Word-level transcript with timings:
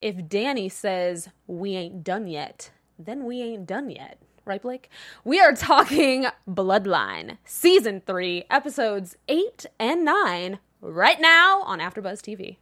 if 0.00 0.28
Danny 0.28 0.68
says 0.68 1.28
we 1.46 1.74
ain't 1.76 2.02
done 2.02 2.26
yet, 2.26 2.70
then 2.98 3.24
we 3.24 3.42
ain't 3.42 3.66
done 3.66 3.90
yet. 3.90 4.18
Right, 4.46 4.62
Blake? 4.62 4.88
We 5.24 5.40
are 5.40 5.52
talking 5.52 6.26
Bloodline, 6.48 7.38
Season 7.44 8.02
3, 8.06 8.44
Episodes 8.50 9.16
8 9.28 9.66
and 9.78 10.04
9, 10.04 10.58
right 10.80 11.20
now 11.20 11.62
on 11.62 11.78
AfterBuzz 11.78 12.20
TV. 12.20 12.56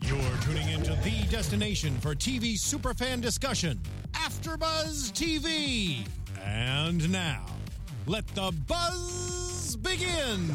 You're 0.00 0.36
tuning 0.42 0.68
into 0.70 0.94
the 1.02 1.26
destination 1.28 1.98
for 1.98 2.14
TV 2.14 2.54
superfan 2.54 3.20
discussion, 3.20 3.80
AfterBuzz 4.12 5.12
TV. 5.12 6.06
And 6.44 7.10
now, 7.10 7.44
let 8.06 8.26
the 8.28 8.52
buzz 8.66 9.76
begin. 9.76 10.48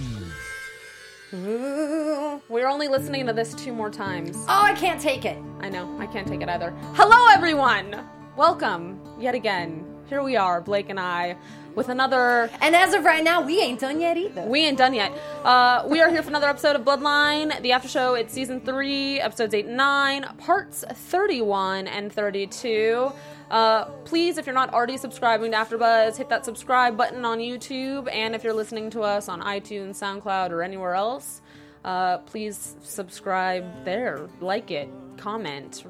Ooh, 1.34 2.40
we're 2.48 2.68
only 2.68 2.88
listening 2.88 3.26
to 3.26 3.34
this 3.34 3.56
two 3.56 3.74
more 3.74 3.90
times. 3.90 4.38
Oh, 4.48 4.62
I 4.62 4.74
can't 4.74 5.02
take 5.02 5.26
it. 5.26 5.40
I 5.62 5.70
know, 5.70 5.98
I 6.00 6.06
can't 6.06 6.28
take 6.28 6.42
it 6.42 6.50
either. 6.50 6.70
Hello, 6.94 7.26
everyone! 7.34 8.08
Welcome 8.38 9.02
yet 9.20 9.34
again. 9.34 9.84
Here 10.06 10.22
we 10.22 10.36
are, 10.36 10.62
Blake 10.62 10.90
and 10.90 11.00
I, 11.00 11.36
with 11.76 11.90
another. 11.90 12.50
And 12.62 12.76
as 12.76 12.94
of 12.94 13.04
right 13.04 13.24
now, 13.24 13.42
we 13.42 13.60
ain't 13.60 13.80
done 13.80 14.00
yet 14.00 14.18
either. 14.18 14.44
We 14.44 14.62
ain't 14.62 14.78
done 14.78 14.94
yet. 14.94 15.12
Uh, 15.44 15.84
we 15.88 16.02
are 16.02 16.10
here 16.10 16.22
for 16.22 16.30
another 16.30 16.50
episode 16.50 16.76
of 16.76 16.84
Bloodline, 16.84 17.62
the 17.62 17.72
after 17.72 17.88
show. 17.88 18.16
It's 18.16 18.34
season 18.34 18.62
three, 18.62 19.20
episodes 19.20 19.54
eight 19.54 19.66
and 19.66 19.78
nine, 19.78 20.24
parts 20.38 20.84
31 20.90 21.88
and 21.88 22.12
32. 22.12 23.12
Uh, 23.52 23.86
please, 24.06 24.38
if 24.38 24.46
you're 24.46 24.56
not 24.56 24.74
already 24.74 24.98
subscribing 24.98 25.52
to 25.52 25.58
AfterBuzz, 25.58 26.18
hit 26.18 26.30
that 26.30 26.44
subscribe 26.44 26.98
button 26.98 27.24
on 27.24 27.40
YouTube, 27.40 28.12
and 28.12 28.34
if 28.34 28.44
you're 28.44 28.54
listening 28.54 28.90
to 28.90 29.02
us 29.02 29.30
on 29.30 29.42
iTunes, 29.42 29.92
SoundCloud, 29.92 30.50
or 30.50 30.64
anywhere 30.64 30.96
else, 30.96 31.42
uh, 31.86 32.18
please 32.20 32.76
subscribe 32.82 33.86
there, 33.86 34.28
like 34.40 34.72
it, 34.72 34.90
comment, 35.18 35.84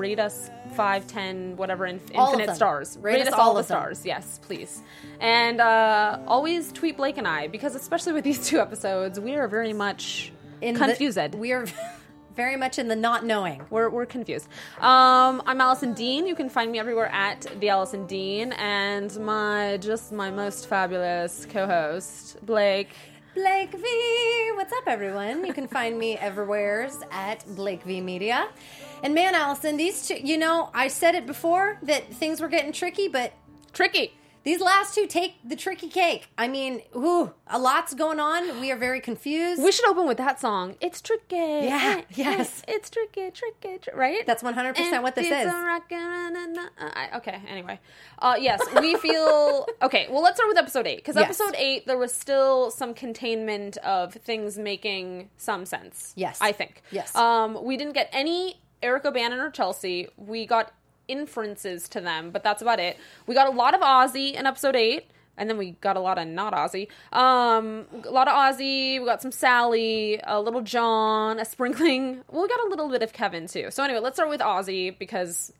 rate 0.00 0.18
us 0.18 0.50
five, 0.74 1.06
ten, 1.06 1.56
whatever, 1.56 1.86
in, 1.86 2.00
infinite 2.12 2.56
stars. 2.56 2.98
Rate 3.00 3.26
us 3.28 3.32
all, 3.34 3.40
all 3.40 3.54
the 3.54 3.60
of 3.60 3.68
them. 3.68 3.78
stars. 3.78 4.04
Yes, 4.06 4.40
please. 4.42 4.82
And 5.20 5.60
uh, 5.60 6.18
always 6.26 6.72
tweet 6.72 6.96
Blake 6.96 7.18
and 7.18 7.28
I 7.28 7.46
because, 7.48 7.74
especially 7.74 8.14
with 8.14 8.24
these 8.24 8.46
two 8.48 8.58
episodes, 8.60 9.20
we 9.20 9.34
are 9.36 9.46
very 9.46 9.72
much 9.72 10.32
In 10.60 10.74
the- 10.74 10.80
confused. 10.80 11.34
we 11.34 11.52
are 11.52 11.66
very 12.34 12.56
much 12.56 12.78
in 12.78 12.88
the 12.88 12.96
not 12.96 13.24
knowing. 13.24 13.62
We're, 13.70 13.90
we're 13.90 14.06
confused. 14.06 14.48
Um, 14.80 15.42
I'm 15.46 15.60
Allison 15.60 15.92
Dean. 15.92 16.26
You 16.26 16.34
can 16.34 16.48
find 16.48 16.72
me 16.72 16.78
everywhere 16.78 17.08
at 17.12 17.46
the 17.60 17.68
Allison 17.68 18.06
Dean, 18.06 18.52
and 18.54 19.14
my 19.20 19.76
just 19.80 20.10
my 20.12 20.30
most 20.30 20.66
fabulous 20.66 21.46
co-host 21.50 22.38
Blake. 22.46 22.88
Blake 23.34 23.70
V. 23.72 24.50
What's 24.54 24.72
up, 24.72 24.84
everyone? 24.88 25.46
You 25.46 25.52
can 25.52 25.68
find 25.68 25.96
me 25.98 26.16
everywheres 26.28 26.96
at 27.12 27.44
Blake 27.54 27.82
V 27.84 28.00
Media. 28.00 28.48
And 29.02 29.14
man, 29.14 29.34
Allison, 29.34 29.76
these 29.76 30.06
two, 30.08 30.16
you 30.22 30.36
know, 30.36 30.70
I 30.74 30.88
said 30.88 31.14
it 31.14 31.26
before 31.26 31.78
that 31.82 32.12
things 32.12 32.40
were 32.40 32.48
getting 32.48 32.72
tricky, 32.72 33.08
but 33.08 33.32
Tricky. 33.72 34.12
these 34.42 34.60
last 34.60 34.94
two 34.94 35.06
take 35.06 35.34
the 35.48 35.56
tricky 35.56 35.88
cake. 35.88 36.28
I 36.36 36.48
mean, 36.48 36.82
ooh, 36.96 37.32
a 37.46 37.58
lot's 37.58 37.94
going 37.94 38.18
on. 38.20 38.60
We 38.60 38.70
are 38.72 38.76
very 38.76 39.00
confused. 39.00 39.62
We 39.62 39.70
should 39.72 39.86
open 39.88 40.06
with 40.06 40.18
that 40.18 40.38
song. 40.40 40.76
It's 40.80 41.00
tricky. 41.00 41.36
Yeah, 41.36 41.96
Eh, 41.98 42.02
yes. 42.10 42.62
eh, 42.68 42.72
It's 42.74 42.90
tricky, 42.90 43.30
tricky, 43.30 43.78
tri- 43.78 43.94
right? 43.94 44.26
That's 44.26 44.42
100% 44.42 45.02
what 45.02 45.14
this 45.14 45.26
it's 45.30 45.46
is. 45.46 45.52
rockin' 45.52 46.58
uh, 46.58 46.68
I- 46.78 47.10
okay, 47.18 47.40
anyway. 47.48 47.78
Uh, 48.18 48.36
yes, 48.38 48.60
we 48.80 48.96
feel. 49.06 49.66
okay, 49.82 50.08
well, 50.10 50.22
let's 50.22 50.36
start 50.36 50.48
with 50.48 50.58
episode 50.58 50.86
8. 50.86 50.96
Because 50.96 51.16
Yes. 51.16 51.24
episode 51.40 51.54
8, 51.56 51.86
there 51.86 51.98
was 51.98 52.12
still 52.12 52.70
some 52.70 52.92
containment 52.92 53.76
of 53.78 54.12
things 54.14 54.58
making 54.58 55.30
some 55.38 55.64
sense. 55.64 56.12
Yes. 56.16 56.38
I 56.40 56.52
think. 56.52 56.82
Yes. 56.90 57.14
Um, 57.14 57.62
we 57.64 57.76
didn't 57.76 57.94
get 57.94 58.10
any 58.12 58.60
Eric 58.82 59.04
O'Bannon 59.04 59.40
or 59.40 59.50
Chelsea. 59.50 60.08
We 60.16 60.46
got 60.46 60.72
inferences 61.08 61.88
to 61.90 62.00
them, 62.00 62.30
but 62.30 62.42
that's 62.42 62.62
about 62.62 62.78
it. 62.80 62.96
We 63.26 63.34
got 63.34 63.48
a 63.48 63.50
lot 63.50 63.74
of 63.74 63.80
Ozzy 63.80 64.34
in 64.34 64.46
episode 64.46 64.76
8. 64.76 65.06
And 65.36 65.48
then 65.48 65.56
we 65.56 65.70
got 65.80 65.96
a 65.96 66.00
lot 66.00 66.18
of 66.18 66.28
not 66.28 66.52
Ozzy. 66.52 66.88
Um, 67.12 67.86
a 68.04 68.10
lot 68.10 68.28
of 68.28 68.34
Ozzy. 68.34 69.00
We 69.00 69.06
got 69.06 69.22
some 69.22 69.32
Sally, 69.32 70.20
a 70.22 70.38
little 70.38 70.60
John, 70.60 71.38
a 71.38 71.46
sprinkling. 71.46 72.22
Well, 72.30 72.42
we 72.42 72.48
got 72.48 72.60
a 72.66 72.68
little 72.68 72.90
bit 72.90 73.02
of 73.02 73.14
Kevin 73.14 73.46
too. 73.46 73.70
So 73.70 73.82
anyway, 73.82 74.00
let's 74.00 74.16
start 74.16 74.28
with 74.28 74.40
Ozzy 74.42 74.98
because, 74.98 75.50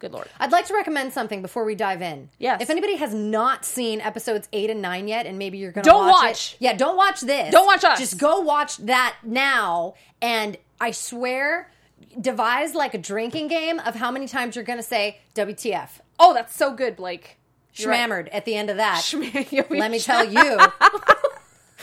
good 0.00 0.12
lord, 0.12 0.28
I'd 0.38 0.52
like 0.52 0.66
to 0.66 0.74
recommend 0.74 1.14
something 1.14 1.40
before 1.40 1.64
we 1.64 1.74
dive 1.74 2.02
in. 2.02 2.28
Yes. 2.38 2.60
If 2.60 2.68
anybody 2.68 2.96
has 2.96 3.14
not 3.14 3.64
seen 3.64 4.02
episodes 4.02 4.48
eight 4.52 4.68
and 4.68 4.82
nine 4.82 5.08
yet, 5.08 5.24
and 5.24 5.38
maybe 5.38 5.56
you're 5.56 5.72
going 5.72 5.84
to 5.84 5.88
Don't 5.90 6.06
watch, 6.06 6.22
watch. 6.22 6.56
yeah, 6.58 6.74
don't 6.74 6.96
watch 6.98 7.22
this. 7.22 7.52
Don't 7.52 7.66
watch 7.66 7.84
us. 7.84 7.98
Just 7.98 8.18
go 8.18 8.40
watch 8.40 8.76
that 8.78 9.16
now, 9.22 9.94
and 10.20 10.58
I 10.78 10.90
swear, 10.90 11.70
devise 12.20 12.74
like 12.74 12.94
a 12.94 12.98
drinking 12.98 13.48
game 13.48 13.78
of 13.80 13.94
how 13.94 14.10
many 14.10 14.26
times 14.26 14.56
you're 14.56 14.64
going 14.64 14.78
to 14.78 14.82
say 14.84 15.18
WTF, 15.34 16.00
oh, 16.18 16.34
that's 16.34 16.56
so 16.56 16.72
good, 16.72 16.96
Blake. 16.96 17.38
You're 17.74 17.90
right. 17.90 18.28
at 18.28 18.44
the 18.44 18.54
end 18.54 18.70
of 18.70 18.76
that. 18.76 19.02
Schmammered. 19.02 19.70
Let 19.70 19.90
me 19.90 19.98
tell 19.98 20.24
you, 20.24 20.58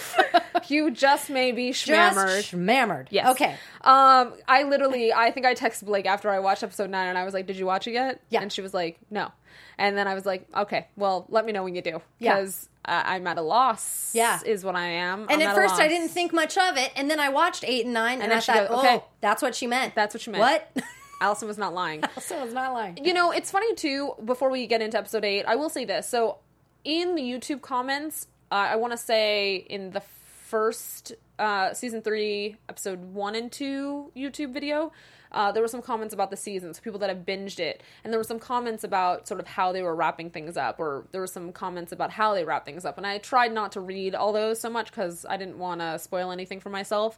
you 0.67 0.91
just 0.91 1.29
may 1.29 1.51
be 1.51 1.71
just 1.71 1.87
schmammered. 1.87 2.43
schmammered. 2.43 3.07
Yes. 3.09 3.29
Okay. 3.31 3.55
Um, 3.81 4.33
I 4.47 4.63
literally, 4.63 5.13
I 5.13 5.31
think 5.31 5.45
I 5.45 5.55
texted 5.55 5.85
Blake 5.85 6.05
after 6.05 6.29
I 6.29 6.39
watched 6.39 6.63
episode 6.63 6.89
nine, 6.89 7.07
and 7.07 7.17
I 7.17 7.23
was 7.23 7.33
like, 7.33 7.47
"Did 7.47 7.57
you 7.57 7.65
watch 7.65 7.87
it 7.87 7.91
yet?" 7.91 8.21
Yeah. 8.29 8.41
And 8.41 8.51
she 8.51 8.61
was 8.61 8.73
like, 8.73 8.99
"No." 9.09 9.31
And 9.77 9.97
then 9.97 10.07
I 10.07 10.13
was 10.13 10.25
like, 10.25 10.47
"Okay, 10.55 10.87
well, 10.95 11.25
let 11.29 11.45
me 11.45 11.51
know 11.51 11.63
when 11.63 11.75
you 11.75 11.81
do, 11.81 12.01
Yeah. 12.19 12.35
because 12.35 12.69
uh, 12.85 13.03
I'm 13.05 13.27
at 13.27 13.37
a 13.37 13.41
loss. 13.41 14.11
Yeah. 14.13 14.39
is 14.45 14.63
what 14.63 14.75
I 14.75 14.87
am. 14.87 15.21
And 15.29 15.41
I'm 15.41 15.41
at 15.41 15.51
a 15.51 15.55
first, 15.55 15.75
I 15.75 15.87
didn't 15.87 16.09
think 16.09 16.33
much 16.33 16.57
of 16.57 16.77
it, 16.77 16.91
and 16.95 17.09
then 17.09 17.19
I 17.19 17.29
watched 17.29 17.63
eight 17.65 17.85
and 17.85 17.93
nine, 17.93 18.21
and, 18.21 18.31
then 18.31 18.37
I 18.37 18.41
thought, 18.41 18.69
goes, 18.69 18.85
oh, 18.85 19.03
that's 19.21 19.41
what 19.41 19.55
she 19.55 19.67
meant. 19.67 19.95
That's 19.95 20.13
what 20.13 20.21
she 20.21 20.31
meant. 20.31 20.41
What? 20.41 20.83
Allison 21.21 21.47
was 21.47 21.57
not 21.57 21.73
lying. 21.73 22.03
Allison 22.15 22.41
was 22.41 22.53
not 22.53 22.73
lying. 22.73 22.97
You 23.03 23.13
know, 23.13 23.31
it's 23.31 23.51
funny 23.51 23.75
too. 23.75 24.13
Before 24.25 24.49
we 24.49 24.65
get 24.65 24.81
into 24.81 24.97
episode 24.97 25.23
eight, 25.23 25.45
I 25.45 25.55
will 25.55 25.69
say 25.69 25.85
this. 25.85 26.09
So, 26.09 26.39
in 26.83 27.13
the 27.15 27.21
YouTube 27.21 27.61
comments, 27.61 28.27
uh, 28.51 28.55
I 28.55 28.75
want 28.75 28.91
to 28.91 28.97
say 28.97 29.55
in 29.55 29.91
the 29.91 30.01
first 30.01 31.13
uh, 31.39 31.73
season 31.73 32.01
three, 32.01 32.57
episode 32.67 32.99
one 33.13 33.35
and 33.35 33.51
two 33.51 34.11
YouTube 34.15 34.51
video, 34.53 34.91
uh, 35.31 35.49
there 35.51 35.63
were 35.63 35.67
some 35.69 35.81
comments 35.81 36.13
about 36.13 36.29
the 36.29 36.35
season, 36.35 36.73
so 36.73 36.81
people 36.81 36.99
that 36.99 37.07
have 37.07 37.19
binged 37.19 37.59
it, 37.59 37.81
and 38.03 38.11
there 38.11 38.19
were 38.19 38.23
some 38.25 38.39
comments 38.39 38.83
about 38.83 39.29
sort 39.29 39.39
of 39.39 39.47
how 39.47 39.71
they 39.71 39.81
were 39.81 39.95
wrapping 39.95 40.29
things 40.29 40.57
up, 40.57 40.77
or 40.77 41.05
there 41.13 41.21
were 41.21 41.27
some 41.27 41.53
comments 41.53 41.93
about 41.93 42.11
how 42.11 42.33
they 42.33 42.43
wrap 42.43 42.65
things 42.65 42.83
up. 42.83 42.97
And 42.97 43.07
I 43.07 43.17
tried 43.17 43.53
not 43.53 43.71
to 43.73 43.79
read 43.79 44.13
all 44.13 44.33
those 44.33 44.59
so 44.59 44.69
much 44.69 44.91
because 44.91 45.25
I 45.29 45.37
didn't 45.37 45.57
want 45.57 45.79
to 45.79 45.97
spoil 45.99 46.31
anything 46.31 46.59
for 46.59 46.69
myself, 46.69 47.17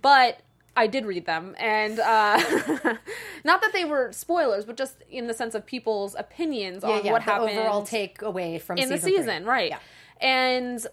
but. 0.00 0.40
I 0.76 0.86
did 0.86 1.06
read 1.06 1.26
them, 1.26 1.56
and 1.58 1.98
uh, 1.98 2.38
not 3.44 3.60
that 3.62 3.70
they 3.72 3.84
were 3.84 4.12
spoilers, 4.12 4.64
but 4.64 4.76
just 4.76 5.02
in 5.10 5.26
the 5.26 5.34
sense 5.34 5.56
of 5.56 5.66
people's 5.66 6.14
opinions 6.16 6.84
Yeah, 6.84 6.90
on 6.90 7.04
yeah. 7.04 7.10
what 7.10 7.22
happened 7.22 7.58
overall 7.58 7.82
takeaway 7.82 8.60
from 8.60 8.78
in 8.78 8.88
the 8.88 8.94
season 8.94 9.10
three. 9.10 9.16
season, 9.16 9.44
right? 9.44 9.72
And 10.20 10.86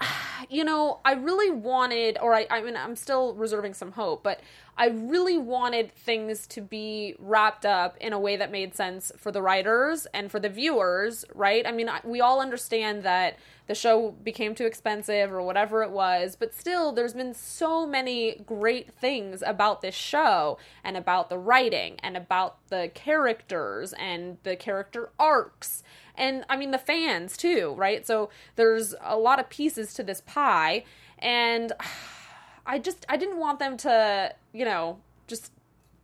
you 0.48 0.64
know, 0.64 1.00
I 1.04 1.12
really 1.12 1.50
wanted, 1.50 2.18
or 2.20 2.34
I, 2.34 2.46
I 2.50 2.62
mean, 2.62 2.76
I'm 2.76 2.96
still 2.96 3.34
reserving 3.34 3.74
some 3.74 3.92
hope, 3.92 4.22
but 4.22 4.40
I 4.76 4.88
really 4.88 5.38
wanted 5.38 5.94
things 5.94 6.46
to 6.48 6.60
be 6.60 7.16
wrapped 7.18 7.66
up 7.66 7.96
in 8.00 8.12
a 8.12 8.18
way 8.18 8.36
that 8.36 8.52
made 8.52 8.74
sense 8.74 9.10
for 9.16 9.32
the 9.32 9.42
writers 9.42 10.06
and 10.14 10.30
for 10.30 10.38
the 10.38 10.48
viewers, 10.48 11.24
right? 11.34 11.66
I 11.66 11.72
mean, 11.72 11.90
we 12.04 12.20
all 12.20 12.40
understand 12.40 13.02
that 13.02 13.36
the 13.68 13.74
show 13.74 14.10
became 14.10 14.54
too 14.54 14.66
expensive 14.66 15.30
or 15.32 15.40
whatever 15.42 15.82
it 15.82 15.90
was, 15.90 16.36
but 16.36 16.54
still, 16.54 16.90
there's 16.90 17.14
been 17.14 17.34
so 17.34 17.86
many 17.86 18.42
great 18.44 18.92
things 18.94 19.42
about 19.46 19.80
this 19.82 19.94
show 19.94 20.58
and 20.82 20.96
about 20.96 21.28
the 21.28 21.38
writing 21.38 21.96
and 22.02 22.16
about 22.16 22.56
the 22.68 22.90
characters 22.94 23.92
and 23.92 24.38
the 24.42 24.56
character 24.56 25.10
arcs 25.18 25.82
and 26.18 26.44
I 26.50 26.56
mean 26.56 26.72
the 26.72 26.78
fans 26.78 27.36
too, 27.36 27.74
right? 27.76 28.06
So 28.06 28.28
there's 28.56 28.94
a 29.02 29.16
lot 29.16 29.38
of 29.38 29.48
pieces 29.48 29.94
to 29.94 30.02
this 30.02 30.20
pie, 30.20 30.84
and 31.18 31.72
I 32.66 32.78
just 32.78 33.06
I 33.08 33.16
didn't 33.16 33.38
want 33.38 33.60
them 33.60 33.76
to, 33.78 34.34
you 34.52 34.64
know, 34.64 34.98
just 35.26 35.52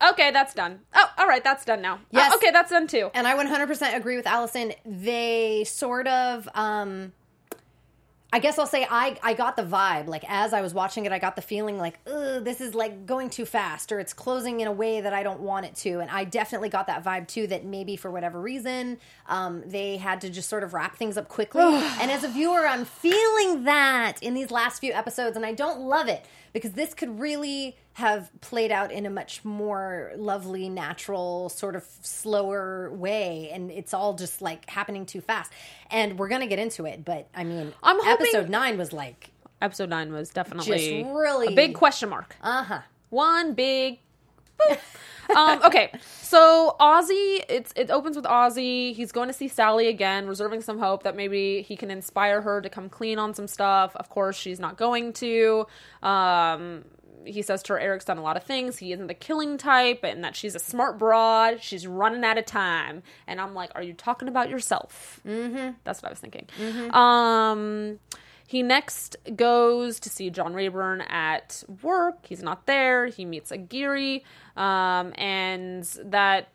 okay, 0.02 0.30
that's 0.30 0.54
done. 0.54 0.80
Oh, 0.94 1.10
all 1.18 1.26
right, 1.26 1.44
that's 1.44 1.64
done 1.64 1.82
now. 1.82 2.00
Yes. 2.10 2.30
Oh, 2.32 2.36
okay, 2.36 2.50
that's 2.50 2.70
done 2.70 2.86
too. 2.86 3.10
And 3.12 3.26
I 3.26 3.36
100% 3.36 3.96
agree 3.96 4.16
with 4.16 4.26
Allison. 4.26 4.72
They 4.84 5.64
sort 5.64 6.06
of, 6.06 6.48
um, 6.54 7.12
I 8.34 8.40
guess 8.40 8.58
I'll 8.58 8.66
say 8.66 8.84
I, 8.90 9.16
I 9.22 9.34
got 9.34 9.54
the 9.54 9.62
vibe. 9.62 10.08
Like, 10.08 10.24
as 10.28 10.52
I 10.52 10.60
was 10.60 10.74
watching 10.74 11.06
it, 11.06 11.12
I 11.12 11.20
got 11.20 11.36
the 11.36 11.40
feeling 11.40 11.78
like, 11.78 12.00
ugh, 12.04 12.42
this 12.42 12.60
is 12.60 12.74
like 12.74 13.06
going 13.06 13.30
too 13.30 13.44
fast 13.44 13.92
or 13.92 14.00
it's 14.00 14.12
closing 14.12 14.58
in 14.58 14.66
a 14.66 14.72
way 14.72 15.00
that 15.00 15.12
I 15.12 15.22
don't 15.22 15.38
want 15.38 15.66
it 15.66 15.76
to. 15.76 16.00
And 16.00 16.10
I 16.10 16.24
definitely 16.24 16.68
got 16.68 16.88
that 16.88 17.04
vibe 17.04 17.28
too 17.28 17.46
that 17.46 17.64
maybe 17.64 17.94
for 17.94 18.10
whatever 18.10 18.40
reason, 18.40 18.98
um, 19.28 19.62
they 19.64 19.98
had 19.98 20.20
to 20.22 20.30
just 20.30 20.48
sort 20.48 20.64
of 20.64 20.74
wrap 20.74 20.96
things 20.96 21.16
up 21.16 21.28
quickly. 21.28 21.62
and 21.62 22.10
as 22.10 22.24
a 22.24 22.28
viewer, 22.28 22.66
I'm 22.66 22.84
feeling 22.84 23.62
that 23.66 24.16
in 24.20 24.34
these 24.34 24.50
last 24.50 24.80
few 24.80 24.92
episodes. 24.92 25.36
And 25.36 25.46
I 25.46 25.52
don't 25.52 25.82
love 25.82 26.08
it 26.08 26.26
because 26.54 26.72
this 26.72 26.94
could 26.94 27.20
really 27.20 27.76
have 27.94 28.30
played 28.40 28.72
out 28.72 28.90
in 28.90 29.04
a 29.04 29.10
much 29.10 29.44
more 29.44 30.12
lovely, 30.16 30.70
natural, 30.70 31.50
sort 31.50 31.76
of 31.76 31.84
slower 32.00 32.90
way, 32.92 33.50
and 33.52 33.70
it's 33.70 33.92
all 33.92 34.14
just 34.14 34.40
like 34.40 34.68
happening 34.70 35.04
too 35.04 35.20
fast. 35.20 35.52
And 35.90 36.18
we're 36.18 36.28
gonna 36.28 36.46
get 36.46 36.58
into 36.58 36.86
it, 36.86 37.04
but 37.04 37.28
I 37.36 37.44
mean, 37.44 37.74
I'm 37.82 37.96
hoping- 38.02 38.12
episode 38.28 38.48
nine 38.48 38.78
was 38.78 38.94
like, 38.94 39.28
Episode 39.62 39.88
nine 39.88 40.12
was 40.12 40.30
definitely 40.30 41.02
Just 41.02 41.14
really- 41.14 41.48
a 41.48 41.56
big 41.56 41.74
question 41.74 42.08
mark. 42.08 42.34
uh 42.42 42.62
huh, 42.64 42.80
One 43.10 43.52
big 43.54 43.98
um, 45.36 45.62
okay, 45.64 45.92
so 46.20 46.76
Ozzy, 46.80 47.44
it's 47.48 47.72
it 47.76 47.90
opens 47.90 48.16
with 48.16 48.24
Ozzy. 48.24 48.94
He's 48.94 49.12
going 49.12 49.28
to 49.28 49.34
see 49.34 49.48
Sally 49.48 49.88
again, 49.88 50.26
reserving 50.26 50.62
some 50.62 50.78
hope 50.78 51.02
that 51.04 51.16
maybe 51.16 51.62
he 51.62 51.76
can 51.76 51.90
inspire 51.90 52.40
her 52.42 52.60
to 52.60 52.68
come 52.68 52.88
clean 52.88 53.18
on 53.18 53.34
some 53.34 53.46
stuff. 53.46 53.94
Of 53.96 54.08
course, 54.08 54.36
she's 54.36 54.60
not 54.60 54.76
going 54.76 55.12
to. 55.14 55.66
Um, 56.02 56.84
he 57.26 57.42
says 57.42 57.62
to 57.64 57.74
her, 57.74 57.78
Eric's 57.80 58.04
done 58.04 58.18
a 58.18 58.22
lot 58.22 58.36
of 58.36 58.44
things. 58.44 58.78
He 58.78 58.92
isn't 58.92 59.06
the 59.06 59.14
killing 59.14 59.56
type, 59.56 60.00
and 60.04 60.22
that 60.24 60.36
she's 60.36 60.54
a 60.54 60.58
smart 60.58 60.98
broad. 60.98 61.62
She's 61.62 61.86
running 61.86 62.24
out 62.24 62.38
of 62.38 62.44
time. 62.44 63.02
And 63.26 63.40
I'm 63.40 63.54
like, 63.54 63.70
are 63.74 63.82
you 63.82 63.94
talking 63.94 64.28
about 64.28 64.50
yourself? 64.50 65.20
Mm-hmm. 65.26 65.72
That's 65.84 66.02
what 66.02 66.08
I 66.08 66.12
was 66.12 66.18
thinking. 66.18 66.46
Um, 66.92 67.98
he 68.46 68.62
next 68.62 69.16
goes 69.36 69.98
to 70.00 70.08
see 70.10 70.30
John 70.30 70.54
Rayburn 70.54 71.00
at 71.02 71.64
work. 71.82 72.26
He's 72.26 72.42
not 72.42 72.66
there. 72.66 73.06
He 73.06 73.24
meets 73.24 73.50
Aguirre, 73.50 74.22
um, 74.56 75.12
and 75.16 75.82
that 76.04 76.48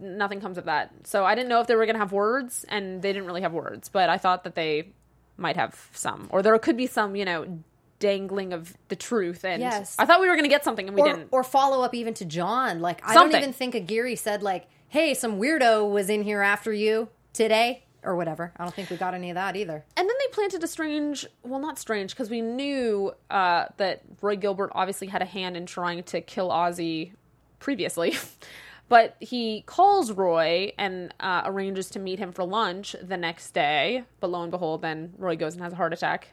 nothing 0.00 0.40
comes 0.40 0.58
of 0.58 0.64
that. 0.66 0.92
So 1.04 1.24
I 1.24 1.34
didn't 1.34 1.48
know 1.48 1.60
if 1.60 1.66
they 1.66 1.74
were 1.76 1.86
going 1.86 1.94
to 1.94 2.00
have 2.00 2.12
words, 2.12 2.64
and 2.68 3.02
they 3.02 3.12
didn't 3.12 3.26
really 3.26 3.42
have 3.42 3.52
words. 3.52 3.88
But 3.88 4.08
I 4.08 4.18
thought 4.18 4.44
that 4.44 4.54
they 4.54 4.88
might 5.36 5.56
have 5.56 5.88
some, 5.92 6.28
or 6.30 6.42
there 6.42 6.58
could 6.58 6.76
be 6.76 6.86
some, 6.86 7.14
you 7.16 7.24
know, 7.24 7.60
dangling 7.98 8.52
of 8.52 8.76
the 8.88 8.96
truth. 8.96 9.44
And 9.44 9.60
Yes. 9.62 9.96
I 9.98 10.06
thought 10.06 10.20
we 10.20 10.28
were 10.28 10.34
going 10.34 10.44
to 10.44 10.50
get 10.50 10.64
something, 10.64 10.86
and 10.88 10.94
we 10.94 11.02
or, 11.02 11.06
didn't. 11.06 11.28
or 11.30 11.42
follow 11.44 11.82
up 11.82 11.94
even 11.94 12.14
to 12.14 12.24
John. 12.24 12.80
Like 12.80 13.00
I 13.04 13.14
Something. 13.14 13.32
don't 13.32 13.40
even 13.42 13.52
think 13.52 13.74
Aguirre 13.74 14.16
said 14.16 14.42
like, 14.42 14.66
"Hey, 14.88 15.14
some 15.14 15.38
weirdo 15.40 15.90
was 15.90 16.10
in 16.10 16.22
here 16.22 16.42
after 16.42 16.72
you 16.72 17.08
today." 17.32 17.84
Or 18.06 18.14
whatever. 18.14 18.52
I 18.56 18.62
don't 18.62 18.72
think 18.72 18.88
we 18.88 18.96
got 18.96 19.14
any 19.14 19.30
of 19.30 19.34
that 19.34 19.56
either. 19.56 19.84
And 19.96 20.08
then 20.08 20.16
they 20.20 20.32
planted 20.32 20.62
a 20.62 20.68
strange, 20.68 21.26
well, 21.42 21.58
not 21.58 21.76
strange, 21.76 22.12
because 22.12 22.30
we 22.30 22.40
knew 22.40 23.12
uh, 23.30 23.66
that 23.78 24.02
Roy 24.22 24.36
Gilbert 24.36 24.70
obviously 24.74 25.08
had 25.08 25.22
a 25.22 25.26
hand 25.26 25.56
in 25.56 25.66
trying 25.66 26.04
to 26.04 26.20
kill 26.20 26.50
Ozzy 26.50 27.12
previously. 27.58 28.16
but 28.88 29.16
he 29.18 29.62
calls 29.66 30.12
Roy 30.12 30.72
and 30.78 31.12
uh, 31.18 31.42
arranges 31.44 31.90
to 31.90 31.98
meet 31.98 32.20
him 32.20 32.30
for 32.30 32.44
lunch 32.44 32.94
the 33.02 33.16
next 33.16 33.50
day. 33.52 34.04
But 34.20 34.30
lo 34.30 34.40
and 34.42 34.52
behold, 34.52 34.82
then 34.82 35.12
Roy 35.18 35.34
goes 35.34 35.54
and 35.54 35.62
has 35.64 35.72
a 35.72 35.76
heart 35.76 35.92
attack 35.92 36.28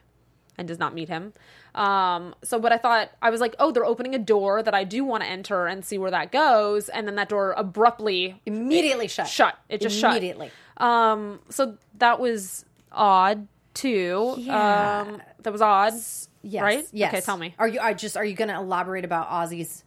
and 0.55 0.67
does 0.67 0.77
not 0.77 0.93
meet 0.93 1.09
him. 1.09 1.33
Um, 1.73 2.35
so, 2.43 2.59
but 2.59 2.71
I 2.71 2.77
thought, 2.77 3.09
I 3.21 3.31
was 3.31 3.41
like, 3.41 3.55
oh, 3.57 3.71
they're 3.71 3.85
opening 3.85 4.13
a 4.13 4.19
door 4.19 4.61
that 4.61 4.75
I 4.75 4.83
do 4.83 5.03
want 5.03 5.23
to 5.23 5.29
enter 5.29 5.65
and 5.65 5.83
see 5.83 5.97
where 5.97 6.11
that 6.11 6.31
goes. 6.31 6.89
And 6.89 7.07
then 7.07 7.15
that 7.15 7.29
door 7.29 7.55
abruptly 7.57 8.39
Immediately 8.45 9.07
shut. 9.07 9.27
shut. 9.27 9.57
It 9.69 9.81
just 9.81 9.97
shut. 9.97 10.11
Immediately. 10.11 10.51
Um, 10.77 11.39
so 11.49 11.77
that 11.97 12.19
was 12.19 12.65
odd 12.91 13.47
too. 13.73 14.35
Yeah. 14.37 15.01
Um, 15.07 15.21
that 15.43 15.51
was 15.51 15.61
odd. 15.61 15.93
Yes. 16.41 16.61
Right? 16.61 16.87
Yes. 16.91 17.13
Okay, 17.13 17.21
tell 17.21 17.37
me. 17.37 17.55
Are 17.57 17.67
you? 17.67 17.79
I 17.79 17.93
just. 17.93 18.17
Are 18.17 18.25
you 18.25 18.33
going 18.35 18.49
to 18.49 18.55
elaborate 18.55 19.05
about 19.05 19.29
Ozzy's 19.29 19.83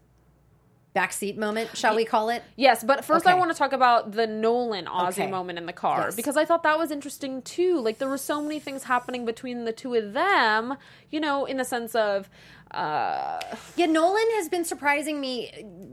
backseat 0.96 1.37
moment? 1.37 1.76
Shall 1.76 1.94
we 1.94 2.04
call 2.04 2.31
it? 2.31 2.43
Yes, 2.56 2.82
but 2.82 3.04
first 3.04 3.26
I 3.26 3.34
want 3.34 3.50
to 3.52 3.56
talk 3.56 3.72
about 3.72 4.12
the 4.12 4.26
Nolan 4.26 4.87
Ozzy 4.87 5.08
Okay. 5.20 5.26
moment 5.31 5.58
in 5.58 5.66
the 5.66 5.72
car 5.72 6.04
Yes. 6.06 6.16
because 6.16 6.37
I 6.37 6.44
thought 6.44 6.62
that 6.62 6.78
was 6.78 6.90
interesting 6.90 7.43
too. 7.43 7.78
Like 7.81 7.98
there 7.98 8.08
were 8.08 8.19
so 8.19 8.40
many 8.43 8.58
things 8.58 8.84
happening 8.84 9.25
between 9.26 9.64
the 9.64 9.72
two 9.72 9.94
of 9.94 10.12
them, 10.14 10.76
you 11.10 11.20
know, 11.20 11.44
in 11.44 11.56
the 11.58 11.64
sense 11.64 11.94
of 11.94 12.28
uh 12.72 13.38
Yeah, 13.76 13.87
Nolan 13.87 14.28
has 14.38 14.48
been 14.48 14.64
surprising 14.64 15.20
me 15.20 15.37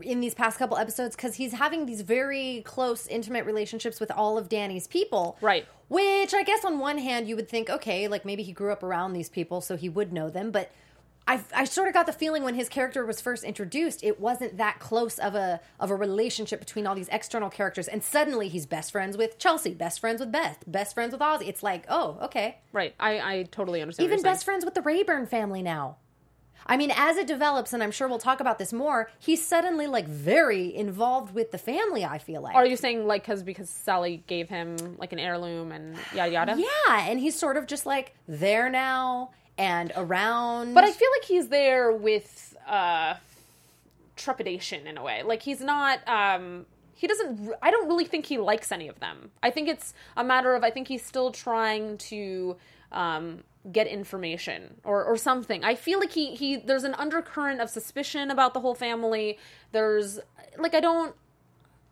in 0.02 0.22
these 0.22 0.34
past 0.34 0.58
couple 0.58 0.78
episodes 0.78 1.16
because 1.16 1.36
he's 1.36 1.54
having 1.54 1.86
these 1.86 2.02
very 2.02 2.62
close, 2.66 3.06
intimate 3.08 3.46
relationships 3.46 4.00
with 4.00 4.10
all 4.12 4.38
of 4.38 4.50
Danny's 4.50 4.88
people. 4.88 5.38
Right. 5.42 5.66
Which 5.90 6.34
I 6.34 6.44
guess 6.44 6.66
on 6.66 6.80
one 6.80 6.98
hand 6.98 7.28
you 7.28 7.36
would 7.36 7.48
think, 7.50 7.70
okay, 7.70 8.08
like 8.08 8.26
maybe 8.26 8.42
he 8.42 8.52
grew 8.54 8.72
up 8.72 8.82
around 8.82 9.14
these 9.14 9.30
people, 9.30 9.62
so 9.62 9.76
he 9.78 9.90
would 9.90 10.12
know 10.12 10.30
them. 10.32 10.50
But 10.50 10.72
I, 11.28 11.42
I 11.56 11.64
sort 11.66 11.88
of 11.88 11.94
got 11.94 12.06
the 12.06 12.14
feeling 12.14 12.44
when 12.44 12.56
his 12.56 12.68
character 12.68 13.06
was 13.06 13.22
first 13.22 13.44
introduced, 13.44 14.04
it 14.04 14.20
wasn't 14.20 14.58
that 14.58 14.80
close 14.80 15.20
of 15.20 15.36
a 15.36 15.62
of 15.80 15.90
a 15.90 15.96
relationship 15.96 16.60
between 16.60 16.86
all 16.86 16.96
these 16.96 17.10
external 17.10 17.50
characters. 17.50 17.88
And 17.88 18.04
suddenly 18.04 18.50
he's 18.50 18.66
best 18.66 18.92
friends 18.92 19.16
with 19.16 19.40
Chelsea, 19.40 19.74
best 19.74 20.00
friends 20.00 20.20
with 20.20 20.32
Beth, 20.32 20.64
best 20.68 20.94
friends 20.94 21.14
with 21.14 21.22
Ozzy. 21.22 21.48
It's 21.48 21.64
like, 21.64 21.86
oh, 21.88 22.18
okay. 22.24 22.58
right. 22.74 22.94
I 23.00 23.20
I 23.20 23.44
totally 23.52 23.82
understand. 23.82 24.06
Even 24.06 24.18
what 24.18 24.26
you're 24.26 24.34
best 24.34 24.46
friends 24.46 24.66
with 24.66 24.74
the 24.74 24.82
Rayburn 24.82 25.28
family 25.28 25.62
now. 25.62 25.98
I 26.66 26.78
mean, 26.78 26.94
as 26.96 27.18
it 27.18 27.28
develops, 27.28 27.74
and 27.74 27.84
I'm 27.84 27.92
sure 27.92 28.08
we'll 28.08 28.20
talk 28.20 28.40
about 28.40 28.58
this 28.58 28.72
more, 28.72 29.10
he's 29.20 29.46
suddenly 29.46 29.86
like 29.86 30.08
very 30.08 30.74
involved 30.74 31.34
with 31.34 31.52
the 31.52 31.58
family. 31.58 32.04
I 32.04 32.18
feel 32.18 32.42
like. 32.42 32.56
Are 32.56 32.66
you 32.66 32.76
saying 32.76 33.08
like 33.08 33.24
cuz 33.24 33.44
because 33.44 33.70
Sally 33.70 34.24
gave 34.28 34.50
him 34.50 34.98
like 34.98 35.14
an 35.14 35.20
heirloom 35.20 35.72
and 35.72 35.98
yada 36.14 36.32
yada? 36.32 36.56
Yeah, 36.58 37.08
and 37.08 37.20
he's 37.20 37.38
sort 37.38 37.56
of 37.56 37.66
just 37.66 37.86
like 37.86 38.14
there 38.28 38.70
now 38.70 39.32
and 39.58 39.92
around. 39.96 40.74
But 40.74 40.84
I 40.84 40.92
feel 40.92 41.10
like 41.18 41.26
he's 41.26 41.48
there 41.50 41.92
with 41.92 42.56
uh 42.68 43.16
trepidation 44.16 44.88
in 44.88 44.98
a 44.98 45.04
way. 45.04 45.24
Like 45.24 45.42
he's 45.42 45.62
not 45.62 46.08
um 46.08 46.66
he 46.96 47.08
doesn't 47.08 47.54
I 47.62 47.72
don't 47.72 47.88
really 47.88 48.06
think 48.06 48.26
he 48.26 48.38
likes 48.38 48.72
any 48.72 48.88
of 48.88 49.00
them. 49.00 49.32
I 49.42 49.50
think 49.50 49.68
it's 49.68 49.94
a 50.16 50.24
matter 50.24 50.56
of 50.56 50.64
I 50.64 50.70
think 50.70 50.88
he's 50.88 51.06
still 51.06 51.32
trying 51.32 51.98
to 52.10 52.56
um 52.92 53.44
get 53.72 53.88
information 53.88 54.80
or 54.84 55.04
or 55.04 55.18
something. 55.18 55.64
I 55.64 55.76
feel 55.76 56.00
like 56.00 56.12
he 56.12 56.36
he 56.36 56.58
there's 56.58 56.84
an 56.84 56.94
undercurrent 56.96 57.62
of 57.62 57.70
suspicion 57.70 58.32
about 58.32 58.54
the 58.54 58.60
whole 58.60 58.76
family. 58.76 59.38
There's 59.72 60.20
like 60.58 60.76
I 60.76 60.80
don't 60.80 61.16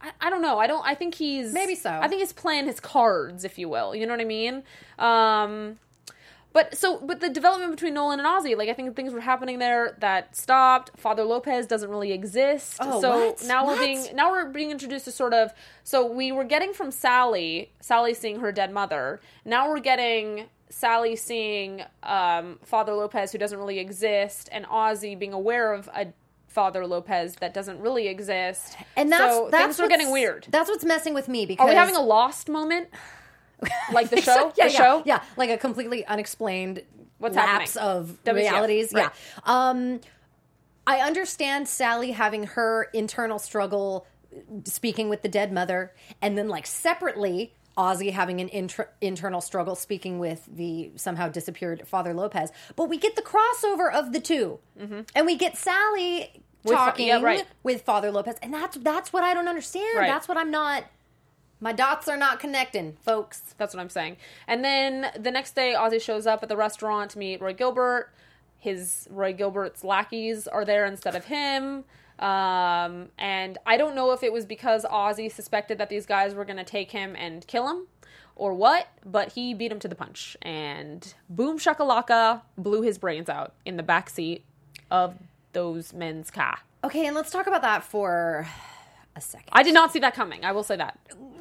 I, 0.02 0.12
I 0.20 0.30
don't 0.30 0.42
know. 0.42 0.60
I 0.60 0.68
don't 0.68 0.86
I 0.86 0.96
think 0.96 1.16
he's 1.16 1.54
Maybe 1.54 1.76
so. 1.76 1.90
I 1.90 2.08
think 2.08 2.22
he's 2.22 2.34
playing 2.34 2.66
his 2.66 2.80
cards, 2.80 3.44
if 3.44 3.58
you 3.58 3.70
will. 3.70 3.96
You 3.96 4.06
know 4.06 4.14
what 4.14 4.22
I 4.22 4.26
mean? 4.26 4.64
Um 5.00 5.78
but 6.54 6.76
so, 6.78 7.00
but 7.00 7.20
the 7.22 7.30
development 7.30 7.72
between 7.72 7.94
Nolan 7.94 8.20
and 8.20 8.28
Ozzy, 8.28 8.58
like 8.58 8.70
I 8.70 8.74
think 8.74 8.96
things 8.96 9.14
were 9.14 9.22
happening 9.22 9.60
there 9.60 9.96
that 10.00 10.36
stopped. 10.36 10.92
Father 10.98 11.24
Lopez 11.24 11.66
doesn't 11.66 11.90
really 11.90 12.12
exist. 12.12 12.78
Oh, 12.80 13.02
so 13.02 13.28
what? 13.28 13.44
now 13.46 13.66
we're 13.66 13.80
being 13.80 14.06
now 14.16 14.32
we're 14.32 14.50
being 14.50 14.72
introduced 14.72 15.06
to 15.06 15.12
sort 15.12 15.34
of. 15.34 15.54
So 15.84 16.06
we 16.06 16.32
were 16.32 16.44
getting 16.44 16.74
from 16.74 16.92
Sally, 16.92 17.72
Sally 17.80 18.14
seeing 18.14 18.40
her 18.40 18.52
dead 18.52 18.74
mother. 18.74 19.22
Now 19.46 19.70
we're 19.70 19.80
getting 19.80 20.48
Sally 20.70 21.16
seeing 21.16 21.84
um, 22.04 22.60
Father 22.64 22.94
Lopez, 22.94 23.32
who 23.32 23.38
doesn't 23.38 23.58
really 23.58 23.80
exist, 23.80 24.50
and 24.52 24.66
Ozzy 24.66 25.18
being 25.18 25.34
aware 25.34 25.74
of 25.74 25.90
a 25.96 26.08
Father 26.48 26.86
Lopez 26.86 27.36
that 27.36 27.54
doesn't 27.54 27.80
really 27.80 28.10
exist. 28.10 28.76
and 28.98 29.10
that's 29.10 29.36
so 29.36 29.48
that's 29.50 29.78
things 29.78 29.80
are 29.80 29.88
getting 29.88 30.12
weird. 30.12 30.48
That's 30.50 30.70
what's 30.70 30.84
messing 30.84 31.14
with 31.14 31.30
me 31.30 31.46
because 31.46 31.66
Are 31.66 31.70
we 31.70 31.76
having 31.76 31.96
a 31.96 32.02
lost 32.02 32.50
moment? 32.50 32.90
Like 33.94 34.10
the 34.10 34.22
show? 34.22 34.52
yeah, 34.58 34.68
the 34.68 34.74
yeah, 34.74 34.78
show? 34.78 35.04
yeah, 35.06 35.24
like 35.38 35.50
a 35.50 35.58
completely 35.58 36.06
unexplained 36.06 36.84
What's 37.18 37.36
lapse 37.36 37.76
happening? 37.76 38.00
of 38.12 38.18
WTF, 38.26 38.34
realities. 38.36 38.94
right. 38.94 39.12
Yeah. 39.46 39.70
Um, 39.70 40.00
I 40.88 41.00
understand 41.00 41.68
Sally 41.68 42.12
having 42.12 42.44
her 42.44 42.90
internal 42.94 43.38
struggle 43.38 44.08
speaking 44.64 45.10
with 45.10 45.22
the 45.22 45.30
dead 45.30 45.52
mother, 45.52 45.94
and 46.22 46.38
then 46.38 46.48
like 46.48 46.66
separately. 46.66 47.54
Ozzy 47.78 48.12
having 48.12 48.42
an 48.42 48.50
inter- 48.50 48.90
internal 49.00 49.40
struggle 49.40 49.76
speaking 49.76 50.20
with 50.20 50.46
the 50.54 50.92
somehow 50.98 51.30
disappeared 51.30 51.88
Father 51.88 52.14
Lopez, 52.14 52.52
but 52.76 52.90
we 52.90 52.98
get 52.98 53.16
the 53.16 53.22
crossover 53.22 53.90
of 53.92 54.12
the 54.12 54.20
2 54.20 54.60
and 55.16 55.26
we 55.26 55.38
get 55.38 55.56
Sally 55.56 56.44
With 56.66 56.76
talking 56.76 57.08
yeah, 57.08 57.22
right. 57.22 57.46
with 57.64 57.82
Father 57.84 58.12
Lopez, 58.12 58.36
and 58.44 58.54
that's 58.54 58.76
that's 58.78 59.14
what 59.14 59.24
I 59.24 59.34
don't 59.34 59.48
understand. 59.48 59.86
Right. 59.96 60.08
That's 60.08 60.28
what 60.28 60.38
I'm 60.38 60.52
not. 60.52 60.84
My 61.62 61.72
dots 61.72 62.08
are 62.08 62.18
not 62.18 62.40
connecting, 62.40 62.98
folks. 63.02 63.54
That's 63.58 63.74
what 63.74 63.80
I'm 63.80 63.90
saying. 63.90 64.18
And 64.48 64.66
then 64.66 65.12
the 65.18 65.30
next 65.30 65.56
day, 65.56 65.76
Ozzy 65.78 66.02
shows 66.02 66.26
up 66.26 66.42
at 66.42 66.50
the 66.50 66.58
restaurant 66.58 67.12
to 67.12 67.20
meet 67.20 67.40
Roy 67.40 67.54
Gilbert. 67.54 68.12
His 68.58 69.08
Roy 69.12 69.32
Gilbert's 69.32 69.84
lackeys 69.84 70.48
are 70.48 70.66
there 70.66 70.86
instead 70.86 71.16
of 71.16 71.26
him. 71.26 71.86
Um, 72.18 73.10
and 73.18 73.60
I 73.66 73.78
don't 73.78 73.96
know 73.96 74.12
if 74.12 74.24
it 74.24 74.34
was 74.34 74.46
because 74.46 74.86
Ozzy 74.86 75.32
suspected 75.32 75.78
that 75.78 75.90
these 75.90 76.08
guys 76.08 76.34
were 76.34 76.46
going 76.46 76.58
to 76.58 76.64
take 76.64 76.92
him 76.92 77.16
and 77.16 77.46
kill 77.46 77.70
him 77.70 77.88
or 78.36 78.54
what, 78.56 78.88
but 79.06 79.34
he 79.34 79.54
beat 79.54 79.72
him 79.72 79.80
to 79.80 79.88
the 79.88 79.96
punch. 79.96 80.36
And 80.42 81.14
boom 81.30 81.60
shakalaka 81.60 82.42
blew 82.58 82.82
his 82.82 82.98
brains 82.98 83.30
out 83.30 83.54
in 83.66 83.78
the 83.78 83.84
back 83.84 84.10
seat 84.10 84.44
of 84.90 85.16
those 85.54 85.94
men's 85.94 86.32
car. 86.32 86.60
Okay, 86.84 87.06
and 87.06 87.16
let's 87.16 87.30
talk 87.30 87.46
about 87.46 87.62
that 87.62 87.84
for 87.84 88.48
a 89.16 89.22
second. 89.22 89.50
I 89.52 89.62
did 89.62 89.76
not 89.76 89.92
see 89.92 90.00
that 90.00 90.16
coming. 90.16 90.44
I 90.44 90.52
will 90.54 90.64
say 90.64 90.76
that. 90.76 91.00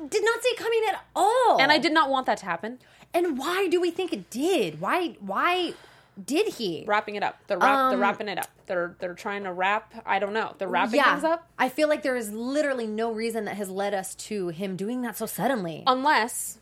Did 0.09 0.25
not 0.25 0.43
see 0.43 0.49
it 0.51 0.57
coming 0.57 0.81
at 0.89 1.05
all. 1.15 1.59
And 1.61 1.71
I 1.73 1.79
did 1.79 1.93
not 1.93 2.11
want 2.11 2.27
that 2.27 2.39
to 2.39 2.45
happen. 2.47 2.79
And 3.13 3.37
why 3.39 3.69
do 3.69 3.81
we 3.81 3.91
think 3.91 4.13
it 4.13 4.31
did? 4.31 4.81
Why? 4.81 5.17
Why 5.21 5.75
did 6.23 6.55
he? 6.55 6.85
wrapping 6.87 7.15
it 7.17 7.23
up. 7.23 7.39
They're, 7.47 7.59
wrap, 7.59 7.91
they're 7.91 7.95
Um, 7.95 8.01
wrapping 8.01 8.29
it 8.29 8.39
up. 8.39 8.49
They're 8.67 8.95
they're 9.01 9.15
trying 9.15 9.45
to 9.45 9.53
wrap. 9.53 9.93
I 10.07 10.19
don't 10.19 10.33
know. 10.33 10.55
They're 10.59 10.69
wrapping 10.69 10.97
yeah, 10.97 11.13
things 11.13 11.25
up 11.25 11.49
I 11.59 11.69
feel 11.69 11.89
like 11.89 12.03
there 12.03 12.17
is 12.17 12.31
literally 12.33 12.87
no 12.87 13.11
reason 13.11 13.45
that 13.47 13.57
has 13.57 13.69
led 13.71 13.95
us 13.95 14.15
to 14.17 14.49
him 14.49 14.77
doing 14.77 15.03
that 15.03 15.17
so 15.17 15.27
suddenly. 15.27 15.83
unless, 15.87 16.59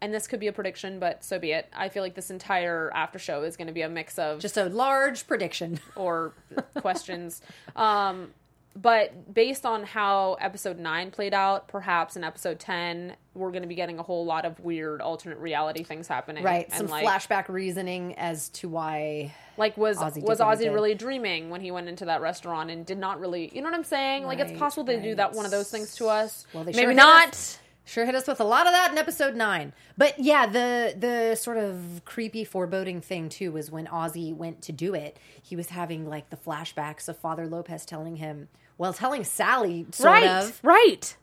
and 0.00 0.12
this 0.14 0.26
could 0.26 0.38
be 0.40 0.46
a 0.48 0.52
prediction, 0.52 0.98
but 1.00 1.24
so 1.24 1.38
be 1.38 1.52
it. 1.52 1.66
I 1.74 1.88
feel 1.88 2.02
like 2.02 2.14
this 2.14 2.30
entire 2.30 2.90
after 2.94 3.18
show 3.18 3.42
is 3.42 3.56
going 3.56 3.66
to 3.68 3.72
be 3.72 3.82
a 3.82 3.88
mix 3.88 4.18
of 4.18 4.38
Just 4.40 4.56
a 4.56 4.64
large 4.66 5.26
prediction. 5.26 5.80
or 5.96 6.32
questions. 6.76 7.40
Um, 7.76 8.32
but 8.76 9.34
based 9.34 9.66
on 9.66 9.82
how 9.82 10.34
episode 10.40 10.78
9 10.78 11.10
played 11.10 11.34
out, 11.34 11.68
perhaps 11.68 12.16
in 12.16 12.22
episode 12.22 12.60
10, 12.60 13.16
we're 13.34 13.50
going 13.50 13.62
to 13.62 13.68
be 13.68 13.74
getting 13.74 13.98
a 13.98 14.02
whole 14.02 14.24
lot 14.24 14.44
of 14.44 14.60
weird 14.60 15.00
alternate 15.00 15.38
reality 15.38 15.82
things 15.82 16.06
happening. 16.06 16.44
Right. 16.44 16.66
And 16.66 16.74
Some 16.74 16.86
like, 16.86 17.04
flashback 17.04 17.48
reasoning 17.48 18.14
as 18.16 18.48
to 18.50 18.68
why. 18.68 19.34
Like 19.56 19.76
was 19.76 19.98
Ozzy 19.98 20.22
was 20.22 20.38
Ozzy 20.38 20.72
really 20.72 20.94
dreaming 20.94 21.50
when 21.50 21.60
he 21.60 21.70
went 21.70 21.88
into 21.88 22.06
that 22.06 22.20
restaurant 22.20 22.70
and 22.70 22.86
did 22.86 22.98
not 22.98 23.20
really, 23.20 23.50
you 23.52 23.60
know 23.60 23.68
what 23.68 23.76
I'm 23.76 23.84
saying? 23.84 24.24
like 24.24 24.38
it's 24.38 24.52
Right, 24.52 24.58
possible 24.58 24.84
they 24.84 25.00
do 25.00 25.16
that 25.16 25.32
one 25.32 25.44
of 25.44 25.50
those 25.50 25.70
things 25.70 25.96
to 25.96 26.06
us. 26.06 26.46
Well, 26.54 26.64
they 26.64 26.72
Maybe 26.72 26.82
sure 26.84 26.94
not. 26.94 27.28
us. 27.30 27.58
Sure 27.90 28.06
hit 28.06 28.14
us 28.14 28.28
with 28.28 28.38
a 28.40 28.44
lot 28.44 28.66
of 28.68 28.72
that 28.72 28.92
in 28.92 28.98
episode 28.98 29.34
nine. 29.34 29.72
But 29.98 30.16
yeah, 30.20 30.46
the 30.46 30.94
the 30.96 31.34
sort 31.34 31.56
of 31.56 32.02
creepy 32.04 32.44
foreboding 32.44 33.00
thing 33.00 33.28
too 33.28 33.50
was 33.50 33.68
when 33.68 33.86
Ozzy 33.88 34.32
went 34.32 34.62
to 34.62 34.72
do 34.72 34.94
it, 34.94 35.16
he 35.42 35.56
was 35.56 35.70
having 35.70 36.08
like 36.08 36.30
the 36.30 36.36
flashbacks 36.36 37.08
of 37.08 37.16
Father 37.18 37.48
Lopez 37.48 37.84
telling 37.84 38.14
him, 38.16 38.46
well, 38.78 38.92
telling 38.92 39.24
Sally 39.24 39.86
sort 39.90 40.12
Right. 40.12 40.28
of, 40.28 40.60
Right. 40.62 41.16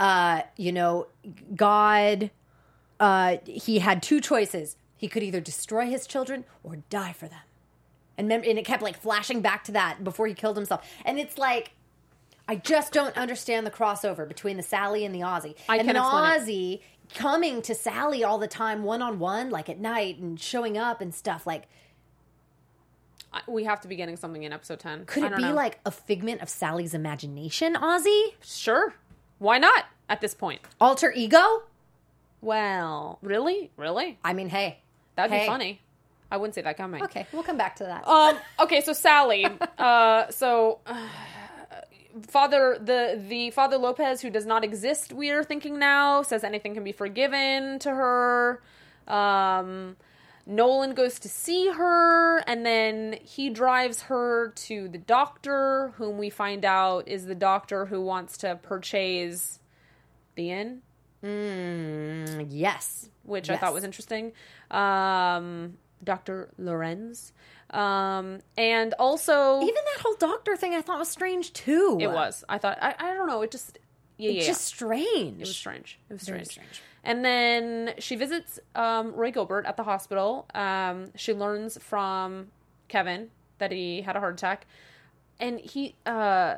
uh, 0.00 0.40
you 0.56 0.72
know, 0.72 1.08
God, 1.54 2.30
uh, 2.98 3.36
he 3.44 3.80
had 3.80 4.02
two 4.02 4.22
choices. 4.22 4.76
He 4.96 5.08
could 5.08 5.22
either 5.22 5.40
destroy 5.40 5.84
his 5.84 6.06
children 6.06 6.46
or 6.64 6.76
die 6.88 7.12
for 7.12 7.28
them. 7.28 7.40
And, 8.16 8.26
mem- 8.26 8.42
and 8.46 8.58
it 8.58 8.64
kept 8.64 8.80
like 8.82 8.98
flashing 8.98 9.42
back 9.42 9.64
to 9.64 9.72
that 9.72 10.02
before 10.02 10.26
he 10.26 10.32
killed 10.32 10.56
himself. 10.56 10.82
And 11.04 11.18
it's 11.18 11.36
like, 11.36 11.72
I 12.48 12.56
just 12.56 12.92
don't 12.92 13.16
understand 13.16 13.66
the 13.66 13.70
crossover 13.70 14.26
between 14.26 14.56
the 14.56 14.62
Sally 14.62 15.04
and 15.04 15.14
the 15.14 15.20
Ozzy. 15.20 15.54
I 15.68 15.76
and 15.78 15.86
can 15.86 15.94
then 15.94 15.96
explain 15.96 16.48
it. 16.74 16.80
Coming 17.14 17.62
to 17.62 17.74
Sally 17.74 18.24
all 18.24 18.38
the 18.38 18.48
time, 18.48 18.82
one 18.82 19.00
on 19.02 19.18
one, 19.18 19.50
like 19.50 19.68
at 19.68 19.78
night 19.78 20.18
and 20.18 20.38
showing 20.40 20.76
up 20.78 21.00
and 21.00 21.14
stuff. 21.14 21.46
Like, 21.46 21.68
I- 23.32 23.42
We 23.46 23.64
have 23.64 23.80
to 23.82 23.88
be 23.88 23.96
getting 23.96 24.16
something 24.16 24.42
in 24.42 24.52
episode 24.52 24.80
10. 24.80 25.04
could 25.06 25.24
it 25.24 25.36
be 25.36 25.42
know. 25.42 25.52
like 25.54 25.78
a 25.84 25.90
figment 25.90 26.40
of 26.40 26.48
Sally's 26.48 26.94
imagination, 26.94 27.74
Ozzy? 27.74 28.34
Sure. 28.42 28.94
Why 29.38 29.58
not 29.58 29.84
at 30.08 30.20
this 30.20 30.34
point? 30.34 30.60
Alter 30.80 31.12
ego? 31.14 31.64
Well, 32.40 33.18
really? 33.22 33.70
Really? 33.76 34.18
I 34.24 34.32
mean, 34.32 34.48
hey. 34.48 34.80
That'd 35.16 35.32
Hey. 35.32 35.44
be 35.44 35.46
funny. 35.46 35.80
I 36.30 36.36
wouldn't 36.38 36.54
say 36.54 36.62
that 36.62 36.76
coming. 36.76 37.02
Okay, 37.04 37.26
we'll 37.32 37.42
come 37.44 37.56
back 37.56 37.76
to 37.76 37.84
that. 37.84 38.06
Um. 38.06 38.36
Okay. 38.60 38.80
So 38.80 38.92
Sally. 38.92 39.46
Uh. 39.78 40.28
So. 40.30 40.80
uh, 40.86 41.08
Father, 42.28 42.78
the 42.80 43.22
the 43.28 43.50
Father 43.50 43.76
Lopez, 43.78 44.20
who 44.22 44.30
does 44.30 44.46
not 44.46 44.64
exist, 44.64 45.12
we 45.12 45.30
are 45.30 45.44
thinking 45.44 45.78
now, 45.78 46.22
says 46.22 46.44
anything 46.44 46.74
can 46.74 46.84
be 46.84 46.92
forgiven 46.92 47.78
to 47.80 47.90
her. 47.90 48.62
Um, 49.06 49.96
Nolan 50.46 50.94
goes 50.94 51.18
to 51.20 51.28
see 51.28 51.70
her, 51.70 52.38
and 52.46 52.64
then 52.64 53.18
he 53.22 53.50
drives 53.50 54.02
her 54.02 54.52
to 54.56 54.88
the 54.88 54.98
doctor, 54.98 55.92
whom 55.96 56.18
we 56.18 56.30
find 56.30 56.64
out 56.64 57.08
is 57.08 57.26
the 57.26 57.34
doctor 57.34 57.86
who 57.86 58.00
wants 58.00 58.38
to 58.38 58.56
purchase 58.56 59.58
the 60.36 60.52
inn. 60.52 60.82
Mm, 61.24 62.46
yes. 62.50 63.10
which 63.24 63.50
I 63.50 63.56
thought 63.56 63.74
was 63.74 63.82
interesting. 63.82 64.32
Um, 64.70 65.78
Dr. 66.04 66.50
Lorenz. 66.58 67.32
Um, 67.70 68.40
and 68.56 68.94
also, 68.98 69.60
Even 69.60 69.74
that 69.74 70.00
whole 70.02 70.14
doctor 70.14 70.56
thing 70.56 70.74
I 70.74 70.82
thought 70.82 70.98
was 70.98 71.08
strange 71.08 71.52
too. 71.52 71.98
it 72.00 72.06
was. 72.06 72.44
I 72.48 72.58
thought, 72.58 72.78
I, 72.80 72.94
I 72.98 73.14
don't 73.14 73.26
know, 73.26 73.42
it 73.42 73.50
just, 73.50 73.78
yeah, 74.18 74.30
yeah, 74.30 74.36
It's 74.38 74.46
yeah. 74.46 74.52
just 74.52 74.64
strange. 74.64 75.36
It 75.36 75.40
was 75.40 75.56
strange. 75.56 75.98
It 76.08 76.12
was 76.14 76.22
strange. 76.22 76.46
strange. 76.48 76.82
And 77.02 77.24
then 77.24 77.94
she 77.98 78.16
visits 78.16 78.58
um, 78.74 79.12
Roy 79.14 79.30
Gilbert 79.30 79.66
at 79.66 79.76
the 79.76 79.82
hospital. 79.84 80.46
Um, 80.54 81.12
she 81.16 81.32
learns 81.34 81.78
from 81.82 82.48
Kevin 82.88 83.30
that 83.58 83.72
he 83.72 84.02
had 84.02 84.16
a 84.16 84.20
heart 84.20 84.34
attack. 84.34 84.66
And 85.38 85.60
he, 85.60 85.94
uh, 86.06 86.56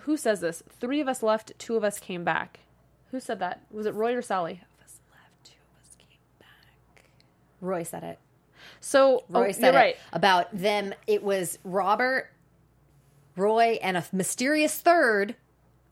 who 0.00 0.16
says 0.16 0.40
this? 0.40 0.62
Three 0.80 1.00
of 1.00 1.08
us 1.08 1.22
left, 1.22 1.52
two 1.58 1.76
of 1.76 1.84
us 1.84 1.98
came 1.98 2.24
back. 2.24 2.60
Who 3.10 3.20
said 3.20 3.38
that? 3.40 3.60
Was 3.70 3.86
it 3.86 3.94
Roy 3.94 4.14
or 4.14 4.22
Sally? 4.22 4.52
of 4.62 4.84
us 4.84 5.00
left, 5.10 5.44
two 5.44 5.52
of 5.70 5.86
us 5.86 5.96
came 5.96 6.18
back. 6.40 7.10
Roy 7.60 7.82
said 7.82 8.02
it. 8.02 8.18
So, 8.80 9.24
Roy 9.28 9.48
oh, 9.48 9.52
said 9.52 9.74
right. 9.74 9.96
about 10.12 10.56
them. 10.56 10.94
It 11.06 11.22
was 11.22 11.58
Robert, 11.64 12.30
Roy, 13.36 13.78
and 13.82 13.96
a 13.96 14.04
mysterious 14.12 14.78
third 14.78 15.36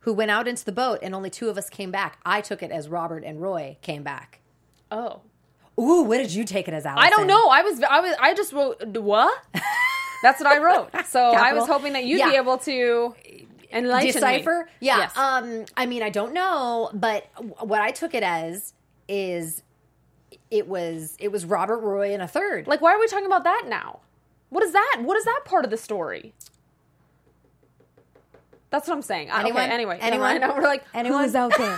who 0.00 0.12
went 0.12 0.30
out 0.30 0.48
into 0.48 0.64
the 0.64 0.72
boat, 0.72 0.98
and 1.02 1.14
only 1.14 1.30
two 1.30 1.48
of 1.48 1.58
us 1.58 1.68
came 1.68 1.90
back. 1.90 2.18
I 2.24 2.40
took 2.40 2.62
it 2.62 2.70
as 2.70 2.88
Robert 2.88 3.22
and 3.24 3.40
Roy 3.40 3.76
came 3.82 4.02
back. 4.02 4.40
Oh. 4.90 5.20
Ooh, 5.78 6.02
what 6.02 6.18
did 6.18 6.32
you 6.34 6.44
take 6.44 6.68
it 6.68 6.74
as, 6.74 6.84
Allison? 6.84 7.06
I 7.06 7.10
don't 7.10 7.26
know. 7.26 7.48
I 7.48 7.62
was 7.62 7.82
I 7.82 8.00
was 8.00 8.14
I 8.20 8.34
just 8.34 8.52
wrote 8.52 8.84
what? 8.98 9.32
That's 10.22 10.38
what 10.40 10.46
I 10.46 10.58
wrote. 10.58 10.90
So 11.06 11.20
I 11.22 11.54
was 11.54 11.66
hoping 11.66 11.94
that 11.94 12.04
you'd 12.04 12.18
Yeah. 12.18 12.30
be 12.30 12.36
able 12.36 12.58
to 12.58 13.14
enlighten 13.72 14.06
me. 14.08 14.12
decipher 14.12 14.68
yeah 14.80 14.98
Yes. 14.98 15.16
um 15.16 15.64
i 15.76 15.86
mean 15.86 16.02
i 16.02 16.10
don't 16.10 16.32
know 16.32 16.90
but 16.92 17.30
what 17.60 17.80
i 17.80 17.92
took 17.92 18.14
it 18.14 18.24
as 18.24 18.74
is 19.08 19.62
it 20.50 20.66
was 20.68 21.16
it 21.18 21.30
was 21.30 21.44
robert 21.44 21.78
roy 21.78 22.12
and 22.12 22.22
a 22.22 22.28
third 22.28 22.66
like, 22.66 22.80
why 22.80 22.92
are 22.94 22.98
we 23.00 23.06
talking 23.06 23.26
about 23.26 23.44
that 23.44 23.64
now? 23.68 24.00
What 24.50 24.64
is 24.64 24.72
that? 24.72 24.96
What 25.02 25.16
is 25.16 25.24
that 25.24 25.42
part 25.44 25.64
of 25.64 25.70
the 25.70 25.76
story? 25.76 26.34
That's 28.70 28.88
what 28.88 28.94
I'm 28.94 29.02
saying. 29.02 29.30
Anyone? 29.30 29.62
Okay, 29.64 29.72
anyway, 29.72 29.98
Anyone? 30.00 30.40
know 30.40 30.54
we're 30.56 30.62
like, 30.62 30.84
Anyone? 30.94 31.34
out 31.36 31.52
there? 31.56 31.76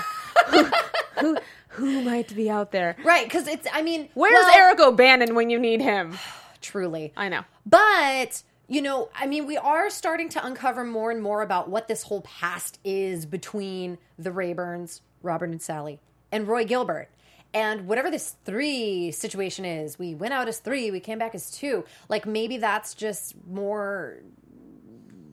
who, 0.49 0.65
who, 1.21 1.39
who 1.69 2.03
might 2.03 2.35
be 2.35 2.51
out 2.51 2.71
there? 2.73 2.97
right 3.05 3.25
because 3.25 3.47
it's 3.49 3.67
i 3.73 3.83
mean 3.83 4.09
Where's 4.15 4.33
well, 4.33 4.57
Eric 4.57 4.81
O'Bannon 4.81 5.35
when 5.35 5.51
you 5.51 5.59
need 5.59 5.81
him? 5.81 6.19
truly 6.61 7.13
I 7.17 7.29
know. 7.29 7.43
but 7.67 8.43
you 8.69 8.81
know 8.81 9.09
i 9.15 9.27
mean 9.27 9.47
we 9.47 9.57
are 9.59 9.91
starting 9.91 10.29
to 10.31 10.47
uncover 10.47 10.85
more 10.85 11.11
and 11.11 11.21
more 11.23 11.43
about 11.43 11.69
what 11.69 11.89
this 11.89 12.05
whole 12.05 12.21
past 12.23 12.79
is 12.85 13.27
between 13.27 13.99
the 14.19 14.31
rayburns 14.31 15.01
robert 15.23 15.51
and 15.51 15.61
sally 15.61 15.99
and 16.31 16.47
roy 16.47 16.65
gilbert 16.65 17.09
and 17.55 17.87
whatever 17.87 18.11
this 18.11 18.37
three 18.45 19.11
situation 19.11 19.65
is 19.65 19.99
we 19.99 20.15
went 20.15 20.33
out 20.33 20.49
as 20.49 20.59
three 20.59 20.91
we 20.91 21.01
came 21.01 21.19
back 21.19 21.35
as 21.35 21.51
two 21.51 21.85
like 22.09 22.27
maybe 22.27 22.57
that's 22.57 22.95
just 22.95 23.35
more 23.49 24.17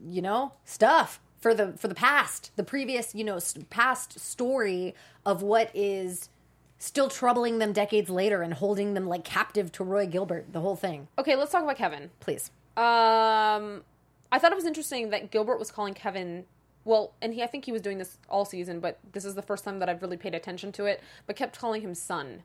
you 0.06 0.22
know 0.22 0.52
stuff 0.64 1.20
for 1.40 1.54
the 1.54 1.72
for 1.74 1.88
the 1.88 1.94
past 1.94 2.50
the 2.56 2.64
previous 2.64 3.14
you 3.14 3.24
know 3.24 3.38
past 3.70 4.18
story 4.18 4.94
of 5.24 5.42
what 5.42 5.70
is 5.74 6.28
still 6.78 7.08
troubling 7.08 7.58
them 7.58 7.72
decades 7.72 8.08
later 8.08 8.42
and 8.42 8.54
holding 8.54 8.94
them 8.94 9.06
like 9.06 9.24
captive 9.24 9.70
to 9.72 9.84
roy 9.84 10.06
gilbert 10.06 10.52
the 10.52 10.60
whole 10.60 10.76
thing 10.76 11.08
Okay, 11.18 11.36
let's 11.36 11.52
talk 11.52 11.62
about 11.62 11.76
Kevin. 11.76 12.10
please 12.20 12.50
Um, 12.76 13.82
I 14.32 14.38
thought 14.38 14.52
it 14.52 14.54
was 14.54 14.64
interesting 14.64 15.10
that 15.10 15.30
Gilbert 15.30 15.58
was 15.58 15.70
calling 15.70 15.92
Kevin. 15.92 16.44
Well, 16.84 17.12
and 17.20 17.34
he 17.34 17.42
I 17.42 17.46
think 17.46 17.64
he 17.66 17.72
was 17.72 17.82
doing 17.82 17.98
this 17.98 18.18
all 18.28 18.44
season, 18.44 18.80
but 18.80 18.98
this 19.12 19.24
is 19.24 19.34
the 19.34 19.42
first 19.42 19.64
time 19.64 19.78
that 19.80 19.88
I've 19.88 20.00
really 20.02 20.16
paid 20.16 20.34
attention 20.34 20.72
to 20.72 20.86
it. 20.86 21.02
But 21.26 21.36
kept 21.36 21.58
calling 21.58 21.82
him 21.82 21.94
son. 21.94 22.42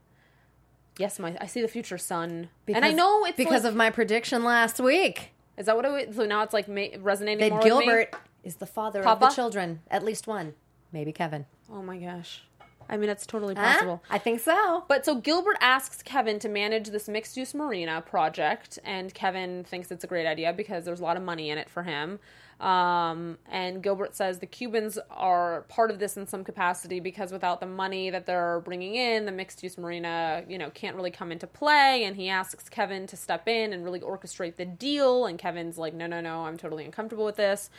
Yes, 0.98 1.20
my 1.20 1.38
I 1.42 1.46
see 1.46 1.62
the 1.62 1.68
future 1.68 1.98
son, 1.98 2.50
and 2.68 2.86
I 2.86 2.92
know 2.92 3.26
it's 3.26 3.38
because 3.38 3.64
like- 3.64 3.72
of 3.72 3.76
my 3.76 3.90
prediction 3.90 4.44
last 4.44 4.80
week 4.80 5.32
is 5.58 5.66
that 5.68 5.76
what 5.76 5.86
it? 5.86 6.14
So 6.16 6.26
now 6.26 6.44
it's 6.44 6.54
like 6.54 6.68
ma- 6.68 6.88
resonating 7.00 7.40
that 7.40 7.50
more 7.50 7.60
with 7.60 7.66
me? 7.80 7.86
gilbert 7.86 8.16
is 8.44 8.56
the 8.58 8.66
father 8.66 9.06
of 9.06 9.20
the 9.20 9.30
children 9.30 9.82
at 9.90 10.04
least 10.04 10.28
one 10.28 10.54
maybe 10.92 11.12
kevin 11.12 11.46
Oh 11.72 11.82
my 11.82 11.98
gosh, 11.98 12.44
I 12.90 12.96
mean 12.98 13.10
it's 13.10 13.26
totally 13.26 13.56
Huh? 13.56 13.62
possible. 13.74 14.04
i 14.10 14.18
think 14.18 14.40
so 14.40 14.84
But 14.88 15.04
so 15.06 15.16
Gilbert 15.16 15.58
asks 15.60 16.02
Kevin 16.04 16.40
to 16.40 16.48
manage 16.50 16.90
this 16.90 17.08
mixed 17.10 17.36
use 17.38 17.54
marina 17.54 18.02
project, 18.02 18.80
and 18.86 19.14
Kevin 19.14 19.64
thinks 19.66 19.92
it's 19.92 20.04
a 20.04 20.08
great 20.08 20.28
idea 20.28 20.54
because 20.54 20.86
there's 20.86 21.00
a 21.00 21.04
lot 21.04 21.18
of 21.18 21.24
money 21.24 21.50
in 21.50 21.58
it 21.58 21.70
for 21.70 21.84
him. 21.84 22.20
Um, 22.60 23.38
and 23.52 23.84
Gilbert 23.84 24.16
says 24.16 24.40
the 24.40 24.46
Cubans 24.46 24.98
are 25.12 25.64
part 25.64 25.92
of 25.92 26.00
this 26.00 26.16
in 26.16 26.26
some 26.26 26.44
capacity 26.44 27.00
because 27.00 27.32
without 27.32 27.60
the 27.60 27.66
money 27.66 28.10
that 28.10 28.26
they're 28.26 28.62
bringing 28.62 28.96
in, 28.96 29.26
the 29.26 29.32
mixed 29.32 29.62
use 29.62 29.78
marina, 29.78 30.44
you 30.48 30.58
know, 30.58 30.70
can't 30.70 30.96
really 30.96 31.12
come 31.12 31.32
into 31.32 31.48
play. 31.48 32.06
And 32.06 32.16
he 32.16 32.30
asks 32.30 32.70
Kevin 32.70 33.08
to 33.08 33.18
step 33.18 33.48
in 33.48 33.74
and 33.74 33.84
really 33.84 34.00
orchestrate 34.00 34.56
the 34.56 34.66
deal. 34.66 35.26
And 35.26 35.38
Kevin's 35.38 35.78
like, 35.78 35.94
no, 35.94 36.08
no, 36.08 36.22
no, 36.22 36.46
I'm 36.46 36.58
totally 36.58 36.86
uncomfortable 36.86 37.26
with 37.26 37.36
this. 37.36 37.70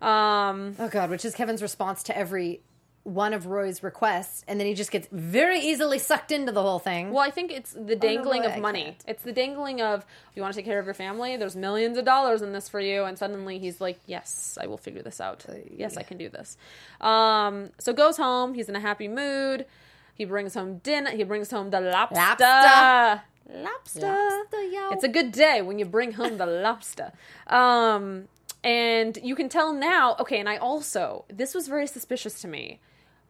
Um, 0.00 0.74
oh 0.78 0.88
god 0.88 1.08
which 1.08 1.24
is 1.24 1.34
kevin's 1.34 1.62
response 1.62 2.02
to 2.02 2.18
every 2.18 2.60
one 3.04 3.34
of 3.34 3.44
roy's 3.46 3.82
requests 3.82 4.42
and 4.48 4.58
then 4.58 4.66
he 4.66 4.72
just 4.72 4.90
gets 4.90 5.06
very 5.12 5.60
easily 5.60 5.98
sucked 5.98 6.32
into 6.32 6.50
the 6.50 6.62
whole 6.62 6.78
thing 6.78 7.10
Well, 7.12 7.22
I 7.22 7.30
think 7.30 7.52
it's 7.52 7.72
the 7.72 7.94
dangling 7.94 8.40
Roy, 8.40 8.46
of 8.48 8.52
I 8.54 8.60
money. 8.60 8.84
can't. 8.84 9.04
It's 9.06 9.22
the 9.22 9.32
dangling 9.32 9.82
of 9.82 10.06
you 10.34 10.40
want 10.40 10.54
to 10.54 10.58
take 10.58 10.64
care 10.64 10.78
of 10.78 10.86
your 10.86 10.94
family. 10.94 11.36
There's 11.36 11.54
millions 11.54 11.98
of 11.98 12.06
dollars 12.06 12.40
in 12.40 12.52
this 12.52 12.66
for 12.68 12.80
you, 12.80 13.04
and 13.04 13.18
suddenly 13.18 13.58
he's 13.58 13.78
like, 13.78 13.98
"Yes, 14.06 14.56
I 14.60 14.66
will 14.66 14.78
figure 14.78 15.02
this 15.02 15.20
out. 15.20 15.44
Yes, 15.70 15.98
I 15.98 16.02
can 16.02 16.16
do 16.16 16.28
this." 16.30 16.56
Um, 17.00 17.70
so 17.78 17.92
goes 17.92 18.16
home. 18.16 18.54
He's 18.54 18.68
in 18.70 18.76
a 18.76 18.80
happy 18.80 19.06
mood. 19.08 19.66
He 20.14 20.24
brings 20.24 20.54
home 20.54 20.78
dinner. 20.78 21.10
He 21.10 21.24
brings 21.24 21.50
home 21.50 21.68
the 21.70 21.80
lobster. 21.82 22.16
Lobster. 22.20 23.22
Lobster. 23.52 24.00
Lobster, 24.00 24.62
yo. 24.62 24.90
It's 24.92 25.04
a 25.04 25.08
good 25.08 25.30
day 25.30 25.60
when 25.60 25.78
you 25.78 25.84
bring 25.84 26.12
home 26.12 26.38
the 26.38 26.46
lobster. 26.46 27.12
Um, 27.48 28.28
and 28.62 29.18
you 29.22 29.34
can 29.36 29.48
tell 29.50 29.72
now. 29.74 30.16
Okay, 30.20 30.40
and 30.40 30.48
I 30.48 30.56
also 30.56 31.26
this 31.28 31.54
was 31.54 31.68
very 31.68 31.86
suspicious 31.86 32.40
to 32.40 32.48
me. 32.48 32.80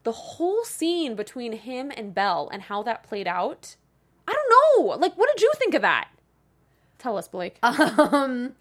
The 0.04 0.12
whole 0.12 0.64
scene 0.64 1.14
between 1.16 1.52
him 1.52 1.90
and 1.96 2.14
Belle 2.14 2.48
and 2.52 2.62
how 2.62 2.82
that 2.84 3.02
played 3.02 3.26
out. 3.26 3.76
I 4.28 4.32
don't 4.32 4.86
know. 4.86 4.94
Like, 4.96 5.14
what 5.16 5.28
did 5.34 5.42
you 5.42 5.50
think 5.56 5.74
of 5.74 5.82
that? 5.82 6.08
Tell 6.98 7.16
us, 7.18 7.28
Blake. 7.28 7.58
um 7.62 8.54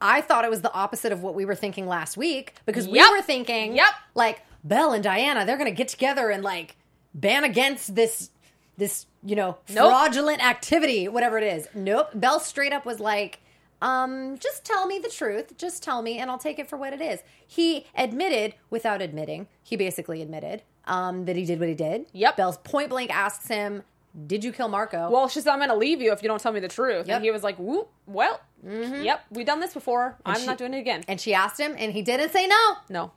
I 0.00 0.20
thought 0.20 0.44
it 0.44 0.50
was 0.50 0.60
the 0.60 0.72
opposite 0.72 1.10
of 1.12 1.22
what 1.22 1.34
we 1.34 1.44
were 1.44 1.54
thinking 1.54 1.86
last 1.86 2.16
week 2.16 2.54
because 2.66 2.86
we 2.86 2.98
were 3.00 3.22
thinking, 3.22 3.74
Yep. 3.76 3.86
like 4.14 4.42
Belle 4.62 4.92
and 4.92 5.02
Diana, 5.02 5.46
they're 5.46 5.56
going 5.56 5.70
to 5.70 5.74
get 5.76 5.88
together 5.88 6.28
and 6.30 6.42
like 6.44 6.76
ban 7.14 7.44
against 7.44 7.94
this, 7.94 8.30
this 8.76 9.06
you 9.24 9.34
know, 9.36 9.56
Nope. 9.70 9.90
fraudulent 9.90 10.44
activity, 10.44 11.08
whatever 11.08 11.38
it 11.38 11.44
is. 11.44 11.66
Nope. 11.74 12.10
Belle 12.14 12.40
straight 12.40 12.72
up 12.74 12.84
was 12.84 13.00
like, 13.00 13.40
um, 13.82 14.38
just 14.38 14.64
tell 14.64 14.86
me 14.86 14.98
the 14.98 15.08
truth. 15.08 15.56
Just 15.58 15.82
tell 15.82 16.02
me, 16.02 16.18
and 16.18 16.30
I'll 16.30 16.38
take 16.38 16.58
it 16.58 16.68
for 16.68 16.76
what 16.76 16.92
it 16.92 17.00
is. 17.00 17.20
He 17.46 17.86
admitted, 17.96 18.54
without 18.70 19.02
admitting, 19.02 19.48
he 19.62 19.76
basically 19.76 20.22
admitted 20.22 20.62
um, 20.86 21.24
that 21.26 21.36
he 21.36 21.44
did 21.44 21.58
what 21.60 21.68
he 21.68 21.74
did. 21.74 22.06
Yep. 22.12 22.36
Belle 22.36 22.52
point 22.54 22.88
blank 22.90 23.14
asks 23.14 23.48
him, 23.48 23.82
"Did 24.26 24.44
you 24.44 24.52
kill 24.52 24.68
Marco?" 24.68 25.10
Well, 25.10 25.28
she 25.28 25.40
said, 25.40 25.50
I'm 25.52 25.58
going 25.58 25.68
to 25.70 25.76
leave 25.76 26.00
you 26.00 26.12
if 26.12 26.22
you 26.22 26.28
don't 26.28 26.40
tell 26.40 26.52
me 26.52 26.60
the 26.60 26.68
truth. 26.68 27.06
Yep. 27.06 27.16
And 27.16 27.24
he 27.24 27.30
was 27.30 27.42
like, 27.42 27.56
whoop, 27.58 27.88
well, 28.06 28.40
yep, 28.64 29.24
we've 29.30 29.46
done 29.46 29.60
this 29.60 29.74
before. 29.74 30.16
I'm 30.24 30.40
she- 30.40 30.46
not 30.46 30.58
doing 30.58 30.74
it 30.74 30.78
again. 30.78 31.04
and 31.08 31.20
she 31.20 31.34
asked 31.34 31.60
him, 31.60 31.74
and 31.78 31.92
he 31.92 32.02
didn't 32.02 32.30
say 32.32 32.46
no. 32.46 32.76
no. 32.88 33.12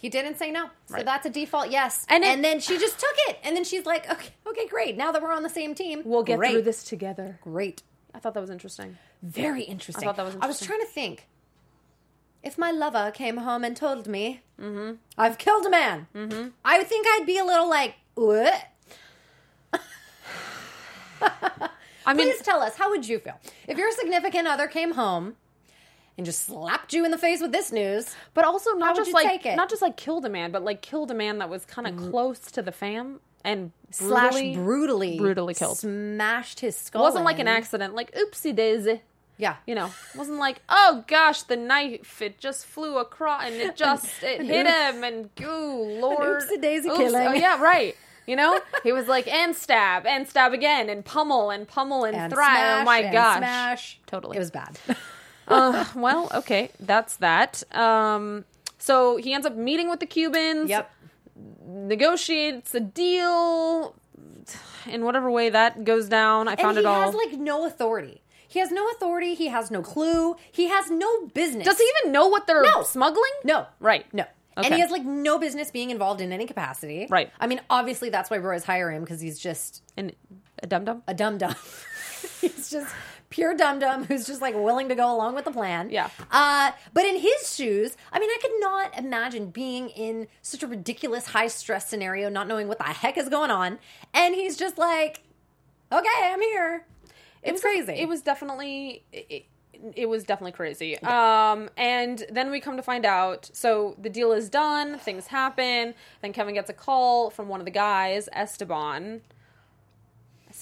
He 0.00 0.10
didn't 0.10 0.36
say 0.36 0.50
no. 0.50 0.66
So 0.86 0.96
Right. 0.96 1.04
that's 1.06 1.24
a 1.24 1.30
default 1.30 1.70
yes. 1.70 2.04
And 2.10 2.22
And, 2.24 2.44
then 2.44 2.60
she 2.60 2.78
just 2.78 2.98
took 3.00 3.14
it. 3.28 3.38
And 3.42 3.56
then 3.56 3.64
she's 3.64 3.86
like, 3.86 4.10
okay, 4.10 4.28
okay, 4.46 4.66
great. 4.68 4.98
Now 4.98 5.12
that 5.12 5.22
we're 5.22 5.32
on 5.32 5.42
the 5.42 5.48
same 5.48 5.74
team, 5.74 6.02
We'll 6.04 6.22
get 6.22 6.36
great. 6.38 6.50
through 6.52 6.62
this 6.62 6.84
together. 6.84 7.38
Great. 7.42 7.82
I 8.14 8.20
thought 8.20 8.34
that 8.34 8.40
was 8.40 8.50
interesting. 8.50 8.96
Very 9.22 9.62
interesting. 9.62 10.04
I 10.04 10.06
thought 10.06 10.16
that 10.16 10.24
was 10.24 10.34
I 10.40 10.46
was 10.46 10.62
interesting. 10.62 10.68
trying 10.68 10.80
to 10.80 10.86
think. 10.86 11.26
If 12.42 12.58
my 12.58 12.70
lover 12.70 13.10
came 13.10 13.38
home 13.38 13.64
and 13.64 13.74
told 13.76 14.06
me, 14.06 14.42
I've 15.18 15.38
killed 15.38 15.66
a 15.66 15.70
man, 15.70 16.06
mm-hmm. 16.14 16.48
I 16.64 16.78
would 16.78 16.86
think 16.86 17.06
I'd 17.08 17.24
be 17.26 17.38
a 17.38 17.44
little 17.44 17.68
like, 17.68 17.94
what? 18.14 18.54
I 22.06 22.12
mean, 22.12 22.26
Please 22.26 22.42
tell 22.42 22.60
us, 22.60 22.76
how 22.76 22.90
would 22.90 23.08
you 23.08 23.18
feel? 23.18 23.40
If 23.66 23.78
your 23.78 23.90
significant 23.92 24.46
other 24.46 24.66
came 24.66 24.92
home 24.92 25.36
and 26.18 26.26
just 26.26 26.44
slapped 26.44 26.92
you 26.92 27.04
in 27.06 27.10
the 27.10 27.18
face 27.18 27.40
with 27.40 27.50
this 27.50 27.72
news, 27.72 28.14
but 28.34 28.44
also 28.44 28.72
not 28.72 28.90
would 28.94 29.00
just 29.00 29.08
you 29.08 29.14
like 29.14 29.26
take 29.26 29.46
it? 29.46 29.56
not 29.56 29.70
just 29.70 29.80
like 29.80 29.96
killed 29.96 30.26
a 30.26 30.28
man, 30.28 30.52
but 30.52 30.62
like 30.62 30.82
killed 30.82 31.10
a 31.10 31.14
man 31.14 31.38
that 31.38 31.48
was 31.48 31.64
kind 31.64 31.86
of 31.88 31.96
close 32.10 32.40
to 32.52 32.60
the 32.60 32.72
fam 32.72 33.20
and 33.44 33.70
slash 33.90 34.32
brutally, 34.32 34.54
brutally, 34.54 35.18
brutally 35.18 35.54
killed. 35.54 35.78
smashed 35.78 36.60
his 36.60 36.76
skull. 36.76 37.02
It 37.02 37.04
wasn't 37.04 37.24
like 37.24 37.38
an 37.38 37.48
accident, 37.48 37.94
like 37.94 38.12
oopsie 38.14 38.54
daisy. 38.54 39.02
Yeah. 39.36 39.56
You 39.66 39.74
know, 39.74 39.86
it 39.86 40.18
wasn't 40.18 40.38
like, 40.38 40.62
oh 40.68 41.04
gosh, 41.06 41.42
the 41.42 41.56
knife 41.56 42.22
it 42.22 42.38
just 42.38 42.66
flew 42.66 42.98
across 42.98 43.44
and 43.44 43.54
it 43.54 43.76
just 43.84 44.22
it 44.22 44.42
hit 44.42 44.66
him 44.66 45.04
and 45.04 45.30
ooh 45.42 46.00
lord, 46.00 46.42
oopsie-daisy 46.42 46.88
Oops. 46.88 46.98
killing. 46.98 47.28
Oh 47.28 47.32
yeah, 47.32 47.60
right. 47.60 47.96
You 48.26 48.36
know, 48.36 48.58
he 48.82 48.92
was 48.92 49.06
like 49.06 49.28
and 49.28 49.54
stab 49.54 50.06
and 50.06 50.26
stab 50.26 50.52
again 50.52 50.88
and 50.88 51.04
pummel 51.04 51.50
and 51.50 51.68
pummel 51.68 52.04
and, 52.04 52.16
and 52.16 52.32
thrive. 52.32 52.80
oh 52.80 52.84
my 52.84 53.00
and 53.00 53.12
gosh, 53.12 53.38
smash. 53.38 54.00
Totally. 54.06 54.36
It 54.36 54.40
was 54.40 54.50
bad. 54.50 54.78
uh, 55.48 55.84
well, 55.94 56.30
okay, 56.34 56.70
that's 56.80 57.16
that. 57.16 57.62
Um, 57.76 58.44
so 58.78 59.16
he 59.16 59.34
ends 59.34 59.46
up 59.46 59.56
meeting 59.56 59.90
with 59.90 60.00
the 60.00 60.06
Cubans. 60.06 60.70
yep. 60.70 60.90
Negotiates 61.36 62.74
a 62.74 62.80
deal 62.80 63.94
in 64.86 65.04
whatever 65.04 65.30
way 65.30 65.50
that 65.50 65.84
goes 65.84 66.08
down. 66.08 66.48
I 66.48 66.56
found 66.56 66.78
it 66.78 66.84
all. 66.86 66.94
He 67.00 67.06
has 67.06 67.14
like 67.14 67.38
no 67.40 67.66
authority. 67.66 68.22
He 68.46 68.60
has 68.60 68.70
no 68.70 68.88
authority. 68.90 69.34
He 69.34 69.48
has 69.48 69.70
no 69.70 69.82
clue. 69.82 70.36
He 70.52 70.68
has 70.68 70.90
no 70.90 71.26
business. 71.28 71.64
Does 71.64 71.78
he 71.78 71.90
even 72.00 72.12
know 72.12 72.28
what 72.28 72.46
they're 72.46 72.62
No. 72.62 72.82
smuggling? 72.84 73.32
No. 73.42 73.66
Right. 73.80 74.06
No. 74.14 74.24
And 74.56 74.72
he 74.72 74.80
has 74.80 74.90
like 74.92 75.04
no 75.04 75.38
business 75.40 75.72
being 75.72 75.90
involved 75.90 76.20
in 76.20 76.30
any 76.30 76.46
capacity. 76.46 77.08
Right. 77.10 77.32
I 77.40 77.48
mean, 77.48 77.60
obviously 77.68 78.10
that's 78.10 78.30
why 78.30 78.38
Roy's 78.38 78.62
hire 78.64 78.92
him 78.92 79.02
because 79.02 79.20
he's 79.20 79.38
just 79.40 79.82
a 79.98 80.66
dum 80.68 80.84
dum. 80.84 81.02
a 81.08 81.14
dum 81.14 81.38
dum. 81.38 81.56
he's 82.40 82.70
just 82.70 82.94
pure 83.34 83.52
dum 83.52 83.80
dum 83.80 84.04
who's 84.04 84.26
just 84.26 84.40
like 84.40 84.54
willing 84.54 84.88
to 84.88 84.94
go 84.94 85.12
along 85.12 85.34
with 85.34 85.44
the 85.44 85.50
plan. 85.50 85.90
Yeah. 85.90 86.08
Uh, 86.30 86.70
but 86.92 87.04
in 87.04 87.18
his 87.18 87.52
shoes, 87.54 87.96
I 88.12 88.20
mean, 88.20 88.30
I 88.30 88.38
could 88.40 88.52
not 88.60 88.96
imagine 88.96 89.50
being 89.50 89.88
in 89.88 90.28
such 90.40 90.62
a 90.62 90.68
ridiculous 90.68 91.26
high 91.26 91.48
stress 91.48 91.88
scenario, 91.88 92.28
not 92.28 92.46
knowing 92.46 92.68
what 92.68 92.78
the 92.78 92.84
heck 92.84 93.18
is 93.18 93.28
going 93.28 93.50
on, 93.50 93.80
and 94.12 94.36
he's 94.36 94.56
just 94.56 94.78
like, 94.78 95.22
"Okay, 95.90 96.08
I'm 96.22 96.40
here." 96.40 96.86
It's 97.42 97.48
It 97.48 97.52
was 97.54 97.60
crazy. 97.60 97.92
It 97.94 98.08
was 98.08 98.22
definitely. 98.22 99.04
It, 99.12 99.46
it 99.96 100.08
was 100.08 100.22
definitely 100.22 100.52
crazy. 100.52 100.96
Um, 101.00 101.68
and 101.76 102.24
then 102.30 102.52
we 102.52 102.60
come 102.60 102.76
to 102.76 102.82
find 102.82 103.04
out. 103.04 103.50
So 103.52 103.96
the 104.00 104.08
deal 104.08 104.32
is 104.32 104.48
done. 104.48 104.98
Things 104.98 105.26
happen. 105.26 105.94
Then 106.22 106.32
Kevin 106.32 106.54
gets 106.54 106.70
a 106.70 106.72
call 106.72 107.30
from 107.30 107.48
one 107.48 107.60
of 107.60 107.66
the 107.66 107.72
guys, 107.72 108.28
Esteban, 108.32 109.22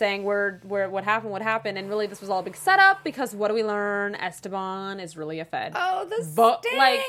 saying 0.02 0.24
where 0.24 0.60
where 0.64 0.90
what 0.90 1.04
happened, 1.04 1.30
what 1.30 1.42
happened, 1.42 1.78
and 1.78 1.88
really 1.88 2.08
this 2.08 2.20
was 2.20 2.28
all 2.28 2.40
a 2.40 2.42
big 2.42 2.56
setup 2.56 3.04
because 3.04 3.34
what 3.36 3.48
do 3.48 3.54
we 3.54 3.62
learn? 3.62 4.16
Esteban 4.16 4.98
is 4.98 5.16
really 5.16 5.38
a 5.38 5.44
Fed. 5.44 5.72
Oh, 5.76 6.04
the 6.06 6.28
but 6.34 6.64
sting! 6.64 6.76
like 6.76 7.00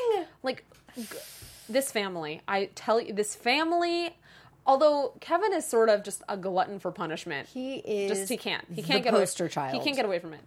like 0.44 0.64
g- 0.96 1.04
this 1.68 1.90
family 1.90 2.40
i 2.46 2.66
tell 2.74 3.00
you 3.00 3.12
this 3.14 3.34
family 3.34 4.14
although 4.66 5.14
kevin 5.20 5.52
is 5.54 5.66
sort 5.66 5.88
of 5.88 6.04
just 6.04 6.22
a 6.28 6.36
glutton 6.36 6.78
for 6.78 6.90
punishment 6.92 7.48
he 7.48 7.76
is 7.76 8.10
just 8.18 8.28
he 8.28 8.36
can't 8.36 8.64
he 8.70 8.82
can't 8.82 9.02
get 9.02 9.12
poster 9.14 9.44
away, 9.44 9.50
child. 9.50 9.72
he 9.74 9.80
can't 9.82 9.96
get 9.96 10.04
away 10.04 10.18
from 10.18 10.34
it 10.34 10.40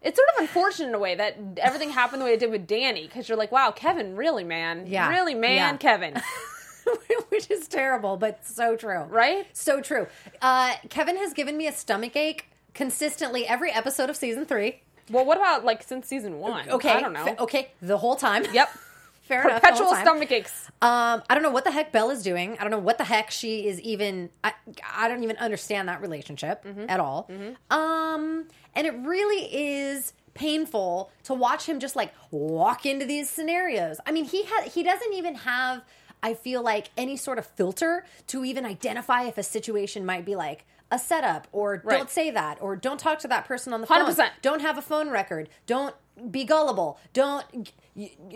it's 0.00 0.16
sort 0.16 0.28
of 0.36 0.40
unfortunate 0.42 0.88
in 0.90 0.94
a 0.94 0.98
way 0.98 1.16
that 1.16 1.36
everything 1.56 1.90
happened 1.90 2.20
the 2.22 2.24
way 2.24 2.34
it 2.34 2.38
did 2.40 2.52
with 2.52 2.68
danny 2.68 3.02
because 3.08 3.28
you're 3.28 3.36
like 3.36 3.50
wow 3.50 3.72
kevin 3.72 4.14
really 4.14 4.44
man 4.44 4.86
Yeah. 4.86 5.08
really 5.10 5.34
man 5.34 5.74
Yeah. 5.74 5.76
kevin 5.76 6.14
which 7.28 7.50
is 7.50 7.68
terrible, 7.68 8.16
but 8.16 8.44
so 8.46 8.76
true. 8.76 9.00
Right? 9.02 9.46
So 9.52 9.80
true. 9.80 10.06
Uh, 10.42 10.74
Kevin 10.88 11.16
has 11.16 11.32
given 11.32 11.56
me 11.56 11.66
a 11.66 11.72
stomach 11.72 12.16
ache 12.16 12.46
consistently 12.74 13.46
every 13.46 13.70
episode 13.72 14.08
of 14.10 14.16
season 14.16 14.44
three. 14.46 14.80
well 15.10 15.24
what 15.24 15.36
about 15.36 15.64
like 15.64 15.82
since 15.82 16.06
season 16.06 16.38
one 16.38 16.68
Okay. 16.70 16.90
i 16.90 17.00
don't 17.00 17.12
know 17.12 17.34
okay. 17.40 17.72
The 17.82 17.98
whole 17.98 18.14
time. 18.14 18.44
yep 18.52 18.68
Fair 19.22 19.42
enough. 19.42 19.60
perpetual 19.60 19.94
stomach 19.96 20.30
aches 20.30 20.68
Um, 20.80 21.22
I 21.28 21.34
don't 21.34 21.42
know 21.42 21.50
what 21.50 21.64
the 21.64 21.70
heck 21.72 21.90
Belle 21.92 22.10
is 22.10 22.22
doing. 22.22 22.56
I 22.58 22.62
don't 22.62 22.70
know 22.70 22.78
what 22.78 22.96
the 22.98 23.04
heck 23.04 23.30
she 23.30 23.66
is 23.66 23.78
even. 23.80 24.30
I, 24.44 24.52
I 24.94 25.08
don't 25.08 25.22
even 25.24 25.36
understand 25.38 25.88
that 25.88 26.00
relationship 26.00 26.64
Mm-hmm. 26.64 26.84
at 26.88 27.00
all. 27.00 27.28
Um, 27.70 28.44
and 28.74 28.86
it 28.86 28.94
really 29.00 29.48
is 29.52 30.12
painful 30.34 31.10
to 31.24 31.34
watch 31.34 31.66
him 31.66 31.80
just 31.80 31.96
like 31.96 32.14
walk 32.30 32.86
into 32.86 33.04
these 33.04 33.28
scenarios. 33.28 33.98
I 34.06 34.12
mean, 34.12 34.24
he 34.24 34.44
has 34.44 34.72
he 34.72 34.82
doesn't 34.82 35.12
even 35.12 35.34
have. 35.34 35.82
I 36.22 36.34
feel 36.34 36.62
like 36.62 36.90
any 36.96 37.16
sort 37.16 37.38
of 37.38 37.46
filter 37.46 38.04
to 38.28 38.44
even 38.44 38.64
identify 38.66 39.24
if 39.24 39.38
a 39.38 39.42
situation 39.42 40.04
might 40.06 40.24
be 40.24 40.34
like 40.36 40.64
a 40.90 40.98
setup 40.98 41.46
or 41.52 41.82
Right. 41.84 41.96
don't 41.98 42.10
say 42.10 42.30
that 42.30 42.58
or 42.62 42.74
don't 42.74 42.98
talk 42.98 43.18
to 43.20 43.28
that 43.28 43.44
person 43.44 43.72
on 43.72 43.80
the 43.82 43.86
phone. 43.86 44.04
100%. 44.06 44.30
Don't 44.42 44.60
have 44.60 44.78
a 44.78 44.82
phone 44.82 45.10
record. 45.10 45.48
Don't 45.66 45.94
be 46.30 46.44
gullible. 46.44 46.98
Don't 47.12 47.44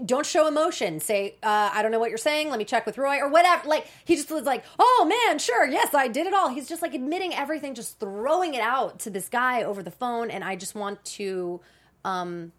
don't 0.04 0.26
show 0.26 0.48
emotion. 0.48 0.98
Say, 1.00 1.36
uh, 1.42 1.70
I 1.72 1.82
don't 1.82 1.92
know 1.92 1.98
what 2.00 2.08
you're 2.10 2.18
saying. 2.18 2.50
Let 2.50 2.58
me 2.58 2.64
check 2.64 2.84
with 2.84 2.98
Roy 2.98 3.18
or 3.18 3.28
whatever. 3.28 3.68
Like 3.68 3.86
he 4.04 4.16
just 4.16 4.30
was 4.30 4.42
like, 4.44 4.64
oh 4.78 5.06
man, 5.26 5.38
sure, 5.38 5.66
yes, 5.68 5.94
I 5.94 6.08
did 6.08 6.26
it 6.26 6.34
all. 6.34 6.48
He's 6.48 6.68
just 6.68 6.82
like 6.82 6.94
admitting 6.94 7.32
everything, 7.34 7.74
just 7.74 7.98
throwing 8.00 8.54
it 8.54 8.60
out 8.60 8.98
to 9.00 9.10
this 9.10 9.28
guy 9.28 9.62
over 9.62 9.82
the 9.82 9.90
phone, 9.92 10.30
and 10.30 10.42
I 10.44 10.56
just 10.56 10.74
want 10.74 11.04
to 11.06 11.60
um, 12.04 12.52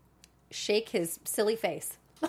shake 0.49 0.89
his 0.89 1.19
silly 1.25 1.55
face. 1.57 1.97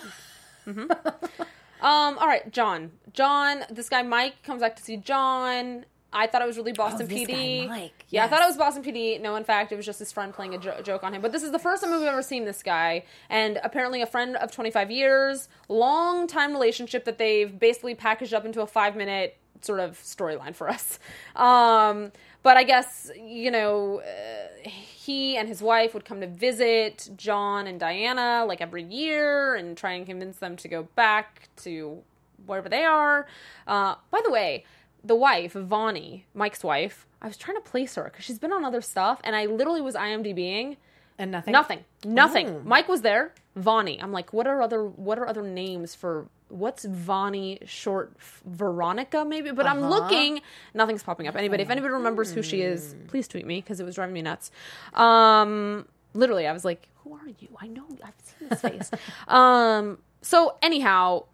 Um, 1.80 2.18
all 2.18 2.26
right, 2.26 2.50
John. 2.52 2.92
John, 3.12 3.64
this 3.70 3.88
guy 3.88 4.02
Mike 4.02 4.42
comes 4.42 4.60
back 4.62 4.76
to 4.76 4.82
see 4.82 4.96
John. 4.96 5.84
I 6.16 6.28
thought 6.28 6.42
it 6.42 6.46
was 6.46 6.56
really 6.56 6.72
Boston 6.72 7.08
Oh, 7.10 7.12
PD. 7.14 7.62
guy, 7.62 7.66
Mike, 7.66 8.04
Yeah, 8.08 8.24
I 8.24 8.28
thought 8.28 8.40
it 8.42 8.46
was 8.46 8.56
Boston 8.56 8.84
PD. 8.84 9.20
No, 9.20 9.34
in 9.34 9.42
fact, 9.42 9.72
it 9.72 9.76
was 9.76 9.84
just 9.84 9.98
his 9.98 10.12
friend 10.12 10.32
playing 10.32 10.54
a 10.54 10.58
jo- 10.58 10.80
joke 10.80 11.02
on 11.02 11.12
him. 11.12 11.20
But 11.20 11.32
this 11.32 11.42
is 11.42 11.50
the 11.50 11.58
first 11.58 11.82
time 11.82 11.90
we've 11.92 12.02
ever 12.06 12.22
seen 12.22 12.44
this 12.44 12.62
guy, 12.62 13.02
and 13.28 13.58
apparently 13.64 14.00
a 14.00 14.06
friend 14.06 14.36
of 14.36 14.52
25 14.52 14.92
years, 14.92 15.48
long 15.68 16.28
time 16.28 16.52
relationship 16.52 17.04
that 17.06 17.18
they've 17.18 17.58
basically 17.58 17.96
packaged 17.96 18.32
up 18.32 18.44
into 18.44 18.60
a 18.62 18.66
five 18.66 18.94
minute 18.94 19.38
sort 19.60 19.80
of 19.80 19.98
storyline 19.98 20.54
for 20.54 20.68
us. 20.68 21.00
Um, 21.34 22.12
but 22.44 22.56
I 22.56 22.62
guess 22.62 23.10
you 23.18 23.50
know. 23.50 24.00
Uh, 24.00 24.70
he 25.04 25.36
and 25.36 25.48
his 25.48 25.60
wife 25.60 25.92
would 25.92 26.06
come 26.06 26.22
to 26.22 26.26
visit 26.26 27.10
John 27.14 27.66
and 27.66 27.78
Diana 27.78 28.46
like 28.48 28.62
every 28.62 28.82
year 28.82 29.54
and 29.54 29.76
try 29.76 29.92
and 29.92 30.06
convince 30.06 30.38
them 30.38 30.56
to 30.56 30.66
go 30.66 30.84
back 30.96 31.50
to 31.64 31.98
wherever 32.46 32.70
they 32.70 32.84
are. 32.84 33.26
Uh, 33.66 33.96
by 34.10 34.20
the 34.24 34.30
way, 34.30 34.64
the 35.04 35.14
wife, 35.14 35.52
Vani, 35.52 36.22
Mike's 36.32 36.64
wife, 36.64 37.06
I 37.20 37.26
was 37.26 37.36
trying 37.36 37.58
to 37.58 37.60
place 37.60 37.96
her 37.96 38.04
because 38.04 38.24
she's 38.24 38.38
been 38.38 38.50
on 38.52 38.64
other 38.64 38.80
stuff, 38.80 39.20
and 39.24 39.36
I 39.36 39.44
literally 39.44 39.82
was 39.82 39.94
IMDbing 39.94 40.76
And 41.18 41.30
nothing. 41.30 41.52
nothing, 41.52 41.84
nothing. 42.06 42.46
Mm. 42.46 42.64
Mike 42.64 42.88
was 42.88 43.02
there. 43.02 43.34
Vani. 43.58 44.02
I'm 44.02 44.10
like, 44.10 44.32
what 44.32 44.46
are 44.46 44.62
other 44.62 44.82
what 44.84 45.18
are 45.18 45.28
other 45.28 45.42
names 45.42 45.94
for 45.94 46.28
what's 46.48 46.84
Vani 46.86 47.66
short? 47.66 48.12
Veronica 48.44 49.24
maybe, 49.24 49.50
but 49.50 49.66
I'm 49.66 49.78
Uh-huh. 49.82 49.88
looking. 49.88 50.40
Nothing's 50.74 51.02
popping 51.02 51.26
up. 51.26 51.36
Anybody, 51.36 51.62
if 51.62 51.70
anybody 51.70 51.92
remembers 51.92 52.32
who 52.32 52.42
she 52.42 52.60
is, 52.62 52.94
please 53.08 53.26
tweet 53.28 53.46
me 53.46 53.60
because 53.60 53.80
it 53.80 53.84
was 53.84 53.94
driving 53.94 54.14
me 54.14 54.22
nuts. 54.22 54.50
Um, 54.92 55.86
literally, 56.12 56.46
I 56.46 56.52
was 56.52 56.64
like, 56.64 56.88
who 57.02 57.14
are 57.14 57.28
you? 57.38 57.48
I 57.60 57.66
know 57.66 57.84
I've 58.04 58.14
seen 58.38 58.48
this 58.48 58.60
face. 58.60 58.90
um, 59.28 59.98
so 60.22 60.56
anyhow. 60.62 61.24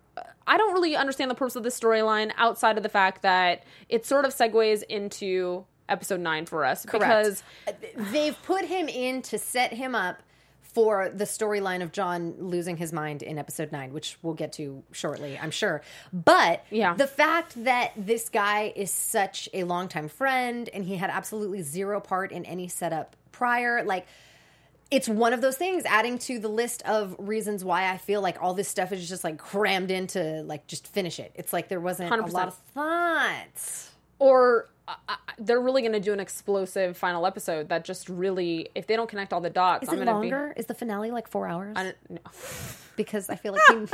I 0.46 0.56
don't 0.56 0.72
really 0.72 0.96
understand 0.96 1.30
the 1.30 1.36
purpose 1.36 1.54
of 1.54 1.62
this 1.62 1.78
storyline 1.78 2.32
outside 2.36 2.76
of 2.76 2.82
the 2.82 2.88
fact 2.88 3.22
that 3.22 3.62
it 3.88 4.04
sort 4.04 4.24
of 4.24 4.34
segues 4.34 4.82
into 4.82 5.64
episode 5.88 6.18
nine 6.18 6.44
for 6.44 6.64
us 6.64 6.84
because 6.84 7.44
they've 7.96 8.36
put 8.42 8.64
him 8.64 8.88
in 8.88 9.22
to 9.22 9.38
set 9.38 9.72
him 9.72 9.94
up 9.94 10.22
for 10.74 11.08
the 11.08 11.24
storyline 11.24 11.82
of 11.82 11.92
John 11.92 12.34
losing 12.38 12.76
his 12.76 12.92
mind 12.92 13.22
in 13.22 13.38
episode 13.38 13.72
nine, 13.72 13.92
which 13.92 14.16
we'll 14.22 14.34
get 14.34 14.52
to 14.54 14.82
shortly, 14.92 15.38
I'm 15.38 15.50
sure. 15.50 15.82
But 16.12 16.64
Yeah. 16.70 16.94
the 16.94 17.06
fact 17.06 17.64
that 17.64 17.92
this 17.96 18.28
guy 18.28 18.72
is 18.76 18.90
such 18.90 19.48
a 19.52 19.64
longtime 19.64 20.08
friend 20.08 20.68
and 20.72 20.84
he 20.84 20.96
had 20.96 21.10
absolutely 21.10 21.62
zero 21.62 22.00
part 22.00 22.32
in 22.32 22.44
any 22.44 22.68
setup 22.68 23.16
prior, 23.32 23.82
like 23.84 24.06
it's 24.90 25.08
one 25.08 25.32
of 25.32 25.40
those 25.40 25.56
things 25.56 25.84
adding 25.86 26.18
to 26.18 26.40
the 26.40 26.48
list 26.48 26.82
of 26.82 27.14
reasons 27.18 27.64
why 27.64 27.88
I 27.92 27.96
feel 27.96 28.20
like 28.20 28.42
all 28.42 28.54
this 28.54 28.66
stuff 28.68 28.90
is 28.92 29.08
just 29.08 29.22
like 29.22 29.38
crammed 29.38 29.90
into 29.92 30.42
like 30.42 30.66
just 30.66 30.86
finish 30.88 31.20
it. 31.20 31.30
It's 31.36 31.52
like 31.52 31.68
there 31.68 31.78
wasn't 31.80 32.12
a 32.12 32.16
100%. 32.16 32.32
lot 32.32 32.48
of 32.48 32.54
thoughts. 32.74 33.90
or 34.18 34.68
uh, 35.08 35.16
they're 35.38 35.60
really 35.60 35.82
going 35.82 35.92
to 35.92 36.00
do 36.00 36.12
an 36.12 36.20
explosive 36.20 36.96
final 36.96 37.26
episode 37.26 37.68
that 37.68 37.84
just 37.84 38.08
really, 38.08 38.68
if 38.74 38.86
they 38.86 38.96
don't 38.96 39.08
connect 39.08 39.32
all 39.32 39.40
the 39.40 39.50
dots, 39.50 39.84
Is 39.84 39.88
I'm 39.88 40.00
it 40.02 40.06
longer? 40.06 40.52
Is 40.56 40.66
the 40.66 40.74
finale 40.74 41.10
like 41.10 41.28
four 41.28 41.46
hours? 41.48 41.74
I 41.76 41.84
don't, 41.84 41.96
no. 42.10 42.18
because 42.96 43.30
I 43.30 43.36
feel 43.36 43.54
like 43.54 43.62
we, 43.70 43.86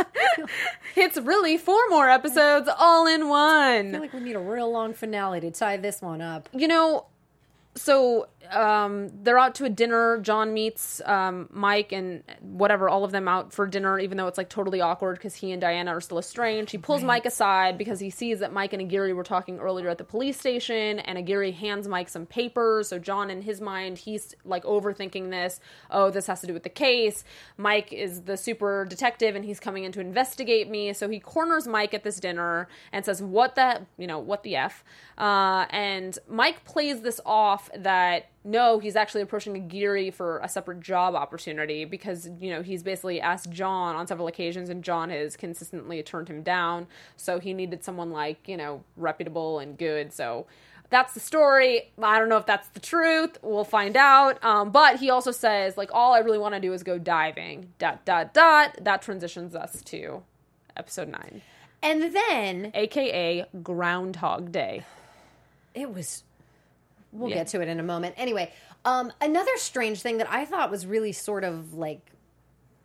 It's 0.96 1.16
really 1.18 1.56
four 1.58 1.80
more 1.90 2.08
episodes 2.08 2.68
all 2.78 3.06
in 3.06 3.28
one. 3.28 3.88
I 3.88 3.90
feel 3.92 4.00
like 4.00 4.12
we 4.12 4.20
need 4.20 4.36
a 4.36 4.40
real 4.40 4.70
long 4.70 4.94
finale 4.94 5.40
to 5.40 5.50
tie 5.50 5.76
this 5.76 6.02
one 6.02 6.20
up. 6.20 6.48
you 6.52 6.66
know, 6.68 7.06
so 7.76 8.28
um, 8.50 9.10
they're 9.22 9.38
out 9.38 9.54
to 9.56 9.64
a 9.64 9.68
dinner. 9.68 10.18
John 10.20 10.54
meets 10.54 11.00
um, 11.04 11.48
Mike 11.52 11.92
and 11.92 12.22
whatever, 12.40 12.88
all 12.88 13.04
of 13.04 13.12
them 13.12 13.28
out 13.28 13.52
for 13.52 13.66
dinner, 13.66 13.98
even 13.98 14.16
though 14.16 14.26
it's 14.26 14.38
like 14.38 14.48
totally 14.48 14.80
awkward 14.80 15.16
because 15.16 15.34
he 15.34 15.52
and 15.52 15.60
Diana 15.60 15.90
are 15.92 16.00
still 16.00 16.18
estranged. 16.18 16.72
He 16.72 16.78
pulls 16.78 17.02
Mike 17.02 17.26
aside 17.26 17.78
because 17.78 18.00
he 18.00 18.10
sees 18.10 18.40
that 18.40 18.52
Mike 18.52 18.72
and 18.72 18.82
Aguirre 18.82 19.12
were 19.12 19.24
talking 19.24 19.58
earlier 19.58 19.88
at 19.88 19.98
the 19.98 20.04
police 20.04 20.38
station, 20.38 20.98
and 21.00 21.18
Aguirre 21.18 21.50
hands 21.50 21.86
Mike 21.88 22.08
some 22.08 22.26
papers. 22.26 22.88
So 22.88 22.98
John, 22.98 23.30
in 23.30 23.42
his 23.42 23.60
mind, 23.60 23.98
he's 23.98 24.34
like 24.44 24.64
overthinking 24.64 25.30
this. 25.30 25.60
Oh, 25.90 26.10
this 26.10 26.26
has 26.26 26.40
to 26.40 26.46
do 26.46 26.52
with 26.52 26.62
the 26.62 26.68
case. 26.68 27.24
Mike 27.56 27.92
is 27.92 28.22
the 28.22 28.36
super 28.36 28.86
detective, 28.88 29.34
and 29.36 29.44
he's 29.44 29.60
coming 29.60 29.84
in 29.84 29.92
to 29.92 30.00
investigate 30.00 30.68
me. 30.68 30.92
So 30.92 31.08
he 31.08 31.20
corners 31.20 31.66
Mike 31.66 31.94
at 31.94 32.04
this 32.04 32.20
dinner 32.20 32.68
and 32.92 33.04
says, 33.04 33.22
"What 33.22 33.54
the, 33.54 33.86
you 33.98 34.06
know, 34.06 34.18
what 34.18 34.42
the 34.42 34.56
f?" 34.56 34.84
Uh, 35.18 35.66
and 35.70 36.18
Mike 36.28 36.64
plays 36.64 37.00
this 37.00 37.20
off 37.24 37.65
that 37.76 38.26
no, 38.44 38.78
he's 38.78 38.96
actually 38.96 39.22
approaching 39.22 39.56
Aguirre 39.56 40.10
for 40.10 40.38
a 40.38 40.48
separate 40.48 40.80
job 40.80 41.14
opportunity 41.14 41.84
because 41.84 42.28
you 42.40 42.50
know 42.50 42.62
he's 42.62 42.82
basically 42.82 43.20
asked 43.20 43.50
John 43.50 43.96
on 43.96 44.06
several 44.06 44.28
occasions, 44.28 44.68
and 44.68 44.84
John 44.84 45.10
has 45.10 45.36
consistently 45.36 46.02
turned 46.02 46.28
him 46.28 46.42
down. 46.42 46.86
So 47.16 47.38
he 47.40 47.52
needed 47.54 47.82
someone 47.84 48.10
like 48.10 48.46
you 48.48 48.56
know 48.56 48.82
reputable 48.96 49.58
and 49.58 49.76
good. 49.76 50.12
So 50.12 50.46
that's 50.88 51.14
the 51.14 51.20
story. 51.20 51.90
I 52.00 52.18
don't 52.18 52.28
know 52.28 52.36
if 52.36 52.46
that's 52.46 52.68
the 52.68 52.78
truth. 52.80 53.38
We'll 53.42 53.64
find 53.64 53.96
out. 53.96 54.42
Um, 54.44 54.70
but 54.70 55.00
he 55.00 55.10
also 55.10 55.32
says 55.32 55.76
like 55.76 55.90
all 55.92 56.14
I 56.14 56.20
really 56.20 56.38
want 56.38 56.54
to 56.54 56.60
do 56.60 56.72
is 56.72 56.82
go 56.84 56.98
diving. 56.98 57.72
Dot 57.78 58.04
dot 58.04 58.32
dot. 58.32 58.78
That 58.82 59.02
transitions 59.02 59.56
us 59.56 59.82
to 59.86 60.22
episode 60.76 61.08
nine, 61.08 61.42
And 61.82 62.14
then 62.14 62.70
aka 62.74 63.46
Groundhog 63.62 64.52
Day. 64.52 64.84
it 65.74 65.92
was 65.92 66.22
we'll 67.18 67.30
Yeah. 67.30 67.36
get 67.36 67.48
to 67.48 67.60
it 67.60 67.68
in 67.68 67.80
a 67.80 67.82
moment 67.82 68.14
anyway 68.16 68.52
um 68.84 69.12
another 69.20 69.50
strange 69.56 70.00
thing 70.00 70.18
that 70.18 70.30
i 70.30 70.44
thought 70.44 70.70
was 70.70 70.86
really 70.86 71.12
sort 71.12 71.44
of 71.44 71.74
like 71.74 72.12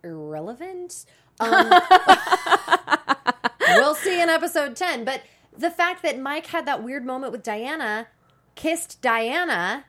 irrelevant 0.02 1.04
um 1.40 1.70
we'll 3.76 3.94
see 3.94 4.20
in 4.20 4.28
episode 4.28 4.76
10 4.76 5.04
but 5.04 5.22
the 5.56 5.70
fact 5.70 6.02
that 6.02 6.18
mike 6.18 6.46
had 6.46 6.66
that 6.66 6.82
weird 6.82 7.04
moment 7.04 7.32
with 7.32 7.42
diana 7.42 8.08
kissed 8.54 9.00
diana 9.00 9.84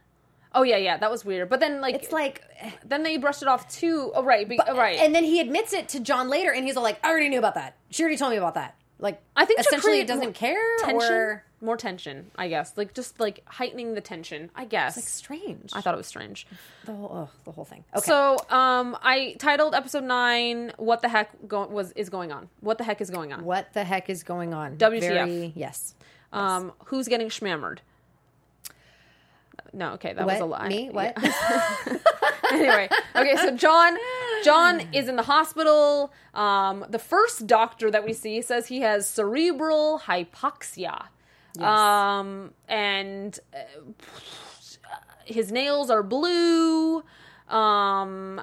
Oh 0.56 0.62
yeah, 0.62 0.78
yeah, 0.78 0.98
that 0.98 1.10
was 1.10 1.26
weird. 1.26 1.50
But 1.50 1.62
then 1.62 1.82
like 1.82 1.96
it's 1.96 2.12
like 2.12 2.44
then 2.86 3.02
they 3.02 3.18
brushed 3.18 3.42
it 3.42 3.48
off 3.48 3.68
too. 3.68 4.12
Oh 4.14 4.24
right, 4.24 4.48
be, 4.48 4.60
oh, 4.68 4.78
right. 4.78 5.00
and 5.00 5.16
then 5.16 5.24
he 5.24 5.40
admits 5.40 5.74
it 5.74 5.90
to 5.90 6.00
john 6.00 6.30
later 6.30 6.52
and 6.54 6.64
he's 6.64 6.78
all 6.78 6.84
like 6.84 7.00
i 7.04 7.10
already 7.10 7.28
knew 7.28 7.40
about 7.40 7.56
that 7.56 7.76
she 7.90 8.04
already 8.04 8.18
told 8.18 8.30
me 8.30 8.38
about 8.38 8.54
that 8.54 8.76
like 9.00 9.22
I 9.36 9.46
think 9.46 9.60
essentially 9.60 10.00
it 10.00 10.08
doesn't 10.08 10.34
care 10.34 10.78
tension, 10.80 11.12
or 11.12 11.44
more 11.62 11.78
tension. 11.78 12.32
I 12.38 12.48
guess 12.48 12.74
like 12.78 12.94
just 12.94 13.20
like 13.20 13.42
heightening 13.46 13.96
the 13.96 14.02
tension. 14.02 14.50
I 14.56 14.66
guess. 14.66 14.96
like 14.96 15.06
strange 15.06 15.72
I 15.74 15.82
thought 15.82 15.94
it 15.94 15.98
was 15.98 16.08
strange. 16.08 16.48
the 16.86 16.94
whole, 16.94 17.30
the 17.44 17.52
whole 17.52 17.66
thing 17.66 17.84
okay 17.96 18.06
So, 18.06 18.38
um, 18.50 18.98
I 19.02 19.36
titled 19.40 19.76
episode 19.76 20.04
nine 20.04 20.72
"What 20.78 21.02
the 21.02 21.10
heck 21.10 21.32
go- 21.48 21.68
was 21.68 21.92
is 21.94 22.10
going 22.10 22.32
on? 22.32 22.50
What 22.62 22.78
the 22.78 22.84
heck 22.84 23.02
is 23.02 23.10
going 23.10 23.34
on? 23.34 23.44
what 23.44 23.74
the 23.74 23.84
heck 23.84 24.10
is 24.10 24.24
going 24.24 24.54
on 24.54 24.78
WTF. 24.78 25.00
Very- 25.02 25.54
yes 25.56 25.96
Um, 26.32 26.72
who's 26.86 27.08
getting 27.08 27.30
schmammered? 27.30 27.80
No, 29.76 29.94
okay, 29.94 30.14
that 30.14 30.26
was 30.26 30.40
a 30.40 30.46
lie. 30.46 30.68
Me? 30.68 30.90
What? 30.92 31.18
anyway, 32.52 32.88
okay, 33.16 33.36
so 33.38 33.56
John 33.56 33.94
John 34.44 34.82
is 34.94 35.08
in 35.08 35.16
the 35.16 35.24
hospital. 35.24 36.14
Um, 36.34 36.86
the 36.90 37.00
first 37.00 37.48
doctor 37.48 37.90
that 37.92 38.06
we 38.06 38.14
see 38.14 38.42
says 38.42 38.68
he 38.68 38.82
has 38.82 39.08
cerebral 39.08 40.02
hypoxia. 40.06 41.08
Um, 41.60 42.54
and 42.68 43.40
uh, 43.54 43.58
his 45.26 45.52
nails 45.52 45.90
are 45.90 46.04
blue. 46.04 47.04
Um, 47.48 48.42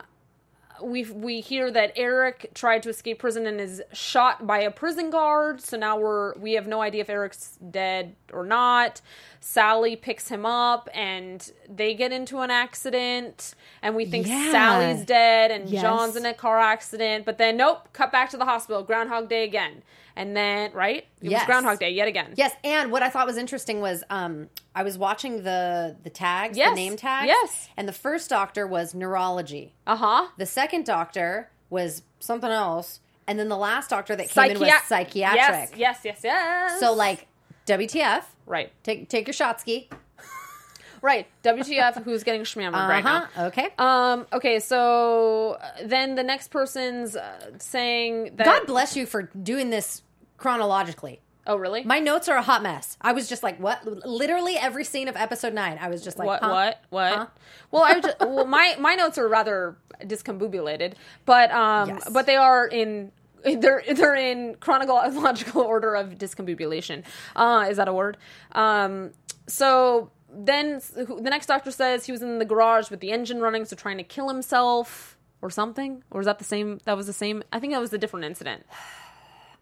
we 0.83 1.05
we 1.05 1.41
hear 1.41 1.71
that 1.71 1.93
Eric 1.97 2.51
tried 2.55 2.83
to 2.85 2.89
escape 2.89 3.19
prison 3.19 3.47
and 3.47 3.61
is 3.61 3.83
shot 3.93 4.47
by 4.47 4.61
a 4.61 4.71
prison 4.71 5.11
guard. 5.11 5.61
So 5.61 5.77
now 5.77 5.99
we're 5.99 6.35
we 6.39 6.53
have 6.55 6.67
no 6.67 6.81
idea 6.81 7.03
if 7.03 7.11
Eric's 7.11 7.59
dead 7.71 8.15
or 8.33 8.45
not. 8.45 9.01
Sally 9.41 9.97
picks 9.97 10.29
him 10.29 10.45
up 10.45 10.89
and 10.95 11.51
they 11.69 11.95
get 11.95 12.13
into 12.13 12.41
an 12.41 12.51
accident 12.51 13.55
and 13.83 13.97
we 13.97 14.05
think 14.05 14.27
Yeah. 14.27 14.51
Sally's 14.53 15.05
dead 15.05 15.51
and 15.51 15.69
Yes. 15.69 15.83
John's 15.83 16.17
in 16.17 16.27
a 16.27 16.35
car 16.35 16.59
accident. 16.59 17.25
But 17.25 17.39
then 17.39 17.57
nope, 17.57 17.89
cut 17.93 18.13
back 18.13 18.31
to 18.31 18.37
the 18.37 18.45
hospital. 18.45 18.83
Groundhog 18.83 19.29
Day 19.29 19.45
again. 19.45 19.83
And 20.21 20.37
then 20.37 20.73
right, 20.75 20.99
it 21.23 21.31
Yes. 21.31 21.41
was 21.41 21.47
Groundhog 21.47 21.79
Day 21.79 21.91
yet 21.93 22.07
again. 22.07 22.35
Yes, 22.37 22.53
and 22.63 22.93
what 22.93 23.03
I 23.03 23.09
thought 23.09 23.27
was 23.27 23.39
interesting 23.39 23.81
was 23.81 24.05
um, 24.11 24.51
I 24.75 24.83
was 24.83 24.99
watching 24.99 25.45
the 25.45 25.97
the 26.03 26.11
tags, 26.11 26.59
Yes, 26.59 26.71
the 26.71 26.75
name 26.75 26.97
tags. 26.97 27.27
yes. 27.29 27.69
And 27.79 27.89
the 27.89 27.93
first 27.95 28.29
doctor 28.29 28.67
was 28.67 28.95
neurology. 28.95 29.73
Uh 29.87 29.97
huh. 29.97 30.27
The 30.37 30.45
second 30.45 30.85
doctor 30.85 31.49
was 31.71 32.03
something 32.19 32.51
else, 32.51 33.01
and 33.27 33.39
then 33.39 33.49
the 33.49 33.57
last 33.57 33.89
doctor 33.89 34.15
that 34.15 34.29
came 34.29 34.51
in 34.51 34.61
was 34.61 34.71
psychiatric. 34.87 35.71
Yes, 35.71 35.73
yes, 35.77 36.01
yes, 36.05 36.21
yes. 36.23 36.81
So 36.81 36.93
like, 36.93 37.27
WTF? 37.67 38.25
right, 38.45 38.71
Take 38.83 39.09
take 39.09 39.27
your 39.27 39.33
shot 39.33 39.59
ski. 39.61 39.89
right. 41.03 41.27
WTF? 41.45 42.03
Who's 42.05 42.25
getting 42.25 42.43
schmammered 42.43 42.89
right 42.89 43.03
now? 43.05 43.17
Uh-huh. 43.23 43.45
Okay. 43.47 43.69
Um. 43.79 44.27
Okay. 44.35 44.61
So 44.61 45.53
uh, 45.63 45.67
then 45.85 46.15
the 46.15 46.23
next 46.23 46.49
person's 46.49 47.17
uh, 47.17 47.53
saying 47.59 48.33
that. 48.37 48.45
God 48.45 48.67
bless 48.67 48.97
you 48.97 49.07
for 49.07 49.23
doing 49.23 49.71
this 49.71 50.03
chronologically. 50.41 51.21
oh, 51.47 51.57
really? 51.57 51.85
My 51.85 51.99
notes 52.01 52.29
are 52.29 52.37
a 52.37 52.43
hot 52.43 52.63
mess. 52.63 52.97
I 53.01 53.13
was 53.13 53.29
just 53.29 53.43
like, 53.43 53.61
what? 53.61 53.87
Literally 54.07 54.57
every 54.57 54.85
scene 54.85 55.07
of 55.07 55.17
episode 55.17 55.53
nine, 55.53 55.79
I 55.81 55.89
was 55.89 56.03
just 56.03 56.19
like, 56.19 56.27
what? 56.27 56.43
huh? 56.43 56.49
What? 56.51 56.83
What? 56.89 57.15
Huh? 57.15 57.27
Well, 57.71 57.83
I 57.85 58.01
just, 58.01 58.19
well, 58.21 58.47
my 58.47 58.75
my 58.81 58.95
notes 58.95 59.19
are 59.19 59.29
rather 59.29 59.77
discombobulated, 60.03 60.95
but 61.27 61.51
um, 61.53 61.91
Yes. 61.91 62.09
but 62.11 62.27
they 62.27 62.37
are 62.37 62.67
in. 62.67 63.13
They're 63.45 63.83
they're 63.95 64.15
in 64.17 64.57
chronological 64.57 65.63
order 65.75 65.95
of 65.95 66.17
discombobulation. 66.19 67.05
Uh, 67.37 67.67
is 67.71 67.77
that 67.77 67.89
a 67.89 67.93
word? 67.93 68.17
Um, 68.53 69.11
so 69.47 70.11
then 70.33 70.81
the 70.97 71.31
next 71.31 71.47
doctor 71.47 71.71
says 71.71 72.05
he 72.07 72.13
was 72.13 72.23
in 72.23 72.39
the 72.39 72.45
garage 72.45 72.91
with 72.91 73.01
the 73.01 73.11
engine 73.13 73.41
running, 73.41 73.65
so 73.65 73.77
trying 73.77 73.97
to 73.99 74.05
kill 74.05 74.29
himself 74.29 75.17
or 75.43 75.49
something. 75.51 76.03
Or 76.11 76.21
is 76.21 76.27
that 76.27 76.39
the 76.39 76.45
same? 76.45 76.81
That 76.85 76.97
was 76.97 77.07
the 77.07 77.15
same. 77.15 77.43
I 77.53 77.61
think 77.61 77.73
that 77.73 77.81
was 77.81 77.93
a 77.93 77.99
different 77.99 78.25
incident. 78.27 78.65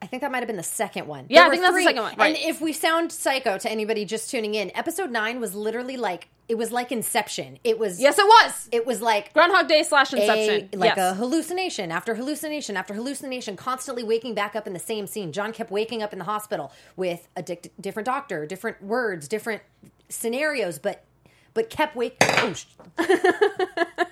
I 0.00 0.06
think 0.06 0.22
that 0.22 0.30
might 0.30 0.38
have 0.38 0.46
been 0.46 0.56
the 0.56 0.62
second 0.62 1.06
one. 1.06 1.26
Yeah, 1.28 1.42
I 1.42 1.44
were 1.46 1.50
think 1.50 1.62
that's 1.62 1.74
the 1.76 1.82
second 1.82 2.02
one, 2.02 2.14
right. 2.16 2.36
And 2.36 2.44
if 2.44 2.60
we 2.60 2.72
sound 2.72 3.10
psycho 3.10 3.58
to 3.58 3.70
anybody 3.70 4.04
just 4.04 4.30
tuning 4.30 4.54
in, 4.54 4.70
episode 4.76 5.10
nine 5.10 5.40
was 5.40 5.54
literally 5.54 5.96
like 5.96 6.28
it 6.48 6.56
was 6.56 6.72
like 6.72 6.92
Inception. 6.92 7.58
It 7.64 7.78
was 7.78 8.00
Yes, 8.00 8.18
it 8.18 8.24
was 8.24 8.68
it 8.72 8.86
was 8.86 9.02
like 9.02 9.32
Groundhog 9.34 9.66
Day 9.68 9.82
slash 9.82 10.12
a 10.12 10.16
Inception. 10.20 10.80
like 10.80 10.96
yes. 10.96 11.12
a 11.12 11.14
hallucination 11.14 11.90
after 11.90 12.14
hallucination 12.14 12.76
after 12.76 12.94
hallucination, 12.94 13.56
constantly 13.56 14.04
waking 14.04 14.34
back 14.34 14.54
up 14.54 14.66
in 14.66 14.72
the 14.72 14.78
same 14.78 15.06
scene. 15.06 15.32
John 15.32 15.52
kept 15.52 15.70
waking 15.70 16.02
up 16.02 16.12
in 16.12 16.18
the 16.20 16.24
hospital 16.24 16.72
with 16.96 17.28
a 17.36 17.42
di- 17.42 17.58
different 17.80 18.06
doctor, 18.06 18.46
different 18.46 18.82
words, 18.82 19.26
different 19.26 19.62
scenarios, 20.08 20.78
but 20.78 21.04
but 21.54 21.70
kept 21.70 21.96
waking. 21.96 22.16
Oh, 22.20 22.52
sh- 22.54 22.66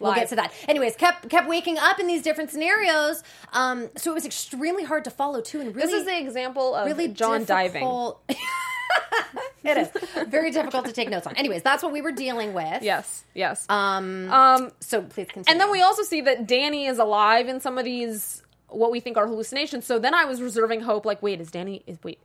We'll 0.00 0.10
Live. 0.10 0.20
get 0.20 0.28
to 0.30 0.36
that. 0.36 0.52
Anyways, 0.66 0.96
kept 0.96 1.28
kept 1.28 1.48
waking 1.48 1.78
up 1.78 2.00
in 2.00 2.06
these 2.06 2.22
different 2.22 2.50
scenarios. 2.50 3.22
Um, 3.52 3.90
so 3.96 4.10
it 4.10 4.14
was 4.14 4.26
extremely 4.26 4.82
hard 4.82 5.04
to 5.04 5.10
follow 5.10 5.40
too, 5.40 5.60
and 5.60 5.74
really 5.74 5.86
This 5.86 6.00
is 6.00 6.04
the 6.04 6.18
example 6.18 6.74
of 6.74 6.86
really 6.86 7.08
John 7.08 7.44
diving. 7.44 7.84
it 9.64 9.76
is 9.76 9.88
very 10.28 10.50
difficult 10.50 10.86
to 10.86 10.92
take 10.92 11.08
notes 11.08 11.26
on. 11.26 11.36
Anyways, 11.36 11.62
that's 11.62 11.82
what 11.82 11.92
we 11.92 12.00
were 12.00 12.12
dealing 12.12 12.54
with. 12.54 12.82
Yes, 12.82 13.24
yes. 13.34 13.66
Um. 13.68 14.30
um, 14.32 14.72
So 14.80 15.02
please 15.02 15.28
continue. 15.28 15.44
and 15.48 15.60
then 15.60 15.70
we 15.70 15.80
also 15.82 16.02
see 16.02 16.20
that 16.22 16.46
Danny 16.46 16.86
is 16.86 16.98
alive 16.98 17.48
in 17.48 17.60
some 17.60 17.78
of 17.78 17.84
these 17.84 18.42
what 18.68 18.90
we 18.90 18.98
think 18.98 19.16
are 19.16 19.26
hallucinations. 19.26 19.86
So 19.86 19.98
then 20.00 20.14
I 20.14 20.24
was 20.24 20.42
reserving 20.42 20.80
hope. 20.80 21.06
Like, 21.06 21.22
wait, 21.22 21.40
is 21.40 21.50
Danny? 21.50 21.84
Is 21.86 21.98
wait, 22.02 22.18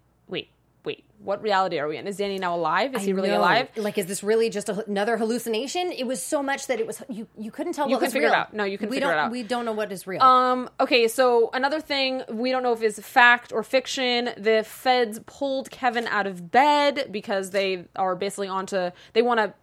wait, 0.85 1.03
what 1.19 1.41
reality 1.41 1.77
are 1.79 1.87
we 1.87 1.97
in? 1.97 2.07
Is 2.07 2.17
Danny 2.17 2.39
now 2.39 2.55
alive? 2.55 2.95
Is 2.95 3.03
he 3.03 3.13
really 3.13 3.29
know. 3.29 3.39
alive? 3.39 3.69
Like, 3.75 3.97
is 3.97 4.05
this 4.05 4.23
really 4.23 4.49
just 4.49 4.69
a, 4.69 4.85
another 4.85 5.17
hallucination? 5.17 5.91
It 5.91 6.07
was 6.07 6.21
so 6.21 6.41
much 6.41 6.67
that 6.67 6.79
it 6.79 6.87
was 6.87 7.03
you. 7.09 7.27
You 7.37 7.51
couldn't 7.51 7.73
tell. 7.73 7.87
You 7.87 7.93
what 7.93 7.99
couldn't 7.99 8.07
was 8.07 8.13
figure 8.13 8.27
it 8.29 8.31
real. 8.31 8.39
out. 8.39 8.53
No, 8.53 8.63
you 8.63 8.77
couldn't 8.77 8.91
we 8.91 8.97
figure 8.97 9.11
it 9.11 9.15
don't, 9.15 9.25
out. 9.25 9.31
We 9.31 9.43
don't 9.43 9.65
know 9.65 9.73
what 9.73 9.91
is 9.91 10.07
real. 10.07 10.21
Um, 10.21 10.69
okay, 10.79 11.07
so 11.07 11.49
another 11.53 11.81
thing 11.81 12.23
we 12.29 12.51
don't 12.51 12.63
know 12.63 12.73
if 12.73 12.81
is 12.81 12.99
fact 12.99 13.51
or 13.51 13.63
fiction. 13.63 14.29
The 14.37 14.63
feds 14.65 15.19
pulled 15.25 15.69
Kevin 15.71 16.07
out 16.07 16.27
of 16.27 16.51
bed 16.51 17.09
because 17.11 17.51
they 17.51 17.85
are 17.95 18.15
basically 18.15 18.47
onto 18.47 18.91
they 19.13 19.21
want 19.21 19.39
to 19.39 19.53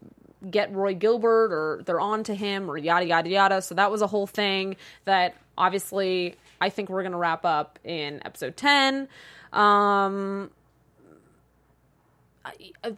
get 0.50 0.72
Roy 0.74 0.94
Gilbert 0.94 1.52
or 1.52 1.82
they're 1.84 2.00
on 2.00 2.22
to 2.24 2.34
him 2.34 2.70
or 2.70 2.76
yada 2.76 3.06
yada 3.06 3.28
yada. 3.28 3.62
So 3.62 3.74
that 3.74 3.90
was 3.90 4.02
a 4.02 4.06
whole 4.06 4.26
thing 4.26 4.76
that 5.06 5.34
obviously 5.56 6.36
I 6.60 6.68
think 6.68 6.88
we're 6.88 7.02
gonna 7.02 7.18
wrap 7.18 7.44
up 7.44 7.78
in 7.82 8.20
episode 8.24 8.56
ten. 8.56 9.08
Um 9.52 10.50
I- 10.50 10.55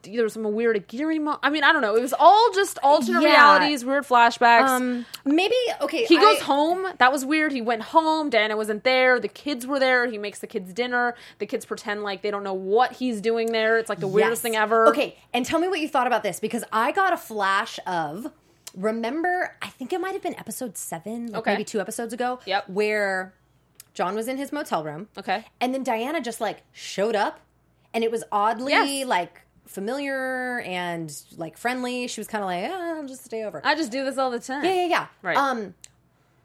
there 0.03 0.23
was 0.25 0.33
some 0.35 0.45
weird 0.53 0.77
Aguirre 0.77 1.19
mo- 1.19 1.39
I 1.43 1.51
mean, 1.51 1.65
I 1.65 1.73
don't 1.73 1.83
know. 1.83 1.95
It 1.97 2.01
was 2.03 2.15
all 2.19 2.51
just 2.53 2.79
alternate 2.83 3.23
Yeah. 3.23 3.31
realities, 3.31 3.85
weird 3.85 4.05
flashbacks. 4.05 4.69
um, 4.69 5.07
maybe 5.25 5.55
okay. 5.81 6.05
He 6.05 6.17
goes 6.17 6.41
home. 6.41 6.87
That 6.99 7.11
was 7.13 7.25
weird. 7.25 7.53
He 7.53 7.61
went 7.61 7.83
home. 7.83 8.31
Diana 8.31 8.57
wasn't 8.57 8.85
there. 8.85 9.19
The 9.21 9.29
kids 9.29 9.67
were 9.67 9.79
there. 9.79 10.07
He 10.07 10.19
makes 10.19 10.39
the 10.41 10.47
kids 10.47 10.73
dinner. 10.73 11.15
The 11.39 11.47
kids 11.47 11.65
pretend 11.65 12.03
like 12.03 12.23
they 12.23 12.31
don't 12.31 12.45
know 12.45 12.55
what 12.55 12.93
he's 12.93 13.21
doing 13.21 13.53
there. 13.53 13.79
It's 13.79 13.89
like 13.89 14.01
the 14.01 14.09
weirdest 14.09 14.39
Yes. 14.39 14.43
thing 14.43 14.57
ever. 14.57 14.89
Okay, 14.89 15.17
and 15.33 15.45
tell 15.47 15.59
me 15.61 15.69
what 15.69 15.81
you 15.81 15.89
thought 15.89 16.07
about 16.07 16.23
this 16.23 16.41
because 16.41 16.65
I 16.73 16.93
got 16.93 17.13
a 17.13 17.17
flash 17.17 17.79
of. 17.87 18.33
Remember, 18.77 19.57
I 19.63 19.69
think 19.69 19.93
it 19.93 20.01
might 20.01 20.13
have 20.13 20.23
been 20.23 20.35
episode 20.39 20.77
seven, 20.77 21.29
like 21.33 21.41
Okay. 21.41 21.53
maybe 21.53 21.65
two 21.65 21.81
episodes 21.81 22.13
ago. 22.13 22.39
Yep. 22.45 22.69
Where 22.69 23.33
John 23.95 24.15
was 24.15 24.29
in 24.29 24.37
his 24.37 24.53
motel 24.53 24.85
room. 24.85 25.09
Okay. 25.17 25.47
And 25.61 25.73
then 25.75 25.83
Diana 25.83 26.21
just 26.21 26.41
like 26.41 26.59
showed 26.73 27.17
up 27.17 27.41
and 27.95 28.05
it 28.05 28.11
was 28.11 28.25
oddly 28.33 28.73
Yes. 28.73 29.07
like 29.07 29.43
familiar 29.67 30.61
and 30.61 31.15
like 31.37 31.57
friendly. 31.57 32.09
She 32.09 32.21
was 32.21 32.27
kind 32.29 32.43
of 32.43 32.49
like, 32.49 32.71
ah, 32.71 32.97
I'll 32.99 33.07
just 33.07 33.25
stay 33.25 33.45
over. 33.45 33.61
I 33.65 33.75
just 33.75 33.91
do 33.93 34.05
this 34.05 34.19
all 34.19 34.31
the 34.31 34.39
time. 34.41 34.65
yeah, 34.65 34.75
yeah, 34.75 34.87
yeah. 34.87 35.07
Right. 35.23 35.37
Um, 35.37 35.75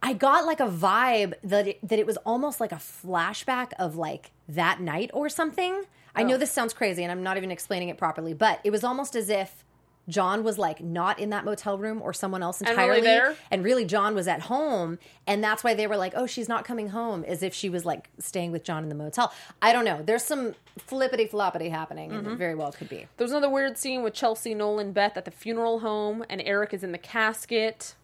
I 0.01 0.13
got 0.13 0.45
like 0.45 0.59
a 0.59 0.67
vibe 0.67 1.33
that 1.43 1.67
it, 1.67 1.87
that 1.87 1.97
it 1.99 2.05
was 2.05 2.17
almost 2.25 2.59
like 2.59 2.71
a 2.71 2.75
flashback 2.77 3.71
of 3.79 3.95
like 3.95 4.31
that 4.49 4.81
night 4.81 5.09
or 5.13 5.29
something. 5.29 5.83
I 6.15 6.23
know 6.23 6.35
Oh. 6.35 6.37
this 6.37 6.51
sounds 6.51 6.73
crazy 6.73 7.03
and 7.03 7.11
I'm 7.11 7.23
not 7.23 7.37
even 7.37 7.49
explaining 7.51 7.89
it 7.89 7.97
properly, 7.97 8.33
but 8.33 8.59
it 8.63 8.69
was 8.71 8.83
almost 8.83 9.15
as 9.15 9.29
if 9.29 9.63
John 10.09 10.43
was 10.43 10.57
like 10.57 10.81
not 10.83 11.17
in 11.17 11.29
that 11.29 11.45
motel 11.45 11.77
room 11.77 12.01
or 12.01 12.11
someone 12.11 12.43
else 12.43 12.59
entirely. 12.59 12.99
there? 13.01 13.35
And 13.49 13.63
really 13.63 13.85
John 13.85 14.13
was 14.15 14.27
at 14.27 14.41
home 14.41 14.99
and 15.25 15.41
that's 15.41 15.63
why 15.63 15.73
they 15.73 15.87
were 15.87 15.95
like, 15.95 16.11
"Oh, 16.15 16.25
she's 16.27 16.49
not 16.49 16.65
coming 16.65 16.89
home," 16.89 17.23
as 17.25 17.41
if 17.41 17.53
she 17.53 17.69
was 17.69 17.85
like 17.85 18.09
staying 18.19 18.51
with 18.51 18.65
John 18.65 18.83
in 18.83 18.89
the 18.89 18.95
motel. 18.95 19.31
I 19.61 19.71
don't 19.71 19.85
know. 19.85 20.01
There's 20.03 20.23
some 20.23 20.55
flippity 20.77 21.25
floppity 21.27 21.69
happening 21.71 22.09
Mm-hmm. 22.09 22.19
and 22.19 22.27
it 22.33 22.35
very 22.37 22.53
well 22.55 22.71
could 22.73 22.89
be. 22.89 23.07
There's 23.15 23.31
another 23.31 23.49
weird 23.49 23.77
scene 23.77 24.03
with 24.03 24.13
Chelsea, 24.13 24.53
Nolan, 24.53 24.91
Beth 24.91 25.15
at 25.15 25.23
the 25.25 25.31
funeral 25.31 25.79
home, 25.79 26.25
and 26.29 26.41
Eric 26.41 26.73
is 26.73 26.83
in 26.83 26.91
the 26.91 26.97
casket. 26.97 27.95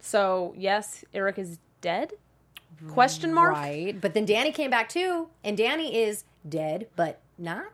So 0.00 0.52
yes, 0.56 1.04
Eric 1.14 1.38
is 1.38 1.58
dead. 1.80 2.12
Question 2.88 3.32
mark. 3.32 3.52
Right. 3.52 3.98
But 4.00 4.14
then 4.14 4.24
Danny 4.24 4.50
came 4.50 4.70
back 4.70 4.88
too, 4.88 5.28
and 5.44 5.56
Danny 5.56 5.96
is 6.02 6.24
dead 6.46 6.88
but 6.96 7.20
not 7.38 7.72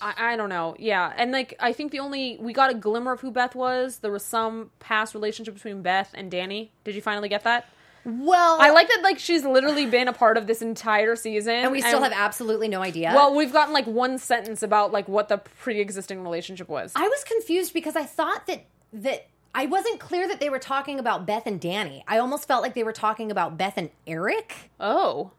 I, 0.00 0.32
I 0.32 0.36
don't 0.36 0.48
know. 0.48 0.74
Yeah, 0.78 1.12
and 1.16 1.32
like 1.32 1.54
I 1.60 1.72
think 1.72 1.92
the 1.92 2.00
only 2.00 2.36
we 2.40 2.52
got 2.52 2.70
a 2.70 2.74
glimmer 2.74 3.12
of 3.12 3.20
who 3.20 3.30
Beth 3.30 3.54
was. 3.54 3.98
There 3.98 4.12
was 4.12 4.24
some 4.24 4.70
past 4.80 5.14
relationship 5.14 5.54
between 5.54 5.82
Beth 5.82 6.10
and 6.14 6.30
Danny. 6.30 6.72
Did 6.84 6.94
you 6.94 7.02
finally 7.02 7.28
get 7.28 7.44
that? 7.44 7.68
Well, 8.04 8.58
I 8.60 8.70
like 8.70 8.88
that. 8.88 9.02
Like 9.02 9.18
she's 9.18 9.44
literally 9.44 9.86
been 9.86 10.08
a 10.08 10.12
part 10.12 10.36
of 10.36 10.46
this 10.46 10.62
entire 10.62 11.16
season, 11.16 11.54
and 11.54 11.72
we 11.72 11.82
still 11.82 12.02
have 12.02 12.12
absolutely 12.12 12.68
no 12.68 12.82
idea. 12.82 13.12
Well, 13.14 13.34
we've 13.34 13.52
gotten 13.52 13.74
like 13.74 13.86
one 13.86 14.18
sentence 14.18 14.62
about 14.62 14.92
like 14.92 15.08
what 15.08 15.28
the 15.28 15.38
pre-existing 15.38 16.22
relationship 16.22 16.68
was. 16.68 16.92
I 16.96 17.08
was 17.08 17.24
confused 17.24 17.74
because 17.74 17.96
I 17.96 18.04
thought 18.04 18.46
that 18.46 18.64
that 18.94 19.28
I 19.54 19.66
wasn't 19.66 20.00
clear 20.00 20.28
that 20.28 20.40
they 20.40 20.48
were 20.48 20.58
talking 20.58 20.98
about 20.98 21.26
Beth 21.26 21.46
and 21.46 21.60
Danny. 21.60 22.04
I 22.08 22.18
almost 22.18 22.48
felt 22.48 22.62
like 22.62 22.74
they 22.74 22.84
were 22.84 22.92
talking 22.92 23.30
about 23.30 23.58
Beth 23.58 23.74
and 23.76 23.90
Eric. 24.06 24.70
oh, 24.80 25.32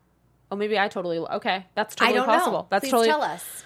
oh, 0.52 0.56
maybe 0.56 0.78
I 0.78 0.88
totally 0.88 1.18
okay. 1.18 1.66
That's 1.74 1.96
totally 1.96 2.20
possible. 2.20 2.60
know. 2.60 2.68
That's 2.70 2.84
Please 2.84 2.92
totally 2.92 3.08
tell 3.08 3.22
us. 3.24 3.64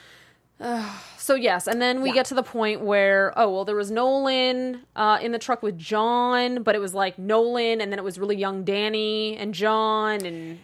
so. 1.18 1.36
Yes, 1.36 1.68
and 1.68 1.82
then 1.82 2.02
we 2.02 2.10
Yeah. 2.10 2.16
get 2.16 2.26
to 2.28 2.34
the 2.34 2.44
point 2.44 2.82
where 2.82 3.34
oh 3.36 3.50
well, 3.52 3.66
there 3.66 3.76
was 3.76 3.92
Nolan 3.92 4.84
uh, 4.96 5.20
in 5.22 5.32
the 5.32 5.40
truck 5.40 5.62
with 5.62 5.78
John, 5.78 6.64
but 6.64 6.76
it 6.76 6.80
was 6.80 6.94
like 6.94 7.18
Nolan, 7.20 7.82
and 7.82 7.92
then 7.92 8.00
it 8.00 8.04
was 8.04 8.18
really 8.20 8.36
young 8.38 8.64
Danny 8.64 9.36
and 9.38 9.54
John, 9.54 10.26
and 10.26 10.60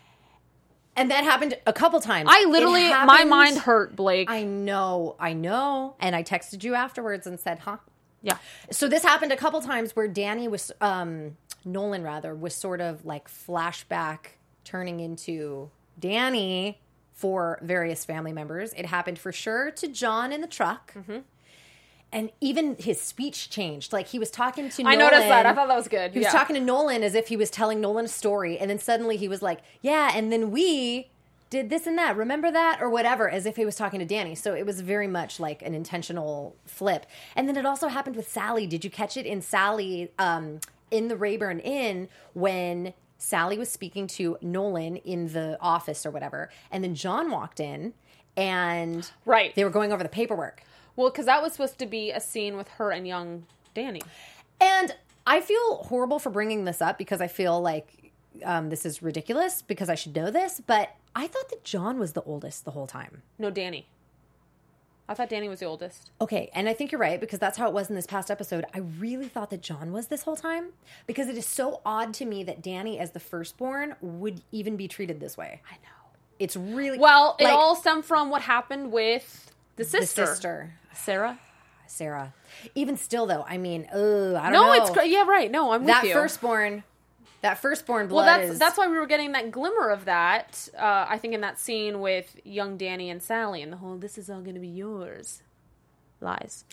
And 0.96 1.10
that 1.12 1.24
happened 1.24 1.58
a 1.66 1.74
couple 1.74 2.00
times. 2.02 2.30
I 2.32 2.42
It 2.42 2.48
literally 2.50 2.90
my 2.90 3.24
mind 3.24 3.58
hurt, 3.60 3.96
Blake. 3.96 4.30
I 4.30 4.44
know, 4.44 5.16
I 5.20 5.34
know. 5.34 5.96
And 6.00 6.16
I 6.16 6.24
texted 6.24 6.64
you 6.64 6.76
afterwards 6.76 7.26
and 7.28 7.40
said, 7.40 7.60
"Huh." 7.60 7.78
yeah, 8.22 8.38
So 8.70 8.88
this 8.88 9.04
happened 9.04 9.32
a 9.32 9.38
couple 9.38 9.62
times 9.62 9.96
where 9.96 10.08
Danny 10.08 10.48
was 10.48 10.72
um 10.80 11.38
Nolan 11.66 12.04
rather 12.04 12.34
was 12.36 12.56
sort 12.56 12.82
of 12.82 13.04
like 13.06 13.28
flashback 13.28 14.38
turning 14.64 15.00
into 15.00 15.70
Danny 16.00 16.80
for 17.14 17.60
various 17.62 18.06
family 18.06 18.34
members. 18.34 18.74
It 18.74 18.88
happened 18.88 19.20
for 19.20 19.32
sure 19.32 19.72
to 19.72 19.88
John 19.88 20.32
in 20.32 20.42
the 20.42 20.48
truck. 20.48 20.94
Mm-hmm. 20.94 21.20
And 22.14 22.30
even 22.42 22.76
his 22.78 23.00
speech 23.00 23.50
changed. 23.50 23.94
Like 23.94 24.08
he 24.08 24.20
was 24.20 24.30
talking 24.30 24.70
to 24.70 24.84
I 24.84 24.96
Nolan. 24.96 25.00
noticed 25.00 25.30
that. 25.30 25.46
I 25.46 25.54
thought 25.54 25.68
that 25.70 25.78
was 25.78 25.88
good. 25.88 26.12
He 26.12 26.20
was 26.20 26.26
yeah. 26.26 26.32
talking 26.32 26.56
to 26.56 26.62
Nolan 26.62 27.04
as 27.04 27.16
if 27.16 27.30
he 27.30 27.38
was 27.38 27.50
telling 27.50 27.80
Nolan 27.80 28.06
a 28.06 28.10
story, 28.10 28.58
and 28.58 28.70
then 28.70 28.80
suddenly 28.80 29.16
he 29.16 29.30
was 29.30 29.42
like, 29.42 29.62
"Yeah," 29.82 30.12
and 30.14 30.30
then 30.30 30.52
we 30.52 31.08
did 31.50 31.70
this 31.70 31.88
and 31.88 31.98
that. 31.98 32.18
Remember 32.18 32.52
that 32.52 32.82
or 32.82 32.90
whatever, 32.90 33.30
as 33.30 33.46
if 33.46 33.56
he 33.56 33.66
was 33.66 33.76
talking 33.76 34.00
to 34.00 34.06
Danny. 34.06 34.36
So 34.36 34.54
it 34.54 34.66
was 34.66 34.82
very 34.82 35.08
much 35.08 35.40
like 35.40 35.62
an 35.62 35.74
intentional 35.74 36.56
flip. 36.66 37.06
And 37.36 37.48
then 37.48 37.56
it 37.56 37.66
also 37.66 37.88
happened 37.88 38.16
with 38.16 38.28
Sally. 38.28 38.68
Did 38.68 38.84
you 38.84 38.90
catch 38.90 39.16
it 39.16 39.26
in 39.26 39.42
Sally 39.42 40.12
um, 40.20 40.60
in 40.90 41.08
the 41.08 41.16
Rayburn 41.16 41.60
Inn 41.60 42.10
when? 42.34 42.94
Sally 43.22 43.58
was 43.58 43.70
speaking 43.72 44.08
to 44.08 44.36
Nolan 44.42 44.96
in 44.98 45.32
the 45.32 45.56
office 45.62 46.06
or 46.08 46.12
whatever, 46.12 46.50
and 46.72 46.84
then 46.84 46.96
John 46.96 47.30
walked 47.30 47.60
in, 47.60 47.94
and 48.36 49.10
Right. 49.26 49.54
they 49.54 49.64
were 49.64 49.70
going 49.70 49.92
over 49.94 50.02
the 50.02 50.10
paperwork. 50.10 50.64
Well, 50.96 51.10
because 51.12 51.28
that 51.28 51.42
was 51.42 51.52
supposed 51.54 51.78
to 51.80 51.86
be 51.86 52.10
a 52.12 52.20
scene 52.20 52.58
with 52.58 52.68
her 52.70 52.92
and 52.92 53.08
young 53.08 53.46
Danny. 53.76 54.02
And 54.60 54.96
I 55.28 55.40
feel 55.40 55.78
horrible 55.84 56.18
for 56.20 56.32
bringing 56.32 56.66
this 56.66 56.82
up 56.82 56.98
because 56.98 57.22
I 57.22 57.28
feel 57.28 57.62
like 57.62 58.12
um, 58.44 58.70
this 58.70 58.86
is 58.86 59.02
ridiculous 59.04 59.62
because 59.62 59.88
I 59.90 59.96
should 59.96 60.16
know 60.16 60.32
this, 60.32 60.60
but 60.66 60.96
I 61.16 61.28
thought 61.28 61.50
that 61.50 61.64
John 61.64 62.00
was 62.00 62.14
the 62.14 62.24
oldest 62.24 62.66
the 62.66 62.72
whole 62.72 62.88
time. 62.88 63.22
No, 63.38 63.52
Danny. 63.52 63.88
I 65.10 65.14
thought 65.14 65.30
Danny 65.30 65.50
was 65.50 65.60
the 65.60 65.66
oldest. 65.66 66.10
Okay, 66.22 66.50
and 66.54 66.70
I 66.70 66.74
think 66.74 66.92
you're 66.92 67.02
right 67.02 67.20
because 67.20 67.40
that's 67.40 67.58
how 67.58 67.68
it 67.68 67.74
was 67.74 67.90
in 67.90 67.96
this 67.96 68.08
past 68.08 68.32
episode. 68.32 68.66
I 68.74 68.80
really 68.80 69.28
thought 69.28 69.50
that 69.50 69.62
John 69.62 69.92
was 69.92 70.08
this 70.08 70.24
whole 70.24 70.38
time 70.38 70.70
because 71.06 71.28
it 71.28 71.36
is 71.38 71.46
so 71.46 71.82
odd 71.86 72.14
to 72.16 72.26
me 72.26 72.44
that 72.44 72.62
Danny, 72.62 72.98
as 72.98 73.12
the 73.12 73.20
firstborn, 73.20 73.96
would 74.02 74.42
even 74.52 74.78
be 74.78 74.88
treated 74.88 75.20
this 75.20 75.36
way. 75.38 75.62
I 75.70 75.74
know. 75.76 76.18
It's 76.40 76.56
really 76.56 76.98
Well, 76.98 77.36
it 77.40 77.46
all 77.48 77.76
stemmed 77.76 78.06
from 78.06 78.30
what 78.30 78.42
happened 78.44 78.92
with 78.92 79.52
the 79.76 79.84
the 79.84 79.90
sister, 79.90 80.26
sister 80.28 80.74
Sarah. 80.94 81.40
Sarah. 81.88 82.34
Even 82.74 82.96
still, 82.96 83.26
though, 83.26 83.44
I 83.48 83.58
mean, 83.58 83.86
ugh, 83.92 84.36
I 84.36 84.50
don't 84.50 84.54
No, 84.54 84.68
know. 84.68 84.74
it's 84.82 84.90
cra- 84.92 85.06
yeah, 85.06 85.26
right. 85.28 85.52
No, 85.52 85.74
I'm 85.74 85.82
with 85.82 85.88
that 85.88 86.06
firstborn. 86.08 86.84
That 87.42 87.58
firstborn 87.58 88.08
blood. 88.08 88.26
well, 88.26 88.38
that's 88.40 88.52
is 88.52 88.60
that's 88.60 88.78
why 88.78 88.88
we 88.88 88.98
were 88.98 89.08
getting 89.08 89.32
that 89.32 89.52
glimmer 89.52 89.90
of 89.90 90.06
that. 90.06 90.70
Uh, 90.78 91.06
I 91.10 91.18
think 91.18 91.34
in 91.34 91.42
that 91.42 91.60
scene 91.60 92.00
with 92.00 92.40
young 92.44 92.78
Danny 92.78 93.10
and 93.10 93.22
Sally, 93.22 93.62
and 93.62 93.74
the 93.74 93.78
whole 93.78 93.98
"this 93.98 94.18
is 94.18 94.30
all 94.30 94.42
going 94.42 94.56
to 94.56 94.62
be 94.62 94.68
yours." 94.68 95.42
Lies, 96.20 96.66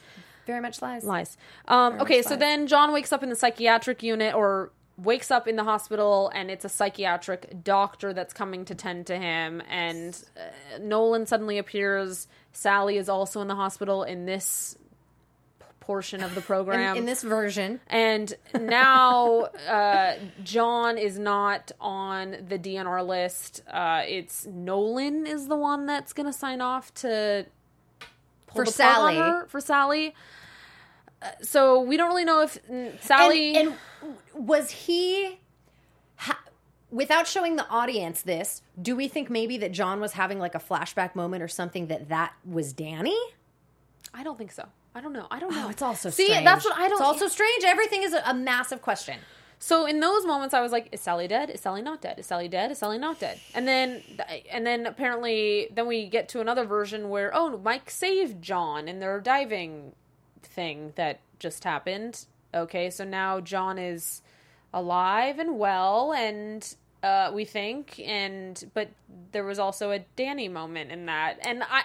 very 0.47 0.61
much 0.61 0.83
lies. 0.83 1.05
lies. 1.05 1.39
Um, 1.67 2.01
okay, 2.01 2.21
so 2.21 2.31
lies. 2.31 2.39
then 2.39 2.67
John 2.67 2.93
wakes 2.93 3.13
up 3.13 3.23
in 3.23 3.31
the 3.31 3.37
psychiatric 3.37 4.03
unit, 4.03 4.35
or 4.35 4.73
wakes 4.99 5.31
up 5.31 5.49
in 5.49 5.57
the 5.57 5.65
hospital, 5.65 6.31
and 6.35 6.51
it's 6.51 6.65
a 6.65 6.69
psychiatric 6.69 7.63
doctor 7.65 8.13
that's 8.13 8.35
coming 8.35 8.65
to 8.67 8.75
tend 8.75 9.07
to 9.07 9.17
him. 9.17 9.63
And 9.71 10.21
uh, 10.37 10.79
Nolan 10.81 11.25
suddenly 11.25 11.57
appears. 11.57 12.29
Sally 12.53 12.99
is 12.99 13.09
also 13.09 13.41
in 13.41 13.49
the 13.49 13.55
hospital 13.55 14.03
in 14.03 14.27
this 14.27 14.77
portion 15.89 16.23
of 16.23 16.35
the 16.35 16.43
program. 16.43 16.99
in 16.99 17.07
this 17.07 17.23
version, 17.23 17.81
And 17.87 18.35
now 18.61 19.45
uh, 19.67 20.17
John 20.45 20.99
is 20.99 21.19
not 21.19 21.73
on 21.81 22.33
the 22.47 22.59
DNR 22.59 23.07
list. 23.07 23.63
Uh, 23.67 24.03
it's 24.07 24.45
Nolan 24.45 25.27
is 25.27 25.49
the 25.49 25.57
one 25.57 25.87
that's 25.87 26.13
going 26.13 26.27
to 26.27 26.33
sign 26.35 26.61
off 26.61 26.93
to 26.97 27.47
pull 28.49 28.65
For 28.65 28.65
the 28.67 28.73
plug 28.73 28.87
on 28.89 28.95
Sally. 28.97 29.17
her- 29.17 29.47
for 29.47 29.61
Sally. 29.63 30.15
Uh, 31.23 31.29
so 31.41 31.81
we 31.81 31.97
don't 31.97 32.09
really 32.09 32.27
know 32.27 32.43
if 32.43 32.59
Sally. 33.01 33.57
And, 33.57 33.75
and 34.03 34.15
was 34.47 34.71
he, 34.71 35.39
ha, 36.17 36.39
without 36.91 37.27
showing 37.27 37.57
the 37.57 37.67
audience 37.69 38.21
this, 38.21 38.61
do 38.81 38.95
we 38.95 39.09
think 39.09 39.31
maybe 39.31 39.57
that 39.57 39.73
John 39.73 40.01
was 40.01 40.13
having 40.13 40.39
like 40.39 40.55
a 40.55 40.61
flashback 40.61 41.15
moment 41.15 41.43
or 41.43 41.49
something 41.49 41.87
that 41.87 42.11
that 42.11 42.35
was 42.45 42.75
Danny? 42.75 43.17
I 44.13 44.23
don't 44.23 44.37
think 44.37 44.53
so. 44.53 44.69
I 44.99 45.01
don't 45.01 45.13
know. 45.13 45.29
I 45.31 45.39
don't 45.39 45.55
know. 45.55 45.67
Oh, 45.67 45.71
it's 45.71 45.81
also 45.81 46.11
see. 46.11 46.25
strange. 46.25 46.45
That's 46.45 46.65
what 46.65 46.77
I 46.77 46.89
don't. 46.89 46.99
It's 46.99 47.01
also 47.01 47.29
strange. 47.29 47.63
Everything 47.65 48.03
is 48.03 48.13
a, 48.13 48.23
a 48.27 48.35
massive 48.35 48.83
question. 48.83 49.17
So 49.61 49.87
in 49.87 50.01
those 50.01 50.27
moments, 50.27 50.55
I 50.55 50.61
was 50.61 50.73
like, 50.73 50.89
"Is 50.91 51.01
Sally 51.01 51.29
dead? 51.29 51.51
Is 51.51 51.61
Sally 51.61 51.83
not 51.83 52.01
dead? 52.01 52.19
Is 52.19 52.27
Sally 52.27 52.49
dead? 52.49 52.73
Is 52.73 52.79
Sally 52.79 52.99
not 52.99 53.21
dead?" 53.21 53.39
And 53.55 53.69
then, 53.69 54.03
and 54.51 54.67
then 54.67 54.87
apparently, 54.87 55.69
then 55.73 55.87
we 55.87 56.09
get 56.09 56.29
to 56.31 56.41
another 56.41 56.65
version 56.65 57.11
where, 57.11 57.31
oh, 57.33 57.59
Mike 57.59 57.91
saved 57.91 58.43
John 58.43 58.89
in 58.89 58.99
their 58.99 59.21
diving 59.21 59.93
thing 60.43 60.95
that 60.97 61.21
just 61.39 61.63
happened. 61.63 62.27
Okay, 62.53 62.91
so 62.91 63.05
now 63.05 63.39
John 63.39 63.79
is 63.79 64.23
alive 64.75 65.39
and 65.39 65.61
well, 65.61 66.13
and 66.13 66.75
uh, 67.05 67.31
we 67.33 67.45
think, 67.45 68.01
and 68.01 68.69
but 68.75 68.89
there 69.31 69.45
was 69.45 69.61
also 69.61 69.93
a 69.93 70.01
Danny 70.17 70.49
moment 70.49 70.91
in 70.91 71.07
that, 71.07 71.39
and 71.47 71.63
I. 71.63 71.85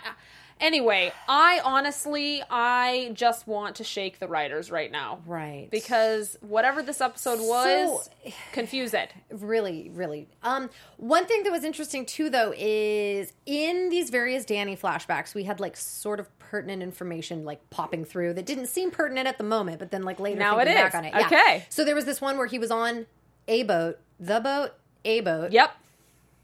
Anyway, 0.60 1.12
I 1.28 1.60
honestly, 1.63 2.42
I 2.50 3.12
just 3.13 3.48
want 3.48 3.76
to 3.78 3.84
shake 3.84 4.20
the 4.20 4.28
writers 4.28 4.72
right 4.72 4.92
now. 4.92 5.20
Right. 5.26 5.68
Because 5.72 6.38
whatever 6.42 6.82
this 6.82 7.02
episode 7.02 7.39
was, 7.39 8.10
confuse 8.54 8.94
it. 8.94 9.12
really 9.32 9.89
really 9.94 10.28
um 10.44 10.70
one 10.98 11.26
thing 11.26 11.44
that 11.44 11.52
was 11.52 11.63
interesting 11.63 12.06
too 12.06 12.30
though 12.30 12.54
is 12.58 13.34
in 13.46 13.89
these 13.89 14.10
various 14.10 14.46
danny 14.46 14.76
flashbacks 14.78 15.34
we 15.36 15.44
had 15.44 15.60
like 15.60 15.76
sort 15.76 16.20
of 16.20 16.28
pertinent 16.39 16.82
information 16.84 17.44
like 17.44 17.68
popping 17.70 18.06
through 18.06 18.34
that 18.34 18.46
didn't 18.46 18.68
seem 18.68 18.92
pertinent 18.92 19.28
at 19.28 19.38
the 19.38 19.44
moment 19.44 19.80
but 19.80 19.92
then 19.92 20.04
like 20.04 20.20
later 20.20 20.39
Now 20.39 20.60
it 20.60 20.66
back 20.66 20.89
is. 20.94 20.96
on 20.96 21.06
it 21.06 21.13
yeah. 21.13 21.26
Okay. 21.26 21.66
so 21.70 21.84
there 21.84 21.96
was 21.96 22.06
this 22.06 22.22
one 22.22 22.38
where 22.38 22.48
he 22.48 22.60
was 22.60 22.72
on 22.72 23.06
a 23.48 23.63
boat 23.63 24.00
the 24.20 24.39
boat 24.39 24.72
a 25.04 25.20
boat 25.22 25.52
Yep. 25.52 25.72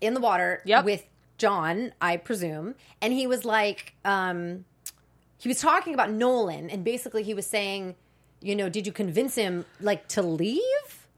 in 0.02 0.14
the 0.14 0.20
water 0.22 0.62
Yep. 0.66 0.86
with 0.86 1.06
john 1.40 1.92
i 2.02 2.16
presume 2.18 2.76
and 3.02 3.12
he 3.14 3.26
was 3.26 3.44
like 3.46 3.94
um 4.06 4.66
he 5.40 5.48
was 5.48 5.60
talking 5.60 5.94
about 5.96 6.12
nolan 6.12 6.70
and 6.70 6.84
basically 6.84 7.24
he 7.24 7.34
was 7.34 7.48
saying 7.48 7.96
you 8.42 8.56
know 8.56 8.70
did 8.70 8.86
you 8.86 8.94
convince 8.94 9.34
him 9.36 9.66
like 9.82 10.08
to 10.10 10.22
leave 10.22 10.62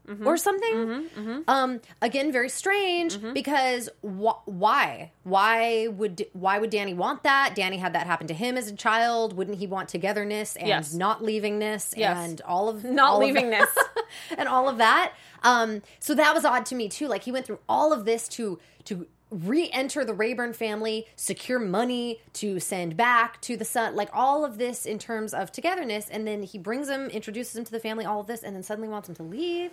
Mm-hmm. 0.04 0.26
or 0.26 0.36
something 0.36 1.44
um 1.46 1.80
again 2.02 2.32
very 2.32 2.48
strange 2.48 3.14
Mm-hmm. 3.16 3.34
because 3.34 3.88
wh- 4.02 4.42
why 4.46 5.12
why 5.22 5.86
would 5.86 6.26
why 6.32 6.58
would 6.58 6.70
danny 6.70 6.92
want 6.92 7.22
that 7.22 7.52
danny 7.54 7.76
had 7.76 7.92
that 7.92 8.08
happen 8.08 8.26
to 8.26 8.34
him 8.34 8.56
as 8.56 8.66
a 8.66 8.74
child 8.74 9.32
wouldn't 9.36 9.58
he 9.58 9.68
want 9.68 9.88
togetherness 9.88 10.56
and 10.56 10.66
Yes. 10.66 10.92
not 10.92 11.22
leavingness 11.22 11.94
Yes. 11.96 12.18
and 12.18 12.40
all 12.40 12.68
of 12.68 12.82
Not 12.82 13.10
all 13.12 13.20
leavingness. 13.20 13.68
and 14.36 14.48
all 14.48 14.68
of 14.68 14.78
that 14.78 15.12
um 15.44 15.82
so 16.00 16.16
that 16.16 16.34
was 16.34 16.44
odd 16.44 16.66
to 16.66 16.74
me 16.74 16.88
too 16.88 17.06
like 17.06 17.22
he 17.22 17.30
went 17.30 17.46
through 17.46 17.60
all 17.68 17.92
of 17.92 18.04
this 18.04 18.26
to 18.30 18.58
to 18.86 19.06
re-enter 19.32 20.04
the 20.04 20.12
rayburn 20.14 20.52
family 20.52 21.06
secure 21.16 21.58
money 21.58 22.20
to 22.34 22.60
send 22.60 22.96
back 22.96 23.40
to 23.40 23.56
the 23.56 23.64
son 23.64 23.96
like 23.96 24.10
all 24.12 24.44
of 24.44 24.58
this 24.58 24.84
in 24.84 24.98
terms 24.98 25.32
of 25.32 25.50
togetherness 25.50 26.08
and 26.10 26.26
then 26.26 26.42
he 26.42 26.58
brings 26.58 26.88
him 26.88 27.06
introduces 27.08 27.56
him 27.56 27.64
to 27.64 27.72
the 27.72 27.80
family 27.80 28.04
all 28.04 28.20
of 28.20 28.26
this 28.26 28.42
and 28.42 28.54
then 28.54 28.62
suddenly 28.62 28.88
wants 28.88 29.08
him 29.08 29.14
to 29.14 29.22
leave 29.22 29.70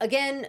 again 0.00 0.46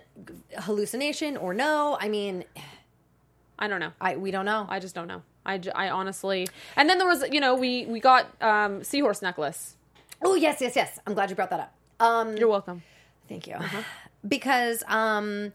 hallucination 0.59 1.37
or 1.37 1.53
no 1.53 1.97
i 2.01 2.09
mean 2.09 2.43
I 3.59 3.67
don't 3.67 3.79
know. 3.79 3.91
i 3.99 4.15
we 4.17 4.29
don't 4.29 4.45
know 4.45 4.67
I 4.69 4.79
just 4.79 4.93
don't 4.93 5.07
know. 5.07 5.23
I, 5.43 5.59
I 5.73 5.89
honestly. 5.89 6.47
And 6.75 6.87
then 6.87 6.99
there 6.99 7.07
was, 7.07 7.23
you 7.31 7.39
know, 7.39 7.55
we 7.55 7.85
we 7.87 7.99
got 7.99 8.27
um 8.39 8.83
seahorse 8.83 9.21
necklace. 9.23 9.75
oh 10.21 10.35
yes 10.35 10.61
yes 10.61 10.75
yes 10.75 10.99
i'm 11.07 11.15
glad 11.15 11.29
you 11.31 11.35
brought 11.35 11.49
that 11.49 11.61
up 11.61 11.73
um 11.99 12.37
You're 12.37 12.49
welcome. 12.49 12.83
thank 13.27 13.47
you 13.47 13.55
Uh-huh. 13.55 13.81
because 14.27 14.83
um 14.87 15.53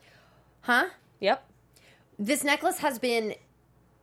huh 0.62 0.86
Yep. 1.20 1.44
This 2.26 2.44
necklace 2.44 2.78
has 2.78 2.98
been 2.98 3.34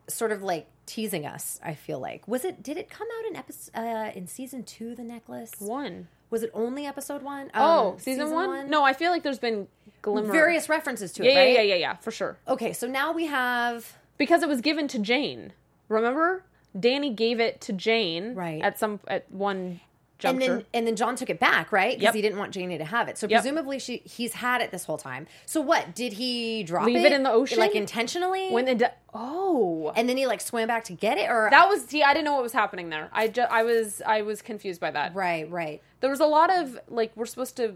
sort 0.07 0.31
of 0.31 0.41
like 0.43 0.67
teasing 0.85 1.25
us 1.25 1.59
i 1.63 1.73
feel 1.73 1.99
like 1.99 2.27
was 2.27 2.43
it 2.43 2.63
did 2.63 2.75
it 2.77 2.89
come 2.89 3.07
out 3.19 3.25
in 3.29 3.35
episode 3.35 3.71
uh 3.75 4.11
in 4.15 4.25
season 4.27 4.63
two 4.63 4.95
the 4.95 5.03
necklace 5.03 5.51
One. 5.59 6.07
was 6.31 6.41
it 6.43 6.49
only 6.53 6.85
episode 6.87 7.21
one 7.21 7.51
Oh, 7.53 7.91
Um, 7.93 7.99
season, 7.99 8.31
one? 8.31 8.69
No, 8.69 8.83
I 8.83 8.93
feel 8.93 9.11
like 9.11 9.21
there's 9.23 9.37
been 9.39 9.67
glimmer. 10.01 10.31
various 10.31 10.67
references 10.67 11.11
to 11.13 11.23
Yeah, 11.23 11.31
it 11.31 11.35
right 11.37 11.53
yeah, 11.53 11.61
yeah, 11.61 11.75
yeah, 11.75 11.75
yeah, 11.75 11.95
for 11.97 12.09
sure. 12.11 12.37
okay 12.47 12.73
so 12.73 12.87
now 12.87 13.11
we 13.11 13.27
have 13.27 13.97
Because 14.17 14.41
it 14.43 14.49
was 14.49 14.61
given 14.61 14.87
to 14.89 14.99
Jane. 14.99 15.53
Remember? 15.87 16.43
Danny 16.79 17.11
gave 17.11 17.39
it 17.39 17.61
to 17.61 17.73
Jane 17.73 18.33
Right. 18.35 18.61
at 18.61 18.77
some 18.79 18.99
at 19.07 19.31
one 19.31 19.79
and 20.23 20.41
then 20.41 20.65
and 20.73 20.85
then 20.87 20.95
John 20.95 21.15
took 21.15 21.29
it 21.29 21.39
back, 21.39 21.71
right? 21.71 21.91
Because 21.97 22.03
Yep. 22.03 22.13
he 22.15 22.21
didn't 22.21 22.37
want 22.39 22.51
Janie 22.53 22.77
to 22.77 22.85
have 22.85 23.07
it. 23.07 23.17
So 23.17 23.27
Yep. 23.27 23.41
presumably 23.41 23.79
she 23.79 23.97
he's 24.05 24.33
had 24.33 24.61
it 24.61 24.71
this 24.71 24.85
whole 24.85 24.97
time. 24.97 25.27
So 25.45 25.61
what 25.61 25.95
did 25.95 26.13
he 26.13 26.63
drop 26.63 26.85
Leave 26.85 27.05
it 27.05 27.11
in 27.11 27.23
the 27.23 27.31
ocean? 27.31 27.59
like 27.59 27.75
intentionally? 27.75 28.49
when 28.51 28.67
it 28.67 28.83
oh 29.13 29.91
and 29.95 30.07
then 30.09 30.17
he 30.17 30.27
like 30.27 30.41
swam 30.41 30.67
back 30.67 30.83
to 30.85 30.93
get 30.93 31.17
it, 31.17 31.29
or 31.29 31.47
that 31.51 31.67
was 31.69 31.85
see 31.85 32.03
I 32.03 32.13
didn't 32.13 32.25
know 32.25 32.33
what 32.33 32.43
was 32.43 32.53
happening 32.53 32.89
there. 32.89 33.09
I 33.13 33.27
just 33.27 33.51
I 33.51 33.63
was 33.63 34.01
I 34.05 34.21
was 34.21 34.41
confused 34.41 34.79
by 34.81 34.91
that. 34.91 35.15
right, 35.15 35.49
right. 35.49 35.81
There 36.01 36.09
was 36.09 36.19
a 36.19 36.25
lot 36.25 36.49
of 36.53 36.79
like 36.89 37.11
we're 37.15 37.25
supposed 37.25 37.55
to 37.57 37.75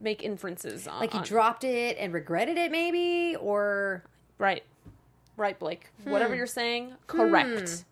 make 0.00 0.22
inferences 0.22 0.88
on 0.88 1.00
Like 1.00 1.12
he 1.12 1.18
on- 1.18 1.24
dropped 1.24 1.64
it 1.64 1.96
and 1.98 2.12
regretted 2.12 2.58
it, 2.58 2.70
maybe, 2.72 3.36
or 3.36 4.04
Right. 4.38 4.64
Right, 5.36 5.58
Blake. 5.58 5.88
Hmm. 6.04 6.10
Whatever 6.10 6.34
you're 6.34 6.46
saying, 6.46 6.94
correct. 7.06 7.84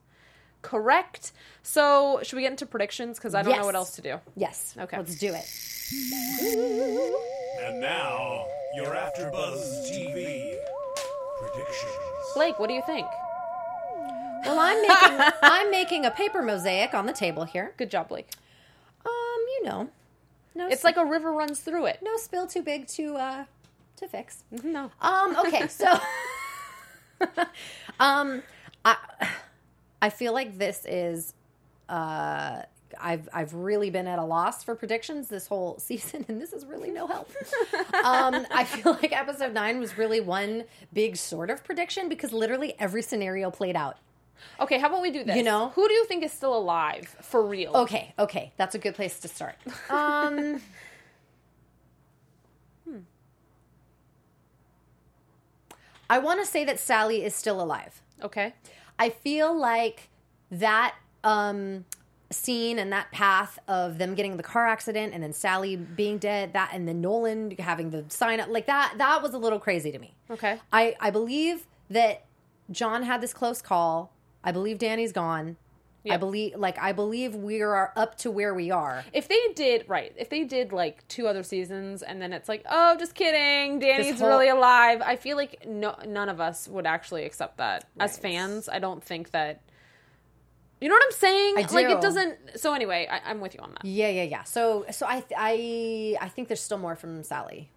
Correct. 0.62 1.32
So, 1.62 2.20
should 2.22 2.36
we 2.36 2.42
get 2.42 2.50
into 2.52 2.66
predictions? 2.66 3.18
Because 3.18 3.34
I 3.34 3.42
don't 3.42 3.56
know 3.56 3.64
what 3.64 3.74
else 3.74 3.96
to 3.96 4.02
do. 4.02 4.20
yes. 4.36 4.74
Okay. 4.78 4.96
let's 4.96 5.16
do 5.16 5.32
it. 5.34 5.46
And 7.62 7.80
now, 7.80 8.46
your 8.74 8.86
AfterBuzz 8.94 9.90
TV 9.90 10.56
predictions. 11.40 11.92
Blake, 12.34 12.58
what 12.58 12.68
do 12.68 12.74
you 12.74 12.82
think? 12.86 13.06
Well, 14.46 14.58
I'm 14.58 14.80
making 14.80 15.32
I'm 15.42 15.70
making 15.70 16.04
a 16.06 16.10
paper 16.10 16.42
mosaic 16.42 16.94
on 16.94 17.06
the 17.06 17.12
table 17.12 17.44
here. 17.44 17.74
Good 17.76 17.90
job, 17.90 18.08
Blake. 18.08 18.28
Um, 19.04 19.10
you 19.58 19.64
know, 19.64 19.90
no, 20.54 20.68
It's 20.68 20.84
like 20.84 20.96
a 20.96 21.04
river 21.04 21.32
runs 21.32 21.60
through 21.60 21.86
it. 21.86 21.98
no 22.02 22.16
spill 22.16 22.46
too 22.46 22.62
big 22.62 22.86
to 22.88 23.16
uh 23.16 23.44
to 23.96 24.08
fix. 24.08 24.44
No. 24.62 24.90
Um, 25.00 25.36
okay, 25.46 25.68
so 25.68 25.98
um 28.00 28.42
I 28.84 28.96
I 30.02 30.10
feel 30.10 30.32
like 30.32 30.58
this 30.58 30.84
is 30.86 31.34
uh 31.88 32.62
I've 33.00 33.28
I've 33.32 33.54
really 33.54 33.90
been 33.90 34.06
at 34.06 34.18
a 34.18 34.24
loss 34.24 34.64
for 34.64 34.74
predictions 34.74 35.28
this 35.28 35.46
whole 35.46 35.78
season 35.80 36.24
and 36.28 36.40
this 36.40 36.52
is 36.52 36.64
really 36.64 36.90
no 36.90 37.06
help. 37.06 37.30
um 38.04 38.46
I 38.50 38.64
feel 38.64 38.92
like 38.92 39.12
episode 39.12 39.52
9 39.52 39.78
was 39.78 39.98
really 39.98 40.20
one 40.20 40.64
big 40.92 41.16
sort 41.16 41.50
of 41.50 41.62
prediction 41.64 42.08
because 42.08 42.32
literally 42.32 42.74
every 42.78 43.02
scenario 43.02 43.50
played 43.50 43.76
out. 43.76 43.98
Okay, 44.58 44.78
how 44.78 44.88
about 44.88 45.02
we 45.02 45.10
do 45.10 45.22
this? 45.22 45.36
You 45.36 45.42
know? 45.42 45.68
who 45.74 45.86
do 45.86 45.92
you 45.92 46.06
think 46.06 46.24
is 46.24 46.32
still 46.32 46.56
alive 46.56 47.14
for 47.20 47.44
real? 47.44 47.76
Okay, 47.76 48.14
okay, 48.18 48.52
that's 48.56 48.74
a 48.74 48.78
good 48.78 48.94
place 48.94 49.20
to 49.20 49.28
start. 49.28 49.56
Um 49.90 50.60
hmm. 52.84 52.98
I 56.08 56.18
want 56.18 56.40
to 56.40 56.46
say 56.46 56.64
that 56.64 56.80
Sally 56.80 57.24
is 57.24 57.34
still 57.34 57.60
alive. 57.60 58.02
Okay. 58.22 58.52
I 59.00 59.10
feel 59.10 59.58
like 59.58 60.08
that 60.52 60.94
um 61.24 61.84
scene 62.32 62.78
and 62.78 62.92
that 62.92 63.10
path 63.10 63.58
of 63.66 63.98
them 63.98 64.14
getting 64.14 64.32
in 64.32 64.36
the 64.36 64.42
car 64.44 64.68
accident 64.68 65.12
and 65.12 65.22
then 65.22 65.32
Sally 65.32 65.74
being 65.74 66.18
dead, 66.18 66.52
that 66.52 66.70
and 66.72 66.86
then 66.86 67.00
Nolan 67.00 67.50
having 67.58 67.90
the 67.90 68.04
sign 68.08 68.38
up 68.38 68.48
like 68.48 68.66
that, 68.66 68.94
that 68.98 69.20
was 69.20 69.34
a 69.34 69.38
little 69.38 69.58
crazy 69.58 69.90
to 69.90 69.98
me. 69.98 70.14
Okay. 70.30 70.60
I, 70.72 70.94
I 71.00 71.10
believe 71.10 71.66
that 71.88 72.24
John 72.70 73.02
had 73.02 73.20
this 73.20 73.32
close 73.32 73.60
call. 73.60 74.12
I 74.44 74.52
believe 74.52 74.78
Danny's 74.78 75.12
gone. 75.12 75.56
I 76.08 76.16
believe 76.16 76.56
like 76.56 76.78
I 76.78 76.92
believe 76.92 77.34
we 77.34 77.60
are 77.60 77.92
up 77.96 78.16
to 78.18 78.30
where 78.30 78.54
we 78.54 78.70
are. 78.70 79.04
If 79.12 79.28
they 79.28 79.40
did 79.54 79.84
right, 79.88 80.12
if 80.16 80.30
they 80.30 80.44
did 80.44 80.72
like 80.72 81.06
two 81.08 81.26
other 81.26 81.42
seasons 81.42 82.02
and 82.02 82.22
then 82.22 82.32
it's 82.32 82.48
like, 82.48 82.64
oh, 82.70 82.96
just 82.98 83.14
kidding, 83.14 83.80
Danny's 83.80 84.18
whole- 84.20 84.28
really 84.28 84.48
alive. 84.48 85.02
I 85.04 85.16
feel 85.16 85.36
like 85.36 85.66
no, 85.66 85.96
none 86.06 86.28
of 86.28 86.40
us 86.40 86.68
would 86.68 86.86
actually 86.86 87.24
accept 87.24 87.58
that 87.58 87.86
as 87.98 88.16
fans. 88.16 88.68
I 88.68 88.78
don't 88.78 89.02
think 89.02 89.32
that. 89.32 89.60
You 90.80 90.88
know 90.88 90.94
what 90.94 91.04
I'm 91.04 91.12
saying? 91.12 91.54
I 91.58 91.60
Like 91.72 91.90
it 91.90 92.00
doesn't. 92.00 92.38
So 92.56 92.72
anyway, 92.72 93.06
I, 93.10 93.20
I'm 93.30 93.40
with 93.40 93.54
you 93.54 93.60
on 93.60 93.72
that. 93.72 93.84
Yeah, 93.84 94.08
yeah, 94.08 94.22
yeah. 94.22 94.44
So 94.44 94.86
so 94.90 95.04
I 95.06 95.22
I 95.36 96.16
I 96.18 96.28
think 96.28 96.48
there's 96.48 96.62
still 96.62 96.78
more 96.78 96.96
from 96.96 97.22
Sally. 97.22 97.68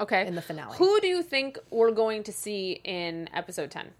Okay. 0.00 0.26
in 0.26 0.34
the 0.34 0.42
finale. 0.42 0.76
Who 0.76 1.00
do 1.00 1.06
you 1.06 1.22
think 1.22 1.58
we're 1.70 1.90
going 1.90 2.22
to 2.24 2.32
see 2.32 2.80
in 2.84 3.28
episode 3.34 3.70
10? 3.70 3.90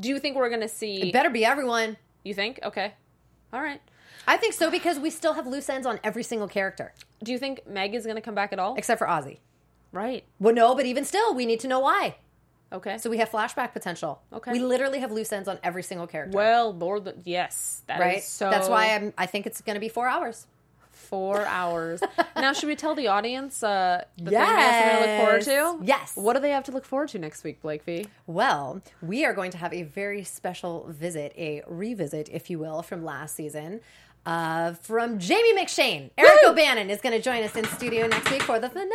Do 0.00 0.08
you 0.08 0.18
think 0.18 0.36
we're 0.36 0.48
going 0.48 0.62
to 0.62 0.68
see. 0.68 1.08
It 1.08 1.12
better 1.12 1.30
be 1.30 1.44
everyone. 1.44 1.96
You 2.24 2.34
think? 2.34 2.60
Okay. 2.62 2.94
All 3.52 3.60
right. 3.60 3.80
I 4.26 4.36
think 4.36 4.54
so 4.54 4.70
because 4.70 4.98
we 4.98 5.10
still 5.10 5.34
have 5.34 5.46
loose 5.46 5.68
ends 5.68 5.86
on 5.86 5.98
every 6.04 6.22
single 6.22 6.46
character 6.46 6.92
Do 7.24 7.32
you 7.32 7.38
think 7.38 7.66
Meg 7.66 7.94
is 7.94 8.04
going 8.04 8.14
to 8.16 8.22
come 8.22 8.34
back 8.36 8.52
at 8.52 8.58
all? 8.58 8.76
except 8.76 8.98
for 8.98 9.06
Ozzy. 9.06 9.38
right. 9.90 10.24
Well, 10.38 10.54
no, 10.54 10.74
but 10.74 10.86
even 10.86 11.04
still, 11.04 11.34
we 11.34 11.44
need 11.46 11.60
to 11.60 11.68
know 11.68 11.80
why. 11.80 12.16
Okay. 12.72 12.96
So 12.98 13.10
we 13.10 13.18
have 13.18 13.30
flashback 13.30 13.72
potential. 13.72 14.22
Okay. 14.32 14.52
We 14.52 14.60
literally 14.60 15.00
have 15.00 15.12
loose 15.12 15.30
ends 15.32 15.46
on 15.48 15.58
every 15.62 15.82
single 15.82 16.06
character. 16.06 16.34
well, 16.36 16.72
Lord, 16.72 17.12
yes. 17.24 17.82
that 17.86 17.96
is 17.96 18.00
right. 18.00 18.22
so. 18.22 18.48
That's 18.48 18.68
why 18.68 18.94
I'm. 18.94 19.12
I 19.18 19.26
think 19.26 19.46
it's 19.46 19.60
going 19.60 19.74
to 19.74 19.80
be 19.80 19.90
four 19.90 20.08
hours. 20.08 20.46
Four 21.12 21.44
hours. 21.44 22.00
now, 22.36 22.54
should 22.54 22.68
we 22.68 22.74
tell 22.74 22.94
the 22.94 23.08
audience 23.08 23.62
uh, 23.62 24.02
the 24.16 24.30
thing 24.30 24.30
they 24.30 24.36
have 24.46 24.98
to 24.98 25.06
look 25.06 25.20
forward 25.20 25.42
to? 25.42 25.84
Yes. 25.86 26.12
What 26.16 26.32
do 26.32 26.40
they 26.40 26.48
have 26.52 26.64
to 26.64 26.72
look 26.72 26.86
forward 26.86 27.10
to 27.10 27.18
next 27.18 27.44
week, 27.44 27.60
Blake 27.60 27.84
V? 27.84 28.06
Well, 28.26 28.80
we 29.02 29.26
are 29.26 29.34
going 29.34 29.50
to 29.50 29.58
have 29.58 29.74
a 29.74 29.82
very 29.82 30.24
special 30.24 30.86
visit, 30.88 31.34
a 31.36 31.62
revisit, 31.66 32.30
if 32.32 32.48
you 32.48 32.58
will, 32.58 32.80
from 32.82 33.04
last 33.04 33.36
season. 33.36 33.80
uh, 34.24 34.72
from 34.74 35.18
Jamie 35.18 35.52
McShane. 35.54 36.10
Eric 36.16 36.38
O'Bannon 36.46 36.88
is 36.88 37.00
going 37.02 37.14
to 37.14 37.20
join 37.20 37.42
us 37.42 37.56
in 37.56 37.64
studio 37.66 38.06
next 38.06 38.30
week 38.30 38.42
for 38.42 38.58
the 38.58 38.70
finale. 38.70 38.88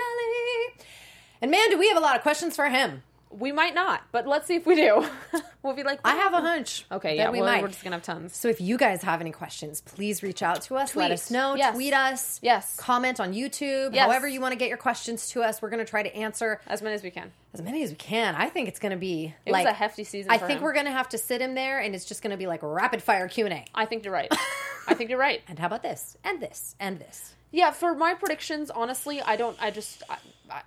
And 1.42 1.52
man, 1.52 1.70
do 1.70 1.78
we 1.78 1.88
have 1.90 1.98
a 1.98 2.02
lot 2.02 2.16
of 2.16 2.24
questions 2.24 2.56
for 2.56 2.70
him. 2.70 3.04
We 3.30 3.52
might 3.52 3.76
not, 3.76 4.04
but 4.12 4.26
let's 4.28 4.48
see 4.48 4.56
if 4.56 4.66
we 4.66 4.76
do. 4.76 5.06
we'll 5.64 5.74
be 5.76 5.84
like, 5.84 6.00
I 6.04 6.16
have 6.16 6.34
a 6.34 6.42
hunch. 6.42 6.86
Okay, 6.92 7.18
yeah, 7.18 7.30
we 7.30 7.42
well, 7.42 7.52
might. 7.52 7.62
we're 7.62 7.68
just 7.68 7.84
gonna 7.84 7.96
have 7.98 8.04
tons. 8.04 8.36
So 8.36 8.48
if 8.48 8.62
you 8.62 8.78
guys 8.78 9.04
have 9.04 9.22
any 9.22 9.32
questions, 9.32 9.82
please 9.82 10.24
reach 10.24 10.42
out 10.42 10.62
to 10.64 10.76
us. 10.78 10.96
Let 10.96 11.12
us 11.12 11.30
know. 11.30 11.56
Yes. 11.56 11.76
Tweet 11.76 11.94
us. 11.94 12.40
Yes. 12.42 12.78
Comment 12.78 13.20
on 13.20 13.34
YouTube. 13.34 13.94
Yes. 13.94 14.06
However 14.06 14.28
you 14.28 14.40
want 14.40 14.54
to 14.54 14.58
get 14.58 14.70
your 14.70 14.78
questions 14.78 15.30
to 15.30 15.44
us, 15.44 15.62
we're 15.62 15.70
to 15.84 15.90
try 15.90 16.04
to 16.04 16.16
answer 16.16 16.62
As 16.68 16.82
many 16.82 16.96
as 16.96 17.04
we 17.04 17.12
can. 17.12 17.32
as 17.54 17.62
many 17.62 17.84
as 17.84 17.90
we 17.90 17.96
can. 17.98 18.36
I 18.36 18.50
think 18.50 18.68
it's 18.70 18.80
to 18.92 18.98
be 18.98 19.34
It 19.46 19.52
like 19.52 19.66
was 19.66 19.72
a 19.72 19.76
hefty 19.76 20.04
season. 20.04 20.32
I 20.32 20.38
think 20.38 20.60
him. 20.60 20.64
we're 20.64 20.74
to 20.86 20.92
have 20.92 21.10
to 21.10 21.18
sit 21.18 21.42
him 21.42 21.54
there, 21.56 21.80
and 21.80 21.94
it's 21.94 22.06
just 22.06 22.22
to 22.32 22.38
be 22.38 22.48
like 22.48 22.62
rapid 22.64 23.04
fire 23.04 23.28
Q 23.28 23.46
and 23.46 23.54
A. 23.54 23.66
I 23.76 23.86
think 23.86 24.04
you're 24.06 24.14
right. 24.14 24.32
I 24.88 24.94
think 24.94 25.10
you're 25.10 25.20
right. 25.20 25.42
And 25.48 25.60
how 25.60 25.68
about 25.68 25.84
this? 25.84 26.18
And 26.24 26.42
this? 26.42 26.76
And 26.80 26.98
this? 27.00 27.36
Yeah, 27.52 27.72
for 27.72 27.94
my 27.94 28.14
predictions, 28.14 28.70
honestly, 28.70 29.22
I 29.22 29.36
don't. 29.36 29.58
I 29.62 29.72
just. 29.72 30.04
I, 30.10 30.18
I, 30.50 30.62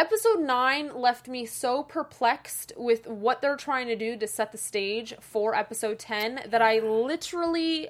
episode 0.00 0.40
9 0.40 0.94
left 0.94 1.28
me 1.28 1.44
so 1.44 1.82
perplexed 1.82 2.72
with 2.76 3.06
what 3.06 3.42
they're 3.42 3.56
trying 3.56 3.86
to 3.86 3.96
do 3.96 4.16
to 4.16 4.26
set 4.26 4.50
the 4.50 4.56
stage 4.58 5.12
for 5.20 5.54
episode 5.54 5.98
10 5.98 6.44
that 6.48 6.62
I 6.62 6.78
literally. 6.78 7.88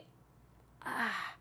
ah, 0.85 1.35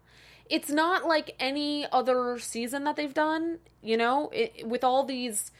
it's 0.47 0.69
not 0.69 1.05
like 1.07 1.35
any 1.39 1.87
other 1.91 2.37
season 2.39 2.83
that 2.83 2.95
they've 2.95 3.13
done, 3.13 3.57
you 3.81 3.97
know, 3.97 4.29
it, 4.33 4.67
with 4.67 4.83
all 4.83 5.03
these 5.03 5.51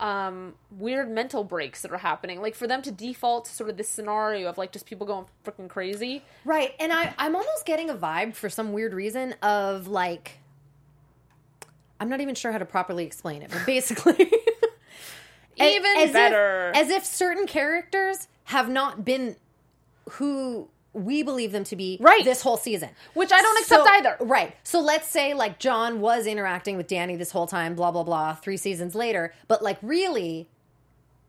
um 0.00 0.54
weird 0.78 1.10
mental 1.10 1.44
breaks 1.44 1.82
that 1.82 1.92
are 1.92 1.98
happening 1.98 2.40
like 2.40 2.54
for 2.54 2.66
them 2.66 2.80
to 2.80 2.90
default 2.90 3.44
to 3.44 3.52
sort 3.52 3.68
of 3.68 3.76
this 3.76 3.90
scenario 3.90 4.48
of 4.48 4.56
like 4.56 4.72
just 4.72 4.86
people 4.86 5.06
going 5.06 5.26
freaking 5.44 5.68
crazy 5.68 6.22
Right. 6.46 6.72
And 6.80 6.90
I, 6.90 7.12
I'm 7.18 7.36
almost 7.36 7.66
getting 7.66 7.90
a 7.90 7.94
vibe 7.94 8.34
for 8.34 8.48
some 8.48 8.72
weird 8.72 8.94
reason 8.94 9.34
of 9.42 9.86
like, 9.88 10.38
I'm 12.00 12.08
not 12.08 12.20
even 12.22 12.34
sure 12.34 12.50
how 12.52 12.58
to 12.58 12.64
properly 12.64 13.04
explain 13.04 13.42
it, 13.42 13.50
but 13.50 13.64
basically, 13.66 14.14
as- 14.18 14.28
Even 15.56 15.96
as 15.96 16.08
if- 16.08 16.12
better. 16.12 16.72
as 16.74 16.90
if 16.90 17.04
certain 17.04 17.46
characters 17.46 18.28
have 18.44 18.68
not 18.68 19.04
been 19.04 19.36
who 20.12 20.68
we 20.94 21.22
believe 21.22 21.52
them 21.52 21.64
to 21.64 21.74
be 21.76 21.96
Right. 22.00 22.22
this 22.24 22.42
whole 22.42 22.58
season. 22.58 22.90
Which 23.14 23.32
I 23.32 23.40
don't 23.40 23.58
accept 23.60 23.84
So- 23.86 23.92
either. 23.92 24.16
Right. 24.20 24.54
So 24.62 24.78
let's 24.80 25.08
say 25.08 25.32
like 25.32 25.58
John 25.58 26.00
was 26.00 26.26
interacting 26.26 26.76
with 26.76 26.86
Danny 26.86 27.16
this 27.16 27.30
whole 27.30 27.46
time, 27.46 27.74
blah 27.74 27.90
blah 27.90 28.02
blah, 28.02 28.34
three 28.34 28.56
seasons 28.58 28.94
later, 28.94 29.32
but 29.48 29.62
like 29.62 29.78
really 29.80 30.48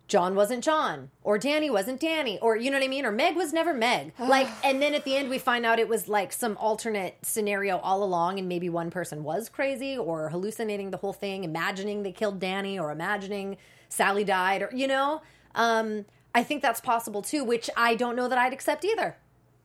John 0.09 0.36
wasn't 0.36 0.63
John, 0.65 1.09
or 1.24 1.38
Danny 1.38 1.69
wasn't 1.69 1.99
Danny, 2.01 2.38
or 2.39 2.57
you 2.57 2.69
know 2.69 2.78
what 2.78 2.84
I 2.84 2.89
mean, 2.89 3.05
or 3.05 3.11
Meg 3.11 3.38
was 3.38 3.53
never 3.53 3.74
Meg. 3.74 4.11
like, 4.19 4.47
and 4.63 4.82
then 4.82 4.93
at 4.93 5.05
the 5.05 5.15
end 5.15 5.30
we 5.30 5.38
find 5.39 5.65
out 5.65 5.80
it 5.80 5.88
was 5.88 6.09
like 6.09 6.34
some 6.34 6.57
alternate 6.57 7.15
scenario 7.21 7.78
all 7.78 8.03
along, 8.03 8.38
and 8.39 8.49
maybe 8.49 8.67
one 8.69 8.91
person 8.91 9.24
was 9.24 9.47
crazy 9.47 9.97
or 9.97 10.28
hallucinating 10.30 10.91
the 10.91 10.97
whole 10.97 11.13
thing, 11.13 11.45
imagining 11.45 12.03
they 12.03 12.11
killed 12.11 12.39
Danny, 12.41 12.78
or 12.78 12.91
imagining 12.91 13.55
Sally 13.93 14.23
died, 14.23 14.61
or 14.63 14.69
you 14.73 14.87
know. 14.87 15.21
Um, 15.55 16.05
I 16.35 16.43
think 16.43 16.61
that's 16.61 16.81
possible 16.81 17.21
too, 17.21 17.43
which 17.43 17.69
I 17.77 17.93
don't 17.95 18.15
know 18.15 18.27
that 18.27 18.37
I'd 18.39 18.53
accept 18.53 18.83
either. 18.83 19.17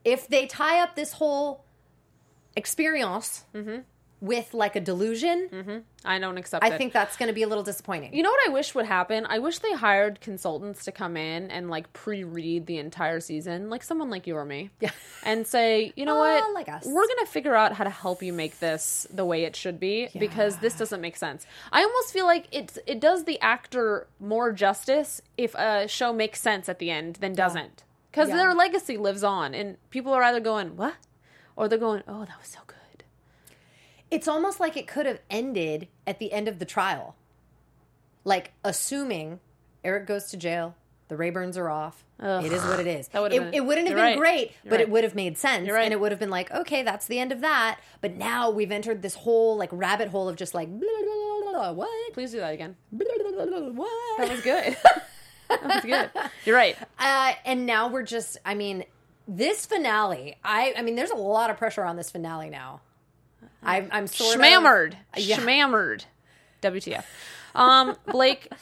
If 0.05 0.29
they 0.29 0.47
tie 0.47 0.81
up 0.81 0.97
this 0.97 1.15
whole 1.15 1.65
experience 2.55 3.45
Mm-hmm. 3.55 3.79
With 4.21 4.53
like 4.55 4.75
a 4.75 4.81
delusion, 4.81 5.85
i 6.05 6.19
don't 6.19 6.39
accept 6.39 6.65
I 6.65 6.69
it 6.75 6.79
think 6.79 6.93
that's 6.93 7.17
going 7.17 7.29
to 7.29 7.33
be 7.33 7.43
a 7.45 7.49
little 7.49 7.63
disappointing. 7.63 8.15
You 8.15 8.23
know 8.23 8.31
what 8.31 8.49
I 8.49 8.53
wish 8.53 8.75
would 8.75 8.87
happen? 8.87 9.27
I 9.29 9.39
wish 9.39 9.59
they 9.61 9.73
hired 9.73 10.21
consultants 10.21 10.85
to 10.87 10.93
come 10.93 11.17
in 11.17 11.51
and 11.51 11.71
like 11.71 11.93
pre-read 11.93 12.67
the 12.67 12.79
entire 12.79 13.21
season, 13.21 13.71
like 13.71 13.83
someone 13.85 14.11
like 14.11 14.27
you 14.27 14.37
or 14.37 14.45
me. 14.45 14.71
Yeah. 14.81 14.91
And 15.25 15.47
say, 15.47 15.93
you 15.97 16.05
know 16.05 16.17
Uh, 16.17 16.41
what? 16.41 16.55
like 16.55 16.69
us. 16.69 16.85
We're 16.87 17.07
gonna 17.07 17.27
figure 17.27 17.55
out 17.55 17.73
how 17.75 17.85
to 17.85 17.91
help 17.91 18.23
you 18.23 18.33
make 18.33 18.59
this 18.59 19.07
the 19.13 19.25
way 19.25 19.45
it 19.45 19.55
should 19.55 19.79
be 19.79 20.09
because 20.19 20.59
this 20.59 20.77
doesn't 20.77 21.01
make 21.01 21.17
sense. 21.17 21.47
I 21.71 21.83
almost 21.85 22.13
feel 22.13 22.27
like 22.27 22.47
it's 22.51 22.79
it 22.87 22.99
does 23.01 23.25
the 23.25 23.39
actor 23.41 24.09
more 24.19 24.53
justice 24.53 25.21
if 25.37 25.55
a 25.55 25.87
show 25.87 26.13
makes 26.13 26.41
sense 26.41 26.69
at 26.69 26.79
the 26.81 26.91
end 26.91 27.17
than 27.17 27.35
doesn't. 27.35 27.85
Because 28.11 28.31
Yeah. 28.31 28.37
their 28.39 28.55
legacy 28.55 28.97
lives 28.97 29.23
on 29.23 29.55
and 29.55 29.77
people 29.91 30.13
are 30.13 30.23
either 30.23 30.41
going, 30.41 30.77
What? 30.77 30.95
Or 31.57 31.69
they're 31.69 31.79
going, 31.79 32.03
Oh, 32.09 32.25
that 32.25 32.39
was 32.39 32.49
so 32.49 32.61
good. 32.67 32.78
It's 34.11 34.29
almost 34.29 34.61
like 34.61 34.77
it 34.77 34.87
could 34.87 35.07
have 35.07 35.21
ended 35.31 35.89
at 36.07 36.19
the 36.19 36.33
end 36.33 36.49
of 36.49 36.59
the 36.59 36.65
trial. 36.65 37.15
Like 38.25 38.53
assuming 38.65 39.41
Eric 39.85 40.07
goes 40.07 40.27
to 40.31 40.37
jail, 40.37 40.75
the 41.09 41.17
Rayburns 41.17 41.57
are 41.57 41.71
off. 41.71 42.05
Ugh. 42.21 42.45
It 42.45 42.53
is 42.53 42.63
what 42.65 42.81
it 42.81 42.87
is. 42.87 43.09
It, 43.13 43.31
been- 43.31 43.55
it 43.55 43.65
wouldn't 43.65 43.89
have 43.89 43.97
been 43.97 44.05
right. 44.05 44.19
great, 44.19 44.53
You're 44.65 44.71
but 44.71 44.81
it 44.81 44.91
would 44.91 45.05
have 45.05 45.15
made 45.15 45.39
sense. 45.39 45.71
Right. 45.71 45.85
And 45.85 45.93
it 45.93 46.01
would 46.01 46.13
have 46.13 46.19
been 46.19 46.31
like, 46.31 46.51
okay, 46.51 46.83
that's 46.83 47.07
the 47.07 47.19
end 47.19 47.33
of 47.33 47.41
that. 47.41 47.79
But 48.01 48.17
now 48.17 48.51
we've 48.51 48.73
entered 48.73 49.03
this 49.03 49.15
whole 49.15 49.57
like 49.57 49.71
rabbit 49.73 50.09
hole 50.09 50.29
of 50.29 50.37
just 50.37 50.55
like 50.55 50.69
blah, 50.69 50.81
blah, 50.81 51.53
blah, 51.53 51.73
what? 51.73 52.13
Please 52.13 52.33
do 52.33 52.39
that 52.39 52.53
again. 52.53 52.77
What? 52.91 54.19
That 54.19 54.31
was 54.31 54.41
good. 54.43 54.77
that 55.49 55.65
was 55.65 55.85
good. 55.85 56.11
You're 56.45 56.57
right. 56.57 56.77
Uh, 56.99 57.33
and 57.45 57.65
now 57.67 57.89
we're 57.89 58.03
just, 58.03 58.37
I 58.45 58.55
mean, 58.55 58.85
this 59.27 59.65
finale, 59.65 60.37
I, 60.45 60.75
I 60.77 60.83
mean, 60.83 60.95
there's 60.95 61.11
a 61.11 61.17
lot 61.17 61.51
of 61.51 61.57
pressure 61.57 61.85
on 61.85 61.97
this 61.97 62.11
finale 62.11 62.51
now. 62.51 62.81
I'm, 63.63 63.89
I'm 63.93 64.07
sort 64.07 64.37
Schmammered. 64.39 64.95
of. 65.15 65.21
Yeah. 65.21 65.37
Schmammered. 65.39 66.05
WTF. 66.63 67.05
Um, 67.55 67.97
Blake, 68.07 68.53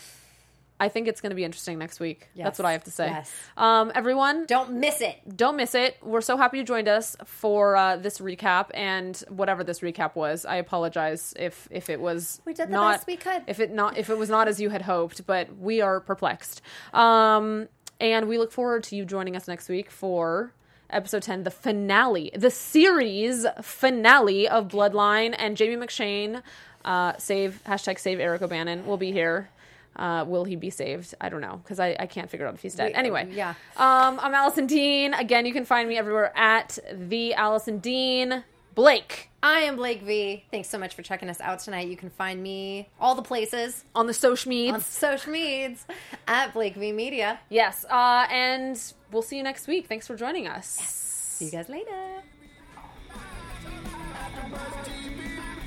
I 0.81 0.89
think 0.89 1.07
it's 1.09 1.21
going 1.21 1.31
to 1.31 1.37
be 1.37 1.45
interesting 1.45 1.79
next 1.79 2.01
week. 2.01 2.29
Yes. 2.35 2.45
That's 2.47 2.59
what 2.59 2.65
I 2.67 2.73
have 2.73 2.85
to 2.85 2.91
say. 2.91 3.09
Yes. 3.09 3.31
Um, 3.57 3.93
everyone, 3.95 4.47
Don't 4.47 4.75
miss 4.75 5.03
it. 5.03 5.17
don't 5.37 5.57
miss 5.57 5.75
it. 5.75 5.99
We're 6.03 6.21
so 6.23 6.37
happy 6.39 6.59
you 6.59 6.65
joined 6.65 6.89
us 6.89 7.15
for 7.27 7.77
uh, 7.77 7.97
this 7.97 8.21
recap 8.21 8.71
and 8.73 9.15
whatever 9.29 9.65
this 9.65 9.81
recap 9.81 10.15
was. 10.15 10.47
I 10.47 10.57
apologize 10.57 11.35
if 11.39 11.69
if 11.71 11.91
it 11.91 12.01
was 12.01 12.41
We 12.47 12.55
did 12.55 12.69
the 12.69 12.73
not, 12.73 12.95
best 12.95 13.07
we 13.07 13.17
could. 13.17 13.43
If 13.47 13.61
it 13.61 13.71
not 13.71 13.99
if 13.99 14.09
it 14.09 14.17
was 14.17 14.31
not 14.31 14.49
as 14.49 14.61
you 14.61 14.71
had 14.71 14.83
hoped, 14.83 15.27
but 15.27 15.55
we 15.59 15.83
are 15.83 16.01
perplexed. 16.01 16.63
Um, 16.95 17.69
and 18.01 18.29
we 18.29 18.39
look 18.39 18.53
forward 18.53 18.85
to 18.85 18.97
you 18.97 19.05
joining 19.05 19.37
us 19.37 19.47
next 19.49 19.69
week 19.69 19.91
for 19.91 20.53
episode 20.91 21.23
10 21.23 21.45
the 21.45 21.51
finale 21.51 22.31
the 22.35 22.51
series 22.51 23.47
finale 23.63 24.49
of 24.49 24.69
bloodline 24.69 25.35
and 25.39 25.57
jamie 25.57 25.77
mcshane 25.77 26.43
uh, 26.85 27.13
save 27.19 27.61
hashtag 27.67 27.99
save 27.99 28.21
eric 28.21 28.43
o'bannon 28.43 28.87
will 28.87 28.97
be 28.97 29.13
here 29.13 29.49
uh, 29.97 30.27
will 30.29 30.45
he 30.45 30.57
be 30.57 30.69
saved? 30.69 31.15
I 31.23 31.31
don't 31.31 31.41
know 31.41 31.59
because 31.63 31.81
I, 31.81 31.97
I 31.99 32.05
can't 32.05 32.29
figure 32.29 32.47
out 32.47 32.53
if 32.53 32.61
he's 32.61 32.75
dead. 32.75 32.89
We- 32.89 32.95
anyway, 32.95 33.29
yeah. 33.33 33.55
Um, 33.79 34.21
I'm 34.21 34.35
Allison 34.35 34.67
Dean. 34.67 35.15
Again, 35.15 35.47
you 35.47 35.55
can 35.55 35.65
find 35.65 35.89
me 35.89 35.97
everywhere 35.97 36.37
at 36.37 36.79
the 36.93 37.33
Allison 37.33 37.79
Dean. 37.79 38.45
Blake 38.75 39.31
I 39.47 39.61
am 39.61 39.77
Blake 39.77 40.03
V. 40.03 40.45
Thanks 40.51 40.69
so 40.69 40.77
much 40.77 40.95
for 40.97 41.03
checking 41.03 41.31
us 41.31 41.41
out 41.41 41.61
tonight. 41.61 41.87
You 41.87 41.97
can 41.97 42.11
find 42.11 42.43
me 42.43 42.89
all 43.01 43.15
the 43.15 43.23
places 43.23 43.85
on 43.95 44.09
the 44.09 44.13
social 44.13 44.49
medias. 44.49 44.75
on 44.75 44.81
social 44.81 45.33
medias 45.33 45.87
at 46.27 46.53
Blake 46.53 46.75
V 46.75 46.91
Media. 46.91 47.39
Yes, 47.49 47.85
uh, 47.89 48.27
and 48.29 48.77
we'll 49.17 49.23
see 49.23 49.39
you 49.39 49.43
next 49.43 49.67
week. 49.67 49.87
Thanks 49.87 50.07
for 50.07 50.15
joining 50.15 50.47
us. 50.47 50.69
See 50.69 51.47
you 51.47 51.51
guys 51.51 51.71
later. 51.71 52.21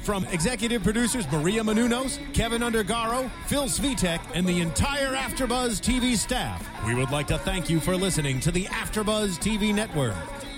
From 0.04 0.24
executive 0.26 0.84
producers 0.84 1.26
Maria 1.32 1.64
Menounos, 1.64 2.20
Keven 2.34 2.62
Undergaro, 2.62 3.32
Phil 3.48 3.66
Svitek, 3.66 4.20
and 4.36 4.46
the 4.46 4.62
entire 4.62 5.16
AfterBuzz 5.16 5.82
TV 5.82 6.16
staff, 6.16 6.64
we 6.86 6.94
would 6.94 7.10
like 7.10 7.26
to 7.28 7.40
thank 7.40 7.72
you 7.72 7.80
for 7.80 7.98
listening 7.98 8.40
to 8.42 8.52
the 8.52 8.66
AfterBuzz 8.66 9.40
TV 9.40 9.74
network. 9.74 10.14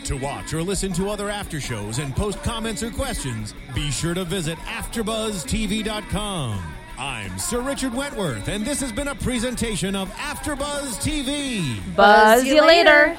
To 0.06 0.18
watch 0.18 0.54
or 0.54 0.62
listen 0.62 0.92
to 0.94 1.10
other 1.10 1.30
after 1.30 1.62
shows 1.62 2.00
and 2.00 2.14
post 2.14 2.44
comments 2.44 2.84
or 2.84 2.92
questions, 2.92 3.56
be 3.74 3.90
sure 3.90 4.14
to 4.14 4.26
visit 4.26 4.58
AfterBuzzTV.com. 4.60 6.71
I'm 6.98 7.38
Sir 7.40 7.62
Richard 7.62 7.94
Wentworth, 7.94 8.48
and 8.48 8.66
this 8.66 8.80
has 8.82 8.92
been 8.92 9.08
a 9.08 9.16
presentation 9.16 9.96
of 9.96 10.10
AfterBuzz 10.12 10.98
TV. 11.02 11.80
Buzz 11.96 12.46
you 12.46 12.62
later. 12.66 13.18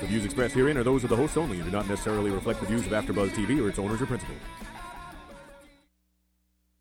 The 0.00 0.06
views 0.06 0.24
expressed 0.24 0.54
herein 0.54 0.76
are 0.76 0.82
those 0.82 1.04
of 1.04 1.10
the 1.10 1.16
hosts 1.16 1.36
only 1.36 1.58
and 1.58 1.64
do 1.66 1.70
not 1.70 1.88
necessarily 1.88 2.30
reflect 2.30 2.60
the 2.60 2.66
views 2.66 2.86
of 2.86 2.92
AfterBuzz 2.92 3.30
TV 3.30 3.62
or 3.62 3.68
its 3.68 3.78
owners 3.78 4.02
or 4.02 4.06
principals. 4.06 4.38